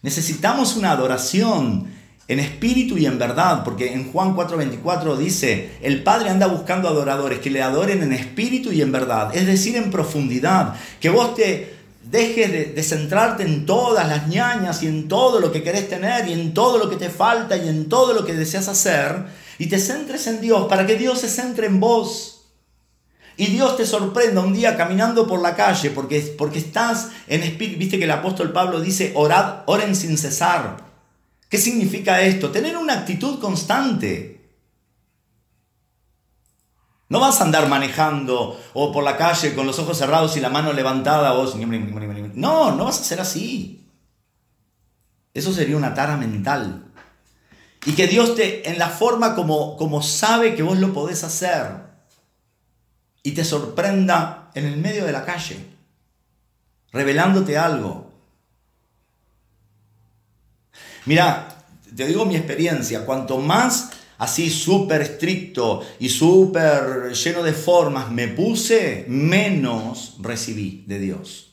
Necesitamos 0.00 0.76
una 0.76 0.92
adoración 0.92 1.86
en 2.26 2.40
espíritu 2.40 2.96
y 2.96 3.04
en 3.04 3.18
verdad, 3.18 3.62
porque 3.64 3.92
en 3.92 4.10
Juan 4.10 4.34
4:24 4.34 5.18
dice, 5.18 5.72
el 5.82 6.02
Padre 6.02 6.30
anda 6.30 6.46
buscando 6.46 6.88
adoradores 6.88 7.40
que 7.40 7.50
le 7.50 7.60
adoren 7.60 8.02
en 8.02 8.14
espíritu 8.14 8.72
y 8.72 8.80
en 8.80 8.92
verdad, 8.92 9.36
es 9.36 9.46
decir, 9.46 9.76
en 9.76 9.90
profundidad, 9.90 10.74
que 11.00 11.10
vos 11.10 11.34
te 11.34 11.76
dejes 12.02 12.50
de, 12.50 12.64
de, 12.72 12.82
centrarte 12.82 13.42
en 13.42 13.66
todas 13.66 14.08
las 14.08 14.26
ñañas 14.26 14.82
y 14.82 14.86
en 14.86 15.06
todo 15.06 15.38
lo 15.38 15.52
que 15.52 15.62
querés 15.62 15.90
tener 15.90 16.26
y 16.28 16.32
en 16.32 16.54
todo 16.54 16.78
lo 16.78 16.88
que 16.88 16.96
te 16.96 17.10
falta 17.10 17.58
y 17.58 17.68
en 17.68 17.90
todo 17.90 18.14
lo 18.14 18.24
que 18.24 18.32
deseas 18.32 18.68
hacer, 18.68 19.26
y 19.58 19.66
te 19.66 19.78
centres 19.78 20.26
en 20.28 20.40
Dios 20.40 20.66
para 20.66 20.86
que 20.86 20.96
Dios 20.96 21.20
se 21.20 21.28
centre 21.28 21.66
en 21.66 21.78
vos 21.78 22.37
y 23.38 23.46
Dios 23.46 23.76
te 23.76 23.86
sorprenda 23.86 24.40
un 24.40 24.52
día 24.52 24.76
caminando 24.76 25.28
por 25.28 25.40
la 25.40 25.54
calle 25.54 25.90
porque, 25.90 26.34
porque 26.36 26.58
estás 26.58 27.10
en 27.28 27.44
espíritu. 27.44 27.78
Viste 27.78 27.96
que 27.96 28.04
el 28.04 28.10
apóstol 28.10 28.52
Pablo 28.52 28.80
dice, 28.80 29.12
orad, 29.14 29.60
oren 29.66 29.94
sin 29.94 30.18
cesar. 30.18 30.78
¿Qué 31.48 31.56
significa 31.56 32.20
esto? 32.20 32.50
Tener 32.50 32.76
una 32.76 32.94
actitud 32.94 33.38
constante. 33.38 34.50
No 37.08 37.20
vas 37.20 37.40
a 37.40 37.44
andar 37.44 37.68
manejando 37.68 38.60
o 38.74 38.90
por 38.90 39.04
la 39.04 39.16
calle 39.16 39.54
con 39.54 39.68
los 39.68 39.78
ojos 39.78 39.96
cerrados 39.96 40.36
y 40.36 40.40
la 40.40 40.50
mano 40.50 40.72
levantada. 40.72 41.30
Vos... 41.30 41.54
No, 42.34 42.72
no 42.72 42.84
vas 42.86 43.00
a 43.00 43.04
ser 43.04 43.20
así. 43.20 43.88
Eso 45.32 45.52
sería 45.52 45.76
una 45.76 45.94
tara 45.94 46.16
mental. 46.16 46.90
Y 47.86 47.92
que 47.92 48.08
Dios 48.08 48.34
te, 48.34 48.68
en 48.68 48.80
la 48.80 48.88
forma 48.88 49.36
como, 49.36 49.76
como 49.76 50.02
sabe 50.02 50.56
que 50.56 50.64
vos 50.64 50.78
lo 50.78 50.92
podés 50.92 51.22
hacer, 51.22 51.87
y 53.28 53.32
te 53.32 53.44
sorprenda 53.44 54.50
en 54.54 54.64
el 54.64 54.78
medio 54.78 55.04
de 55.04 55.12
la 55.12 55.22
calle, 55.22 55.58
revelándote 56.92 57.58
algo. 57.58 58.10
Mira, 61.04 61.46
te 61.94 62.06
digo 62.06 62.24
mi 62.24 62.36
experiencia, 62.36 63.04
cuanto 63.04 63.36
más 63.36 63.90
así 64.16 64.48
súper 64.48 65.02
estricto 65.02 65.82
y 66.00 66.08
súper 66.08 67.12
lleno 67.12 67.42
de 67.42 67.52
formas 67.52 68.10
me 68.10 68.28
puse, 68.28 69.04
menos 69.08 70.16
recibí 70.20 70.84
de 70.86 70.98
Dios. 70.98 71.47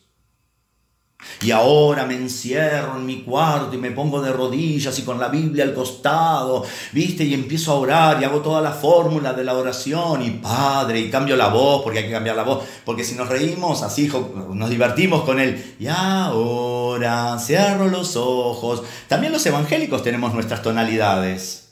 Y 1.41 1.51
ahora 1.51 2.05
me 2.05 2.15
encierro 2.15 2.97
en 2.97 3.05
mi 3.05 3.23
cuarto 3.23 3.75
y 3.75 3.77
me 3.77 3.91
pongo 3.91 4.21
de 4.21 4.31
rodillas 4.31 4.97
y 4.99 5.03
con 5.03 5.19
la 5.19 5.27
Biblia 5.27 5.63
al 5.63 5.73
costado, 5.73 6.63
¿viste? 6.91 7.23
Y 7.23 7.33
empiezo 7.33 7.71
a 7.71 7.75
orar 7.75 8.21
y 8.21 8.25
hago 8.25 8.39
toda 8.39 8.61
la 8.61 8.71
fórmula 8.71 9.33
de 9.33 9.43
la 9.43 9.53
oración 9.53 10.21
y 10.21 10.31
Padre, 10.31 10.99
y 10.99 11.09
cambio 11.09 11.35
la 11.35 11.49
voz 11.49 11.83
porque 11.83 11.99
hay 11.99 12.05
que 12.05 12.11
cambiar 12.11 12.35
la 12.35 12.43
voz, 12.43 12.63
porque 12.85 13.03
si 13.03 13.15
nos 13.15 13.29
reímos 13.29 13.83
así, 13.83 14.11
nos 14.53 14.69
divertimos 14.69 15.23
con 15.23 15.39
él. 15.39 15.75
Y 15.79 15.87
ahora 15.87 17.37
cierro 17.39 17.87
los 17.87 18.15
ojos. 18.15 18.83
También 19.07 19.33
los 19.33 19.45
evangélicos 19.45 20.03
tenemos 20.03 20.33
nuestras 20.33 20.61
tonalidades. 20.61 21.65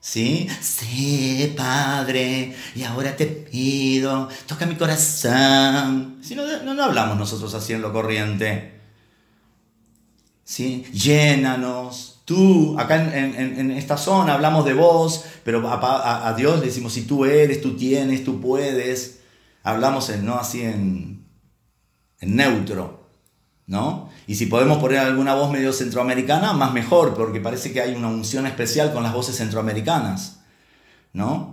¿Sí? 0.00 0.48
Sí, 0.60 1.54
Padre, 1.56 2.56
y 2.74 2.82
ahora 2.82 3.16
te 3.16 3.26
pido, 3.26 4.28
toca 4.46 4.66
mi 4.66 4.74
corazón. 4.74 6.18
Si 6.20 6.34
no, 6.34 6.44
no, 6.64 6.74
no 6.74 6.82
hablamos 6.82 7.16
nosotros 7.16 7.54
así 7.54 7.72
en 7.72 7.82
lo 7.82 7.92
corriente. 7.92 8.81
¿Sí? 10.52 10.84
Llénanos. 10.92 12.20
Tú, 12.26 12.78
acá 12.78 12.96
en, 13.18 13.70
esta 13.72 13.96
zona 13.96 14.34
hablamos 14.34 14.64
de 14.64 14.74
vos, 14.74 15.24
pero 15.44 15.66
a, 15.66 16.34
Dios 16.36 16.60
le 16.60 16.66
decimos 16.66 16.92
si 16.92 17.02
tú 17.02 17.24
eres, 17.24 17.62
tú 17.62 17.74
tienes, 17.74 18.22
tú 18.22 18.40
puedes. 18.40 19.20
Hablamos 19.62 20.10
en, 20.10 20.26
no 20.26 20.34
así 20.34 20.62
en, 20.62 21.24
en 22.20 22.36
neutro, 22.36 23.08
¿no? 23.66 24.10
Y 24.26 24.34
si 24.34 24.46
podemos 24.46 24.78
poner 24.78 24.98
alguna 24.98 25.34
voz 25.34 25.50
medio 25.50 25.72
centroamericana, 25.72 26.52
más 26.52 26.72
mejor, 26.72 27.14
porque 27.14 27.40
parece 27.40 27.72
que 27.72 27.80
hay 27.80 27.94
una 27.94 28.08
unción 28.08 28.46
especial 28.46 28.92
con 28.92 29.02
las 29.02 29.14
voces 29.14 29.36
centroamericanas, 29.36 30.40
¿no? 31.12 31.51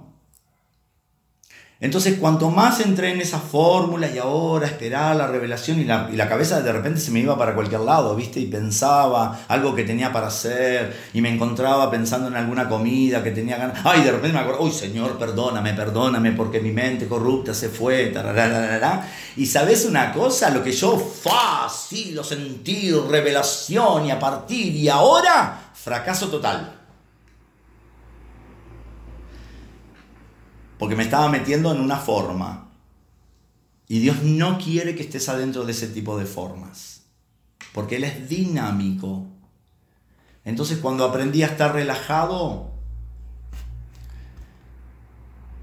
Entonces, 1.81 2.18
cuanto 2.19 2.49
más 2.49 2.81
entré 2.81 3.11
en 3.11 3.22
esa 3.22 3.39
fórmula 3.39 4.11
y 4.14 4.18
ahora 4.18 4.68
esperaba 4.68 5.15
la 5.15 5.27
revelación 5.27 5.80
y 5.80 5.85
la, 5.85 6.27
cabeza 6.27 6.61
de 6.61 6.73
repente 6.73 6.99
se 6.99 7.10
me 7.10 7.22
iba 7.22 7.38
para 7.38 7.56
cualquier 7.56 7.80
lado, 7.80 8.18
¿viste? 8.18 8.41
Y 8.41 8.47
pensaba 8.47 9.45
algo 9.47 9.73
que 9.73 9.85
tenía 9.85 10.11
para 10.11 10.27
hacer 10.27 10.93
y 11.14 11.22
me 11.22 11.34
encontraba 11.34 11.89
pensando 11.89 12.27
en 12.27 12.35
alguna 12.35 12.68
comida 12.68 13.23
que 13.23 13.31
tenía 13.31 13.56
ganas. 13.56 13.80
Ay, 13.85 14.01
de 14.01 14.11
repente 14.11 14.34
me 14.34 14.41
acuerdo, 14.41 14.61
uy, 14.61 14.72
Señor, 14.72 15.18
perdóname, 15.18 15.73
perdóname 15.73 16.34
porque 16.34 16.60
mi 16.60 16.73
mente 16.73 17.07
corrupta 17.07 17.53
se 17.53 17.69
fue. 17.69 18.14
Y 19.38 19.45
sabes 19.45 19.85
una 19.85 20.11
cosa, 20.11 20.49
lo 20.49 20.61
que 20.61 20.73
yo, 20.73 20.99
fa, 20.99 21.69
sí, 21.69 22.11
lo 22.11 22.26
sentí, 22.26 22.91
revelación 22.91 24.06
y 24.06 24.11
a 24.11 24.19
partir 24.19 24.76
y 24.76 24.89
ahora, 24.89 25.72
fracaso 25.73 26.27
total. 26.27 26.78
Porque 30.80 30.95
me 30.95 31.03
estaba 31.03 31.30
metiendo 31.30 31.72
en 31.72 31.81
una 31.81 31.97
forma. 31.97 32.69
Y 33.88 33.99
Dios 33.99 34.23
no 34.23 34.57
quiere 34.57 34.95
que 34.95 35.03
estés 35.03 35.27
adentro 35.30 35.65
de 35.65 35.73
ese 35.73 35.88
tipo 35.88 36.18
de 36.18 36.26
formas, 36.26 37.03
porque 37.73 37.97
Él 37.97 38.06
es 38.06 38.30
dinámico. 38.30 39.27
Entonces 40.45 40.77
cuando 40.77 41.03
aprendí 41.03 41.43
a 41.43 41.47
estar 41.47 41.73
relajado, 41.73 42.72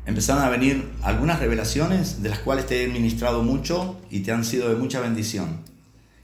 empezaron 0.05 0.45
a 0.45 0.51
venir 0.51 0.93
algunas 1.03 1.41
revelaciones 1.41 2.23
de 2.23 2.29
las 2.29 2.41
cuales 2.41 2.67
te 2.67 2.85
he 2.85 2.89
ministrado 2.89 3.43
mucho 3.43 3.99
y 4.11 4.21
te 4.21 4.33
han 4.33 4.45
sido 4.45 4.69
de 4.69 4.77
mucha 4.77 5.01
bendición. 5.01 5.63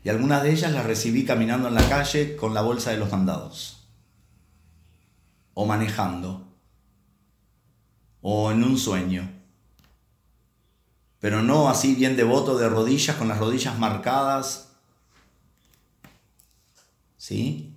Y 0.05 0.11
algunas 0.11 0.43
de 0.43 0.53
ellas 0.53 0.73
las 0.73 0.85
recibí 0.85 1.25
caminando 1.25 1.69
en 1.69 1.75
la 1.75 1.89
calle 1.89 2.37
con 2.37 2.53
la 2.53 2.61
bolsa 2.61 2.91
de 2.91 2.99
los 2.99 3.11
mandados 3.11 3.89
o 5.55 5.65
manejando 5.65 6.52
o 8.23 8.51
en 8.51 8.65
un 8.65 8.79
sueño. 8.79 9.29
Pero 11.21 11.43
no 11.43 11.69
así 11.69 11.95
bien 11.95 12.17
devoto 12.17 12.57
de 12.57 12.69
rodillas, 12.69 13.17
con 13.17 13.29
las 13.29 13.39
rodillas 13.39 13.79
marcadas. 13.79 14.71
¿Sí? 17.17 17.73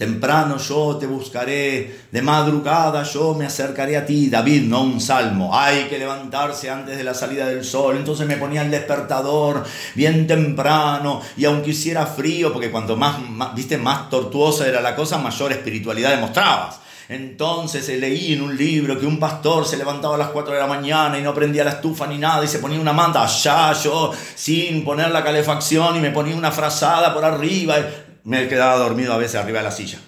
Temprano 0.00 0.56
yo 0.56 0.96
te 0.96 1.06
buscaré, 1.06 2.04
de 2.10 2.22
madrugada 2.22 3.02
yo 3.02 3.34
me 3.34 3.44
acercaré 3.44 3.98
a 3.98 4.06
ti. 4.06 4.30
David, 4.30 4.62
no 4.62 4.80
un 4.80 4.98
salmo. 4.98 5.54
Hay 5.54 5.88
que 5.88 5.98
levantarse 5.98 6.70
antes 6.70 6.96
de 6.96 7.04
la 7.04 7.12
salida 7.12 7.44
del 7.44 7.66
sol. 7.66 7.98
Entonces 7.98 8.26
me 8.26 8.38
ponía 8.38 8.62
el 8.62 8.70
despertador 8.70 9.62
bien 9.94 10.26
temprano 10.26 11.20
y 11.36 11.44
aunque 11.44 11.72
hiciera 11.72 12.06
frío, 12.06 12.50
porque 12.50 12.70
cuanto 12.70 12.96
más, 12.96 13.18
viste, 13.54 13.76
más 13.76 14.08
tortuosa 14.08 14.66
era 14.66 14.80
la 14.80 14.96
cosa, 14.96 15.18
mayor 15.18 15.52
espiritualidad 15.52 16.12
demostrabas. 16.12 16.79
Entonces 17.10 17.88
leí 17.88 18.34
en 18.34 18.40
un 18.40 18.56
libro 18.56 18.96
que 18.96 19.04
un 19.04 19.18
pastor 19.18 19.66
se 19.66 19.76
levantaba 19.76 20.14
a 20.14 20.18
las 20.18 20.28
4 20.28 20.54
de 20.54 20.60
la 20.60 20.68
mañana 20.68 21.18
y 21.18 21.22
no 21.22 21.34
prendía 21.34 21.64
la 21.64 21.70
estufa 21.70 22.06
ni 22.06 22.18
nada 22.18 22.44
y 22.44 22.46
se 22.46 22.60
ponía 22.60 22.78
una 22.78 22.92
manta. 22.92 23.24
Allá 23.24 23.72
yo, 23.72 24.12
sin 24.36 24.84
poner 24.84 25.10
la 25.10 25.24
calefacción 25.24 25.96
y 25.96 26.00
me 26.00 26.12
ponía 26.12 26.36
una 26.36 26.52
frazada 26.52 27.12
por 27.12 27.24
arriba. 27.24 27.78
Me 28.22 28.46
quedaba 28.46 28.76
dormido 28.76 29.12
a 29.12 29.16
veces 29.16 29.40
arriba 29.40 29.58
de 29.58 29.64
la 29.64 29.72
silla. 29.72 29.98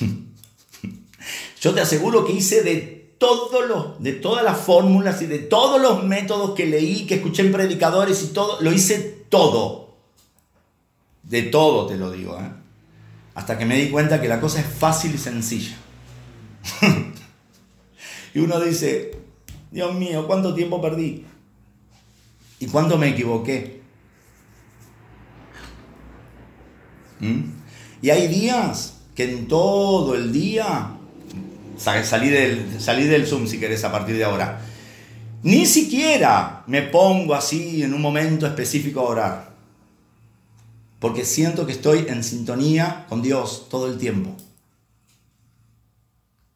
Yo 1.60 1.72
te 1.72 1.80
aseguro 1.80 2.24
que 2.24 2.32
hice 2.32 2.64
de 2.64 3.14
todos 3.18 3.68
los, 3.68 4.02
de 4.02 4.14
todas 4.14 4.42
las 4.42 4.58
fórmulas 4.58 5.22
y 5.22 5.26
de 5.26 5.38
todos 5.38 5.80
los 5.80 6.02
métodos 6.02 6.56
que 6.56 6.66
leí, 6.66 7.06
que 7.06 7.14
escuché 7.14 7.42
en 7.42 7.52
predicadores 7.52 8.24
y 8.24 8.32
todo, 8.32 8.60
lo 8.60 8.72
hice 8.72 9.24
todo. 9.28 9.94
De 11.22 11.42
todo 11.42 11.86
te 11.86 11.96
lo 11.96 12.10
digo, 12.10 12.36
¿eh? 12.40 12.61
Hasta 13.34 13.58
que 13.58 13.64
me 13.64 13.76
di 13.76 13.90
cuenta 13.90 14.20
que 14.20 14.28
la 14.28 14.40
cosa 14.40 14.60
es 14.60 14.66
fácil 14.66 15.14
y 15.14 15.18
sencilla. 15.18 15.76
y 18.34 18.38
uno 18.38 18.60
dice, 18.60 19.18
Dios 19.70 19.94
mío, 19.94 20.26
¿cuánto 20.26 20.54
tiempo 20.54 20.80
perdí? 20.82 21.24
¿Y 22.60 22.66
cuánto 22.66 22.98
me 22.98 23.08
equivoqué? 23.08 23.80
¿Mm? 27.20 27.40
Y 28.02 28.10
hay 28.10 28.28
días 28.28 28.98
que 29.14 29.24
en 29.24 29.48
todo 29.48 30.14
el 30.14 30.32
día, 30.32 30.90
salí 31.76 32.28
del, 32.28 32.80
salí 32.80 33.04
del 33.04 33.26
Zoom 33.26 33.46
si 33.46 33.58
querés 33.58 33.82
a 33.84 33.92
partir 33.92 34.16
de 34.16 34.24
ahora, 34.24 34.60
ni 35.42 35.66
siquiera 35.66 36.62
me 36.66 36.82
pongo 36.82 37.34
así 37.34 37.82
en 37.82 37.94
un 37.94 38.02
momento 38.02 38.46
específico 38.46 39.00
a 39.00 39.04
orar 39.04 39.51
porque 41.02 41.24
siento 41.24 41.66
que 41.66 41.72
estoy 41.72 42.06
en 42.08 42.22
sintonía 42.22 43.06
con 43.08 43.22
Dios 43.22 43.66
todo 43.68 43.88
el 43.88 43.98
tiempo. 43.98 44.36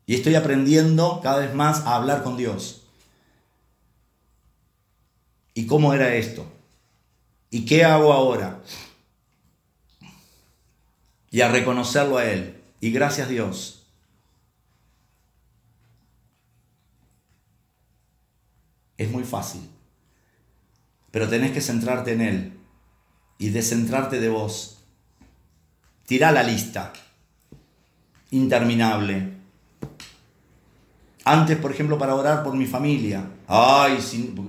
Y 0.07 0.15
estoy 0.15 0.37
aprendiendo 0.37 1.21
cada 1.21 1.39
vez 1.41 1.53
más 1.53 1.81
a 1.81 1.97
hablar 1.97 2.23
con 2.23 2.37
Dios. 2.37 2.85
¿Y 5.53 5.67
cómo 5.67 5.93
era 5.93 6.15
esto? 6.15 6.47
¿Y 7.51 7.67
qué 7.67 7.83
hago 7.85 8.13
ahora? 8.13 8.63
Y 11.33 11.41
a 11.41 11.49
reconocerlo 11.49 12.17
a 12.17 12.27
Él. 12.27 12.63
Y 12.81 12.93
gracias 12.93 13.29
Dios. 13.29 13.85
Es 18.97 19.11
muy 19.11 19.25
fácil. 19.25 19.69
Pero 21.11 21.29
tenés 21.29 21.51
que 21.51 21.61
centrarte 21.61 22.13
en 22.13 22.21
Él 22.21 22.56
y 23.39 23.51
descentrarte 23.51 24.21
de 24.21 24.29
vos. 24.29 24.79
Tira 26.07 26.33
la 26.33 26.43
lista 26.43 26.93
interminable. 28.31 29.35
Antes, 31.25 31.59
por 31.59 31.73
ejemplo, 31.73 31.99
para 31.99 32.15
orar 32.15 32.45
por 32.45 32.55
mi 32.55 32.67
familia. 32.67 33.25
Ay, 33.49 33.99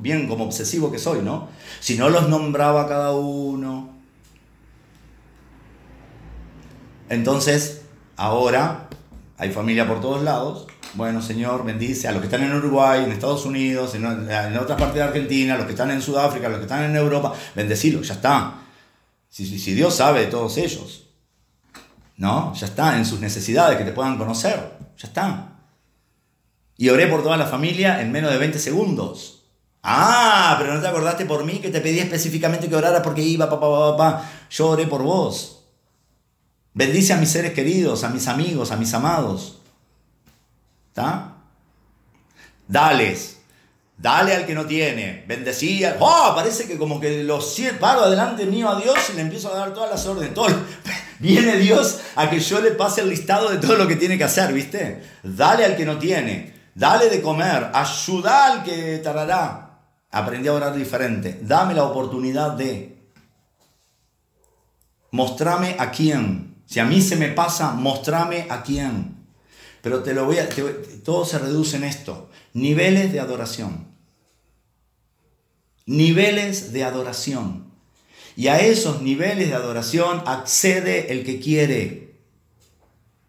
bien 0.01 0.27
como 0.27 0.45
obsesivo 0.45 0.91
que 0.91 0.99
soy, 0.99 1.21
¿no? 1.21 1.49
Si 1.79 1.97
no 1.97 2.09
los 2.09 2.29
nombraba 2.29 2.87
cada 2.87 3.13
uno. 3.13 3.89
Entonces, 7.09 7.81
ahora 8.15 8.89
hay 9.37 9.51
familia 9.51 9.87
por 9.87 10.01
todos 10.01 10.21
lados. 10.23 10.67
Bueno, 10.93 11.21
Señor, 11.21 11.65
bendice 11.65 12.07
a 12.07 12.11
los 12.11 12.21
que 12.21 12.27
están 12.27 12.43
en 12.43 12.53
Uruguay, 12.53 13.03
en 13.03 13.11
Estados 13.11 13.45
Unidos, 13.45 13.95
en, 13.95 14.05
en 14.05 14.57
otras 14.57 14.79
partes 14.79 14.95
de 14.95 15.03
Argentina, 15.03 15.57
los 15.57 15.65
que 15.65 15.71
están 15.71 15.91
en 15.91 16.01
Sudáfrica, 16.01 16.47
los 16.49 16.59
que 16.59 16.65
están 16.65 16.83
en 16.83 16.95
Europa. 16.95 17.33
Bendecilos, 17.55 18.07
ya 18.07 18.13
está. 18.15 18.66
Si, 19.45 19.75
Dios 19.75 19.95
sabe 19.95 20.21
de 20.21 20.25
todos 20.27 20.57
ellos, 20.57 21.03
¿no? 22.15 22.55
Ya 22.55 22.65
está, 22.65 22.97
en 22.97 23.05
sus 23.05 23.19
necesidades, 23.19 23.77
que 23.77 23.83
te 23.83 23.91
puedan 23.91 24.17
conocer, 24.17 24.79
ya 24.97 25.07
está. 25.07 25.59
Y 26.75 26.89
oré 26.89 27.05
por 27.05 27.21
toda 27.21 27.37
la 27.37 27.45
familia 27.45 28.01
en 28.01 28.11
menos 28.11 28.31
de 28.31 28.39
20 28.39 28.57
segundos. 28.57 29.43
Ah, 29.83 30.55
pero 30.57 30.73
no 30.73 30.81
te 30.81 30.87
acordaste 30.87 31.27
por 31.27 31.43
mí 31.43 31.59
que 31.59 31.69
te 31.69 31.81
pedí 31.81 31.99
específicamente 31.99 32.67
que 32.67 32.75
orara 32.75 33.03
porque 33.03 33.21
iba, 33.21 33.47
papá, 33.47 33.69
papá, 33.69 33.95
papá. 33.95 34.31
Yo 34.49 34.69
oré 34.69 34.87
por 34.87 35.03
vos. 35.03 35.65
Bendice 36.73 37.13
a 37.13 37.17
mis 37.17 37.29
seres 37.29 37.53
queridos, 37.53 38.03
a 38.03 38.09
mis 38.09 38.27
amigos, 38.27 38.71
a 38.71 38.75
mis 38.75 38.91
amados. 38.95 39.59
¿Está? 40.89 41.35
Dales. 42.67 43.36
Dale 43.97 44.35
al 44.35 44.45
que 44.45 44.53
no 44.53 44.65
tiene, 44.67 45.25
bendecía. 45.27 45.97
¡Oh! 45.99 46.33
Parece 46.35 46.67
que 46.67 46.77
como 46.77 46.99
que 46.99 47.23
los 47.23 47.59
paro 47.79 48.01
adelante 48.01 48.45
mío 48.45 48.69
a 48.69 48.79
Dios 48.79 48.95
y 49.11 49.15
le 49.15 49.21
empiezo 49.21 49.51
a 49.51 49.57
dar 49.57 49.73
todas 49.73 49.89
las 49.89 50.05
órdenes. 50.05 50.35
Todo, 50.35 50.47
viene 51.19 51.55
Dios 51.57 51.99
a 52.15 52.29
que 52.29 52.39
yo 52.39 52.61
le 52.61 52.71
pase 52.71 53.01
el 53.01 53.09
listado 53.09 53.49
de 53.49 53.57
todo 53.57 53.75
lo 53.75 53.87
que 53.87 53.95
tiene 53.95 54.17
que 54.17 54.23
hacer, 54.23 54.53
¿viste? 54.53 55.01
Dale 55.23 55.65
al 55.65 55.75
que 55.75 55.85
no 55.85 55.97
tiene, 55.97 56.53
dale 56.75 57.09
de 57.09 57.21
comer, 57.23 57.71
ayuda 57.73 58.45
al 58.45 58.63
que 58.63 58.99
tardará. 58.99 59.63
Aprendí 60.11 60.47
a 60.47 60.53
orar 60.53 60.75
diferente. 60.75 61.39
Dame 61.41 61.73
la 61.73 61.83
oportunidad 61.83 62.51
de. 62.51 63.11
Mostrame 65.11 65.75
a 65.79 65.89
quién. 65.89 66.61
Si 66.67 66.79
a 66.79 66.85
mí 66.85 67.01
se 67.01 67.15
me 67.15 67.29
pasa, 67.29 67.71
mostrame 67.71 68.45
a 68.49 68.61
quién. 68.61 69.16
Pero 69.81 70.03
te 70.03 70.13
lo 70.13 70.25
voy 70.25 70.37
a. 70.39 70.49
todo 71.03 71.25
se 71.25 71.39
reduce 71.39 71.77
en 71.77 71.83
esto. 71.83 72.29
Niveles 72.53 73.11
de 73.11 73.19
adoración. 73.19 73.87
Niveles 75.85 76.73
de 76.73 76.83
adoración. 76.83 77.71
Y 78.35 78.49
a 78.49 78.59
esos 78.59 79.01
niveles 79.01 79.49
de 79.49 79.55
adoración 79.55 80.21
accede 80.25 81.11
el 81.11 81.23
que 81.23 81.39
quiere. 81.39 82.15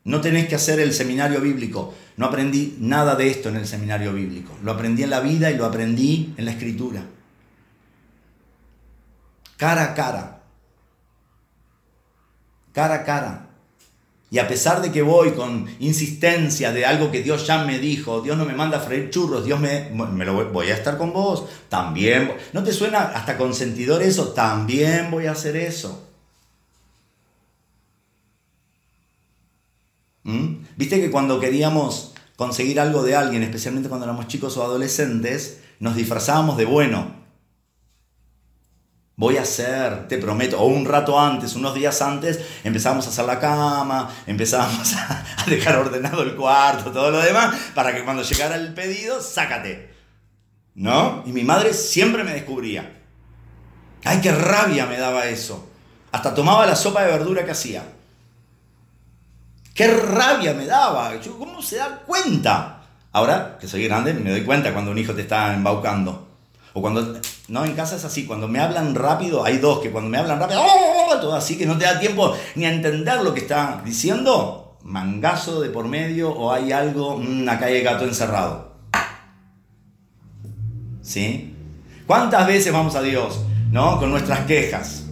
No 0.05 0.21
tenés 0.21 0.49
que 0.49 0.55
hacer 0.55 0.81
el 0.81 0.93
seminario 0.93 1.41
bíblico. 1.41 1.95
No 2.17 2.27
aprendí 2.27 2.77
nada 2.81 3.15
de 3.15 3.29
esto 3.29 3.49
en 3.49 3.57
el 3.57 3.67
seminario 3.67 4.13
bíblico. 4.13 4.53
Lo 4.63 4.73
aprendí 4.73 5.03
en 5.03 5.11
la 5.11 5.21
vida 5.21 5.51
y 5.51 5.57
lo 5.57 5.65
aprendí 5.65 6.35
en 6.37 6.45
la 6.45 6.51
escritura. 6.51 7.05
Cara 9.57 9.85
a 9.85 9.95
cara. 9.95 10.43
Cara 12.73 12.95
a 12.95 13.05
cara. 13.05 13.48
Y 14.31 14.39
a 14.39 14.47
pesar 14.47 14.83
de 14.83 14.93
que 14.93 15.01
voy 15.01 15.33
con 15.33 15.67
insistencia 15.81 16.71
de 16.71 16.85
algo 16.85 17.11
que 17.11 17.23
Dios 17.23 17.47
ya 17.47 17.65
me 17.65 17.79
dijo, 17.79 18.21
Dios 18.21 18.37
no 18.37 18.45
me 18.45 18.53
manda 18.53 18.77
a 18.77 18.81
freír 18.81 19.09
churros, 19.09 19.45
Dios 19.45 19.59
me, 19.59 19.89
me 19.91 20.25
lo 20.27 20.51
voy, 20.51 20.69
a 20.69 20.75
estar 20.75 20.99
con 20.99 21.15
vos, 21.15 21.45
también. 21.71 22.33
¿No 22.53 22.63
te 22.63 22.73
suena 22.73 23.01
hasta 23.01 23.39
consentidor 23.39 24.03
eso? 24.03 24.29
También 24.29 25.11
voy 25.11 25.27
a 25.27 25.33
hacer 25.33 25.57
eso. 25.57 26.07
¿Mm? 30.25 30.57
Viste 30.77 31.01
que 31.01 31.11
cuando 31.11 31.41
queríamos 31.41 32.13
conseguir 32.37 32.81
algo 32.81 33.03
de 33.03 33.17
alguien, 33.17 33.43
especialmente 33.43 33.89
cuando 33.89 34.05
éramos 34.05 34.29
chicos 34.29 34.59
o 34.59 34.63
adolescentes, 34.63 35.61
nos 35.81 35.97
disfrazábamos 35.97 36.59
de 36.59 36.67
bueno 36.67 37.18
voy 39.19 39.37
a 39.37 39.43
hacer, 39.43 40.07
te 40.07 40.17
prometo, 40.17 40.61
o 40.61 40.67
un 40.67 40.85
rato 40.87 41.19
antes, 41.19 41.57
unos 41.57 41.75
días 41.75 42.01
antes, 42.03 42.39
empezamos 42.63 43.05
a 43.05 43.11
hacer 43.11 43.25
la 43.25 43.41
cama, 43.41 44.09
empezamos 44.29 44.95
a, 44.95 45.25
dejar 45.47 45.77
ordenado 45.77 46.23
el 46.23 46.37
cuarto, 46.37 46.93
todo 46.93 47.11
lo 47.11 47.21
demás, 47.21 47.53
para 47.75 47.93
que 47.93 48.05
cuando 48.05 48.23
llegara 48.23 48.55
el 48.55 48.73
pedido, 48.75 49.21
sácate. 49.21 49.93
¿No? 50.77 51.25
Y 51.27 51.33
mi 51.33 51.43
madre 51.43 51.75
siempre 51.75 52.23
me 52.23 52.33
descubría. 52.33 53.03
Ay, 54.05 54.21
qué 54.21 54.31
rabia 54.31 54.87
me 54.87 54.97
daba 54.97 55.27
eso. 55.27 55.69
Hasta 56.13 56.33
tomaba 56.33 56.65
la 56.65 56.77
sopa 56.77 57.03
de 57.03 57.11
verdura 57.11 57.45
que 57.45 57.51
hacía. 57.51 57.83
Qué 59.75 59.89
rabia 59.89 60.55
me 60.55 60.67
daba. 60.67 61.13
¿Cómo 61.37 61.61
se 61.61 61.77
da 61.77 62.03
cuenta? 62.07 62.83
Ahora 63.11 63.59
que 63.61 63.67
soy 63.67 63.83
grande, 63.83 64.15
me 64.15 64.31
doy 64.31 64.45
cuenta 64.45 64.73
cuando 64.73 64.93
un 64.93 64.99
hijo 64.99 65.13
te 65.13 65.23
está 65.23 65.53
embaucando. 65.53 66.29
O 66.75 66.81
cuando, 66.81 67.21
no, 67.49 67.65
en 67.65 67.75
casa 67.75 67.97
es 67.97 68.05
así, 68.05 68.27
cuando 68.27 68.47
me 68.47 68.61
hablan 68.61 68.95
rápido, 68.95 69.43
hay 69.43 69.57
dos 69.57 69.81
que 69.81 69.91
cuando 69.91 70.11
me 70.11 70.19
hablan 70.19 70.39
rápido, 70.39 70.61
¡oh! 70.63 71.19
todo 71.19 71.35
así 71.35 71.57
que 71.57 71.65
no 71.65 71.79
te 71.79 71.87
da 71.87 71.99
tiempo 71.99 72.37
ni 72.55 72.67
a 72.67 72.73
entender 72.73 73.23
lo 73.23 73.33
que 73.33 73.41
está 73.41 73.81
diciendo, 73.85 74.77
mangazo 74.83 75.61
de 75.61 75.71
por 75.71 75.89
medio 75.89 76.31
o 76.31 76.53
hay 76.53 76.73
algo, 76.73 77.15
una 77.15 77.59
calle 77.59 77.77
de 77.77 77.83
gato 77.83 78.05
encerrado. 78.05 78.77
¿Sí? 81.01 81.55
¿Cuántas 82.07 82.47
veces 82.47 82.71
vamos 82.71 82.95
a 82.95 83.03
Dios, 83.03 83.41
no? 83.71 83.99
Con 83.99 84.11
nuestras 84.11 84.41
quejas. 84.41 85.05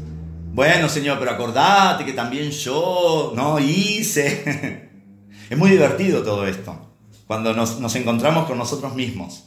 Bueno, 0.52 0.90
Señor, 0.90 1.18
pero 1.18 1.30
acordate 1.30 2.04
que 2.04 2.12
también 2.12 2.50
yo, 2.50 3.32
¿no? 3.34 3.58
Hice. 3.58 4.90
es 5.50 5.56
muy 5.56 5.70
divertido 5.70 6.22
todo 6.22 6.46
esto, 6.46 6.92
cuando 7.26 7.54
nos, 7.54 7.80
nos 7.80 7.94
encontramos 7.94 8.46
con 8.46 8.58
nosotros 8.58 8.94
mismos. 8.94 9.45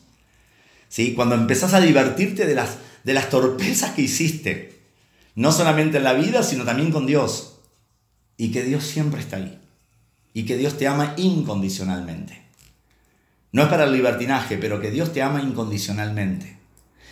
Cuando 1.16 1.36
empezás 1.36 1.74
a 1.74 1.82
divertirte 1.82 2.45
de 2.45 2.56
las, 2.56 2.78
de 3.03 3.14
las 3.14 3.30
torpezas 3.30 3.91
que 3.91 4.02
hiciste, 4.02 4.80
no 5.36 5.52
solamente 5.52 5.98
en 5.98 6.03
la 6.03 6.14
vida, 6.14 6.44
sino 6.44 6.66
también 6.66 6.91
con 6.91 7.06
Dios. 7.06 7.60
Y 8.38 8.52
que 8.52 8.64
Dios 8.64 8.84
siempre 8.84 9.22
está 9.22 9.38
ahí. 9.38 9.60
Y 10.34 10.44
que 10.44 10.57
Dios 10.57 10.78
te 10.78 10.88
ama 10.88 11.14
incondicionalmente. 11.18 12.41
No 13.52 13.64
es 13.64 13.70
para 13.70 13.86
el 13.86 13.94
libertinaje, 13.94 14.57
pero 14.57 14.80
que 14.80 14.91
Dios 14.91 15.14
te 15.14 15.22
ama 15.22 15.41
incondicionalmente. 15.41 16.57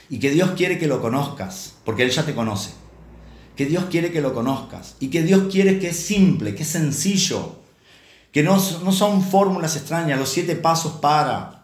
Y 0.09 0.19
que 0.19 0.31
Dios 0.31 0.51
quiere 0.51 0.77
que 0.77 0.87
lo 0.87 1.01
conozcas, 1.01 1.75
porque 1.83 2.03
Él 2.03 2.11
ya 2.11 2.25
te 2.25 2.35
conoce. 2.35 2.71
Que 3.55 3.65
Dios 3.65 3.85
quiere 3.85 4.11
que 4.11 4.21
lo 4.21 4.33
conozcas. 4.33 4.95
Y 4.99 5.07
que 5.07 5.23
Dios 5.23 5.51
quiere 5.51 5.79
que 5.79 5.89
es 5.89 5.97
simple, 5.97 6.55
que 6.55 6.63
es 6.63 6.69
sencillo. 6.69 7.59
Que 8.31 8.43
no, 8.43 8.53
no 8.83 8.91
son 8.91 9.23
fórmulas 9.23 9.75
extrañas, 9.75 10.19
los 10.19 10.29
siete 10.29 10.55
pasos 10.55 10.93
para. 11.01 11.56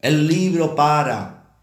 El 0.00 0.26
libro 0.26 0.74
para. 0.74 1.56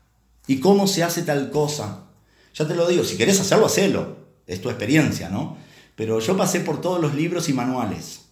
¿Y 0.48 0.60
cómo 0.60 0.88
se 0.88 1.04
hace 1.04 1.24
tal 1.24 1.50
cosa? 1.52 2.06
Ya 2.54 2.68
te 2.68 2.76
lo 2.76 2.88
digo, 2.88 3.04
si 3.04 3.18
querés 3.18 3.40
hacerlo, 3.40 3.66
hacelo. 3.66 4.18
Es 4.48 4.62
tu 4.62 4.70
experiencia, 4.70 5.30
¿no? 5.30 5.58
Pero 5.96 6.20
yo 6.20 6.38
pasé 6.38 6.60
por 6.60 6.82
todos 6.82 7.02
los 7.02 7.16
libros 7.16 7.50
y 7.50 7.54
manuales. 7.54 8.26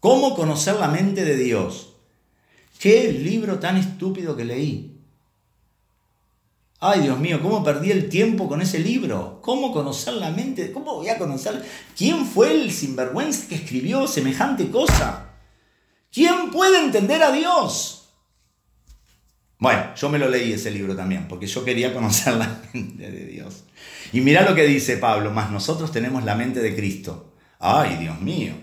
¿Cómo 0.00 0.34
conocer 0.34 0.74
la 0.76 0.88
mente 0.88 1.24
de 1.24 1.36
Dios? 1.36 1.94
¿Qué 2.78 3.12
libro 3.12 3.60
tan 3.60 3.76
estúpido 3.76 4.36
que 4.36 4.44
leí? 4.44 5.00
Ay, 6.80 7.02
Dios 7.02 7.20
mío, 7.20 7.40
¿cómo 7.40 7.62
perdí 7.62 7.92
el 7.92 8.08
tiempo 8.08 8.48
con 8.48 8.60
ese 8.60 8.80
libro? 8.80 9.38
¿Cómo 9.40 9.72
conocer 9.72 10.14
la 10.14 10.32
mente? 10.32 10.72
¿Cómo 10.72 10.96
voy 10.96 11.08
a 11.08 11.18
conocer? 11.18 11.64
¿Quién 11.96 12.26
fue 12.26 12.50
el 12.50 12.72
sinvergüenza 12.72 13.46
que 13.48 13.54
escribió 13.54 14.08
semejante 14.08 14.68
cosa? 14.68 15.31
¿Quién 16.12 16.50
puede 16.50 16.84
entender 16.84 17.22
a 17.22 17.32
Dios? 17.32 18.10
Bueno, 19.58 19.94
yo 19.94 20.08
me 20.08 20.18
lo 20.18 20.28
leí 20.28 20.52
ese 20.52 20.70
libro 20.70 20.94
también, 20.94 21.26
porque 21.28 21.46
yo 21.46 21.64
quería 21.64 21.94
conocer 21.94 22.34
la 22.36 22.60
mente 22.72 23.10
de 23.10 23.26
Dios. 23.26 23.64
Y 24.12 24.20
mira 24.20 24.42
lo 24.42 24.54
que 24.54 24.66
dice 24.66 24.98
Pablo, 24.98 25.30
más 25.30 25.50
nosotros 25.50 25.90
tenemos 25.90 26.24
la 26.24 26.34
mente 26.34 26.60
de 26.60 26.74
Cristo. 26.76 27.32
Ay, 27.58 27.96
Dios 27.96 28.20
mío. 28.20 28.54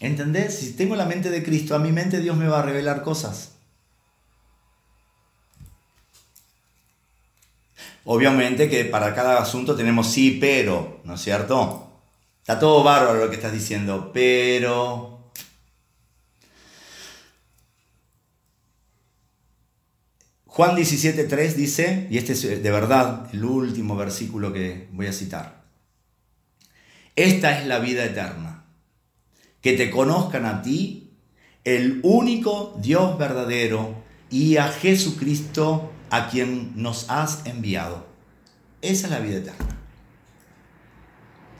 ¿Entendés? 0.00 0.58
Si 0.58 0.72
tengo 0.72 0.96
la 0.96 1.06
mente 1.06 1.30
de 1.30 1.42
Cristo, 1.42 1.74
a 1.74 1.78
mi 1.78 1.92
mente 1.92 2.20
Dios 2.20 2.36
me 2.36 2.48
va 2.48 2.58
a 2.58 2.62
revelar 2.62 3.02
cosas. 3.02 3.52
Obviamente 8.04 8.68
que 8.68 8.84
para 8.84 9.14
cada 9.14 9.40
asunto 9.40 9.74
tenemos 9.74 10.10
sí, 10.10 10.36
pero, 10.38 11.00
¿no 11.04 11.14
es 11.14 11.22
cierto? 11.22 11.83
Está 12.44 12.58
todo 12.58 12.82
bárbaro 12.82 13.20
lo 13.20 13.30
que 13.30 13.36
estás 13.36 13.54
diciendo, 13.54 14.10
pero... 14.12 15.32
Juan 20.44 20.76
17.3 20.76 21.54
dice, 21.54 22.06
y 22.10 22.18
este 22.18 22.34
es 22.34 22.42
de 22.42 22.70
verdad 22.70 23.30
el 23.32 23.46
último 23.46 23.96
versículo 23.96 24.52
que 24.52 24.88
voy 24.92 25.06
a 25.06 25.14
citar, 25.14 25.64
esta 27.16 27.58
es 27.58 27.66
la 27.66 27.78
vida 27.78 28.04
eterna, 28.04 28.66
que 29.62 29.72
te 29.72 29.90
conozcan 29.90 30.44
a 30.44 30.60
ti, 30.60 31.14
el 31.64 32.00
único 32.02 32.78
Dios 32.78 33.16
verdadero, 33.16 34.04
y 34.30 34.58
a 34.58 34.68
Jesucristo 34.68 35.90
a 36.10 36.28
quien 36.28 36.74
nos 36.76 37.08
has 37.08 37.46
enviado. 37.46 38.06
Esa 38.82 39.06
es 39.06 39.10
la 39.12 39.20
vida 39.20 39.38
eterna 39.38 39.73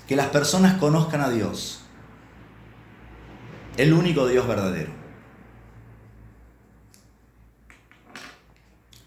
que 0.07 0.17
las 0.17 0.29
personas 0.29 0.79
conozcan 0.79 1.21
a 1.21 1.31
Dios, 1.31 1.81
el 3.77 3.93
único 3.93 4.27
Dios 4.27 4.47
verdadero. 4.47 4.93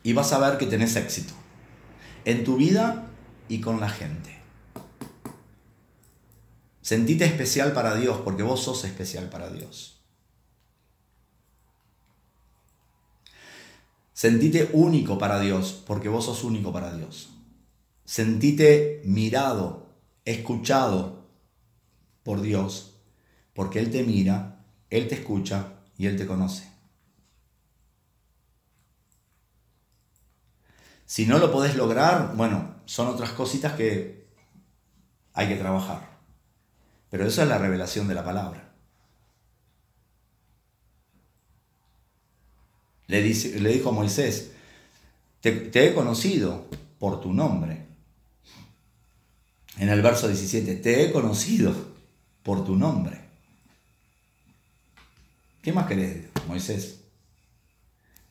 Y 0.03 0.13
vas 0.13 0.31
a 0.31 0.39
ver 0.39 0.57
que 0.57 0.65
tenés 0.65 0.95
éxito 0.95 1.33
en 2.23 2.43
tu 2.43 2.57
vida 2.57 3.07
y 3.49 3.61
con 3.61 3.79
la 3.79 3.89
gente. 3.89 4.37
Sentite 6.81 7.25
especial 7.25 7.73
para 7.73 7.95
Dios 7.95 8.19
porque 8.23 8.43
vos 8.43 8.63
sos 8.63 8.85
especial 8.85 9.29
para 9.29 9.49
Dios. 9.49 10.01
Sentite 14.13 14.69
único 14.73 15.17
para 15.17 15.39
Dios 15.39 15.83
porque 15.85 16.09
vos 16.09 16.25
sos 16.25 16.43
único 16.43 16.71
para 16.71 16.93
Dios. 16.93 17.29
Sentite 18.05 19.01
mirado 19.03 19.86
escuchado 20.31 21.25
por 22.23 22.41
Dios, 22.41 22.99
porque 23.53 23.79
Él 23.79 23.89
te 23.89 24.03
mira, 24.03 24.65
Él 24.89 25.07
te 25.07 25.15
escucha 25.15 25.75
y 25.97 26.07
Él 26.07 26.17
te 26.17 26.27
conoce. 26.27 26.69
Si 31.05 31.25
no 31.25 31.39
lo 31.39 31.49
podés 31.51 31.75
lograr, 31.77 32.35
bueno, 32.35 32.75
son 32.83 33.07
otras 33.07 33.31
cositas 33.31 33.73
que 33.73 34.27
hay 35.33 35.47
que 35.47 35.55
trabajar. 35.55 36.17
Pero 37.09 37.25
eso 37.25 37.41
es 37.41 37.47
la 37.47 37.57
revelación 37.57 38.09
de 38.09 38.13
la 38.13 38.25
palabra. 38.25 38.73
Le, 43.07 43.21
dice, 43.21 43.57
le 43.61 43.69
dijo 43.69 43.89
a 43.89 43.93
Moisés, 43.93 44.51
te 45.39 45.87
he 45.87 45.93
conocido 45.93 46.65
por 46.99 47.21
tu 47.21 47.31
nombre 47.31 47.86
en 49.77 49.89
el 49.89 50.01
verso 50.01 50.27
17, 50.27 50.75
te 50.75 51.03
he 51.03 51.11
conocido 51.11 51.73
por 52.43 52.65
tu 52.65 52.75
nombre. 52.75 53.19
¿Qué 55.61 55.71
más 55.71 55.87
querés, 55.87 56.25
Moisés? 56.47 57.01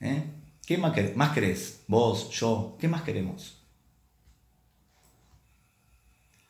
¿Eh? 0.01 0.25
¿Qué 0.67 0.79
más, 0.79 0.95
más 1.15 1.33
querés? 1.33 1.81
Vos, 1.87 2.31
yo, 2.31 2.77
¿qué 2.81 2.89
más 2.89 3.03
queremos? 3.03 3.59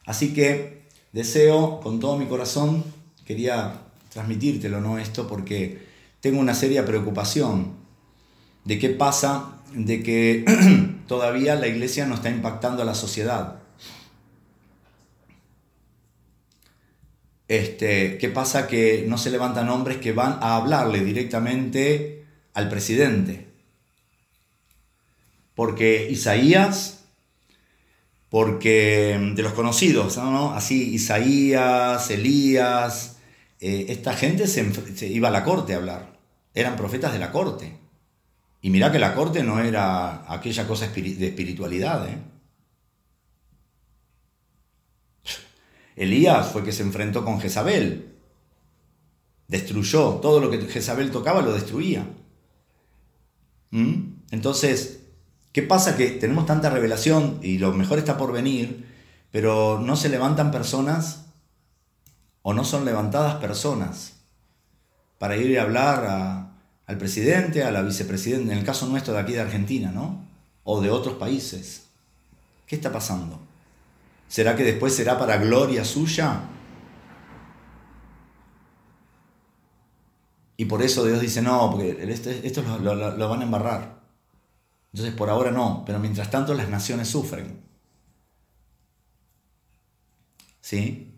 Así 0.07 0.33
que 0.33 0.83
deseo 1.13 1.81
con 1.81 1.99
todo 2.01 2.17
mi 2.17 2.27
corazón, 2.27 2.85
quería 3.25 3.81
transmitírtelo, 4.11 4.81
¿no? 4.81 4.99
Esto 4.99 5.27
porque 5.27 5.85
tengo 6.21 6.41
una 6.41 6.55
seria 6.55 6.87
preocupación 6.87 7.75
de 8.65 8.79
qué 8.79 8.91
pasa, 8.91 9.61
de 9.75 10.03
que 10.03 10.45
todavía 11.09 11.57
la 11.57 11.67
iglesia 11.67 12.07
no 12.07 12.15
está 12.15 12.31
impactando 12.31 12.83
a 12.83 12.87
la 12.87 12.95
sociedad. 12.95 13.66
Este, 17.49 18.19
¿Qué 18.19 18.29
pasa? 18.29 18.67
Que 18.67 19.05
no 19.07 19.19
se 19.19 19.31
levantan 19.31 19.69
hombres 19.69 19.99
que 19.99 20.13
van 20.13 20.39
a 20.41 20.57
hablarle 20.57 21.05
directamente 21.05 22.25
al 22.55 22.69
presidente. 22.69 23.47
Porque 25.55 26.11
Isaías, 26.11 27.05
porque 28.29 29.33
de 29.35 29.43
los 29.43 29.53
conocidos, 29.53 30.17
¿no? 30.17 30.53
Así, 30.53 30.95
Isaías, 30.95 32.11
Elías, 32.11 33.17
eh, 33.61 33.87
esta 33.89 34.15
gente 34.15 34.47
se, 34.47 35.07
iba 35.07 35.29
a 35.29 35.33
la 35.33 35.45
corte 35.45 35.75
a 35.75 35.77
hablar. 35.77 36.19
Eran 36.53 36.77
profetas 36.77 37.13
de 37.13 37.19
la 37.19 37.31
corte. 37.33 37.79
Y 38.61 38.71
mirá 38.71 38.91
que 38.91 38.99
la 38.99 39.15
corte 39.15 39.43
no 39.43 39.61
era 39.61 40.31
aquella 40.33 40.67
cosa 40.67 40.89
de 40.89 41.27
espiritualidad, 41.29 42.09
¿eh? 42.09 42.19
Elías 45.97 46.53
fue 46.53 46.63
que 46.63 46.73
se 46.73 46.83
enfrentó 46.83 47.25
con 47.25 47.41
Jezabel. 47.41 48.15
Destruyó 49.49 50.17
todo 50.17 50.41
lo 50.41 50.51
que 50.51 50.61
Jezabel 50.61 51.11
tocaba, 51.11 51.41
lo 51.41 51.53
destruía. 51.53 52.07
¿Mm? 53.71 54.17
Entonces, 54.31 55.01
¿qué 55.53 55.63
pasa? 55.63 55.97
Que 55.97 56.11
tenemos 56.11 56.47
tanta 56.47 56.71
revelación 56.71 57.41
y 57.43 57.59
lo 57.59 57.73
mejor 57.73 57.99
está 57.99 58.19
por 58.19 58.33
venir, 58.33 58.87
pero 59.31 59.81
no 59.81 59.97
se 59.97 60.11
levantan 60.11 60.51
personas 60.51 61.27
o 62.43 62.53
no 62.53 62.65
son 62.65 62.85
levantadas 62.85 63.37
personas 63.37 64.15
para 65.19 65.37
ir 65.37 65.59
a 65.59 65.63
hablar 65.63 66.51
al 66.87 66.99
presidente, 66.99 67.65
a 67.65 67.71
la 67.71 67.83
vicepresidenta, 67.83 68.53
en 68.53 68.59
el 68.59 68.65
caso 68.65 68.87
nuestro 68.87 69.15
de 69.15 69.21
aquí 69.21 69.33
de 69.33 69.41
Argentina, 69.41 69.91
¿no? 69.91 70.25
O 70.63 70.81
de 70.81 70.91
otros 70.91 71.17
países. 71.17 71.85
¿Qué 72.67 72.77
está 72.77 72.93
pasando? 72.93 73.41
¿Será 74.29 74.57
que 74.57 74.65
después 74.65 74.95
será 74.95 75.19
para 75.19 75.37
gloria 75.39 75.85
suya? 75.85 76.43
Y 80.57 80.65
por 80.65 80.83
eso 80.83 81.05
Dios 81.05 81.21
dice, 81.21 81.43
no, 81.43 81.71
porque 81.71 81.97
esto, 82.45 82.63
lo, 82.81 83.29
van 83.29 83.41
a 83.41 83.45
embarrar. 83.45 84.01
Entonces 84.93 85.15
por 85.15 85.29
ahora 85.29 85.51
no, 85.51 85.85
pero 85.85 85.99
mientras 85.99 86.31
tanto 86.31 86.55
las 86.55 86.69
naciones 86.69 87.09
sufren. 87.09 87.61
¿Sí? 90.61 91.13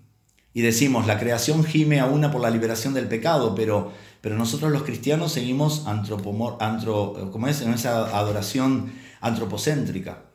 Y 0.53 0.63
decimos, 0.63 1.07
la 1.07 1.19
creación 1.19 1.65
gime 1.65 2.01
a 2.01 2.07
una 2.07 2.33
por 2.33 2.41
la 2.41 2.51
liberación 2.51 2.93
del 2.95 3.07
pecado, 3.07 3.55
pero, 3.55 3.93
pero 4.21 4.37
nosotros 4.37 4.73
los 4.73 4.83
cristianos 4.83 5.33
seguimos 5.33 5.87
antropomor, 5.87 6.57
antro, 6.61 7.31
¿cómo 7.31 7.47
es? 7.47 7.61
en 7.63 7.73
esa 7.73 8.19
adoración 8.19 8.93
antropocéntrica. 9.21 10.28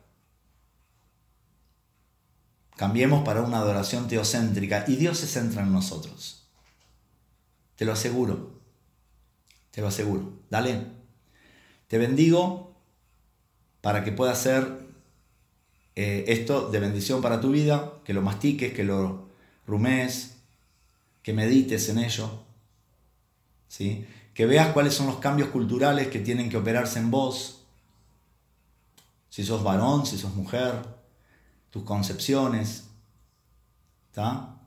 Cambiemos 2.76 3.24
para 3.24 3.42
una 3.42 3.58
adoración 3.58 4.08
teocéntrica 4.08 4.84
y 4.88 4.96
Dios 4.96 5.18
se 5.18 5.26
centra 5.26 5.62
en 5.62 5.72
nosotros. 5.72 6.44
Te 7.76 7.84
lo 7.84 7.92
aseguro. 7.92 8.52
Te 9.70 9.80
lo 9.80 9.88
aseguro. 9.88 10.32
Dale. 10.50 10.86
Te 11.88 11.98
bendigo 11.98 12.74
para 13.80 14.02
que 14.02 14.12
pueda 14.12 14.34
ser 14.34 14.84
eh, 15.94 16.24
esto 16.28 16.70
de 16.70 16.80
bendición 16.80 17.22
para 17.22 17.40
tu 17.40 17.50
vida, 17.50 17.92
que 18.04 18.14
lo 18.14 18.22
mastiques, 18.22 18.72
que 18.72 18.82
lo 18.82 19.28
rumes, 19.66 20.36
que 21.22 21.32
medites 21.32 21.88
en 21.88 21.98
ello. 21.98 22.44
¿sí? 23.68 24.06
Que 24.34 24.46
veas 24.46 24.72
cuáles 24.72 24.94
son 24.94 25.06
los 25.06 25.18
cambios 25.18 25.48
culturales 25.48 26.08
que 26.08 26.18
tienen 26.18 26.48
que 26.48 26.56
operarse 26.56 26.98
en 26.98 27.10
vos. 27.10 27.62
Si 29.30 29.44
sos 29.44 29.62
varón, 29.62 30.06
si 30.06 30.18
sos 30.18 30.34
mujer, 30.34 30.93
tus 31.74 31.82
concepciones, 31.82 32.84
¿está? 34.06 34.60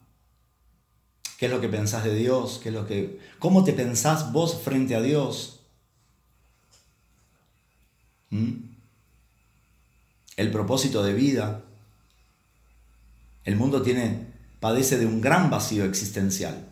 ¿Qué 1.38 1.46
es 1.46 1.52
lo 1.54 1.62
que 1.62 1.70
pensás 1.70 2.04
de 2.04 2.14
Dios? 2.14 2.60
¿Qué 2.62 2.68
es 2.68 2.76
lo 2.76 2.86
que, 2.86 3.22
¿Cómo 3.40 3.64
te 3.64 3.72
pensás 3.72 4.34
vos 4.34 4.62
frente 4.62 4.94
a 4.94 5.02
Dios? 5.02 5.62
¿Mm? 8.30 8.56
El 10.36 10.52
propósito 10.52 11.02
de 11.02 11.14
vida. 11.14 11.64
El 13.46 13.56
mundo 13.56 13.82
tiene, 13.82 14.28
padece 14.60 14.98
de 14.98 15.06
un 15.06 15.22
gran 15.22 15.50
vacío 15.50 15.86
existencial. 15.86 16.68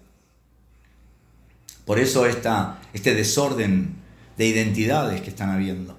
Por 1.85 1.97
eso 1.97 2.25
esta, 2.25 2.81
este 2.91 3.15
desorden 3.15 3.95
de 4.35 4.47
identidades 4.47 5.21
que 5.21 5.29
están 5.29 5.51
habiendo. 5.51 5.95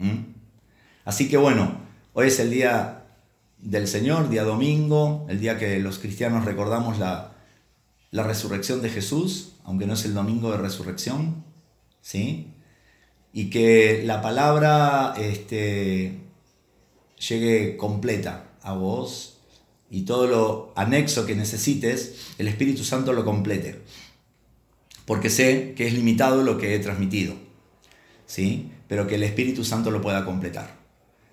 ¿Mm? 0.00 0.33
Así 1.04 1.28
que 1.28 1.36
bueno, 1.36 1.80
hoy 2.14 2.28
es 2.28 2.40
el 2.40 2.50
día 2.50 3.04
del 3.58 3.86
Señor, 3.88 4.30
día 4.30 4.44
domingo, 4.44 5.26
el 5.28 5.38
día 5.38 5.58
que 5.58 5.78
los 5.78 5.98
cristianos 5.98 6.44
recordamos 6.44 6.98
la, 6.98 7.30
resurrección 8.12 8.80
de 8.80 8.90
Jesús, 8.90 9.56
aunque 9.64 9.86
no 9.86 9.94
es 9.94 10.04
el 10.04 10.14
domingo 10.14 10.50
de 10.52 10.58
resurrección, 10.58 11.44
¿sí? 12.00 12.52
Y 13.32 13.50
que 13.50 14.02
la 14.04 14.22
palabra 14.22 15.14
este, 15.18 16.20
llegue 17.28 17.76
completa 17.76 18.52
a 18.62 18.74
vos 18.74 19.40
y 19.90 20.02
todo 20.02 20.26
lo 20.28 20.72
anexo 20.76 21.26
que 21.26 21.34
necesites, 21.34 22.34
el 22.38 22.46
Espíritu 22.46 22.84
Santo 22.84 23.12
lo 23.12 23.24
complete. 23.24 23.82
Porque 25.06 25.28
sé 25.28 25.74
que 25.76 25.86
es 25.86 25.92
limitado 25.92 26.42
lo 26.42 26.56
que 26.56 26.74
he 26.74 26.78
transmitido, 26.78 27.34
¿sí? 28.26 28.70
Pero 28.88 29.06
que 29.06 29.16
el 29.16 29.24
Espíritu 29.24 29.64
Santo 29.64 29.90
lo 29.90 30.00
pueda 30.00 30.24
completar. 30.24 30.83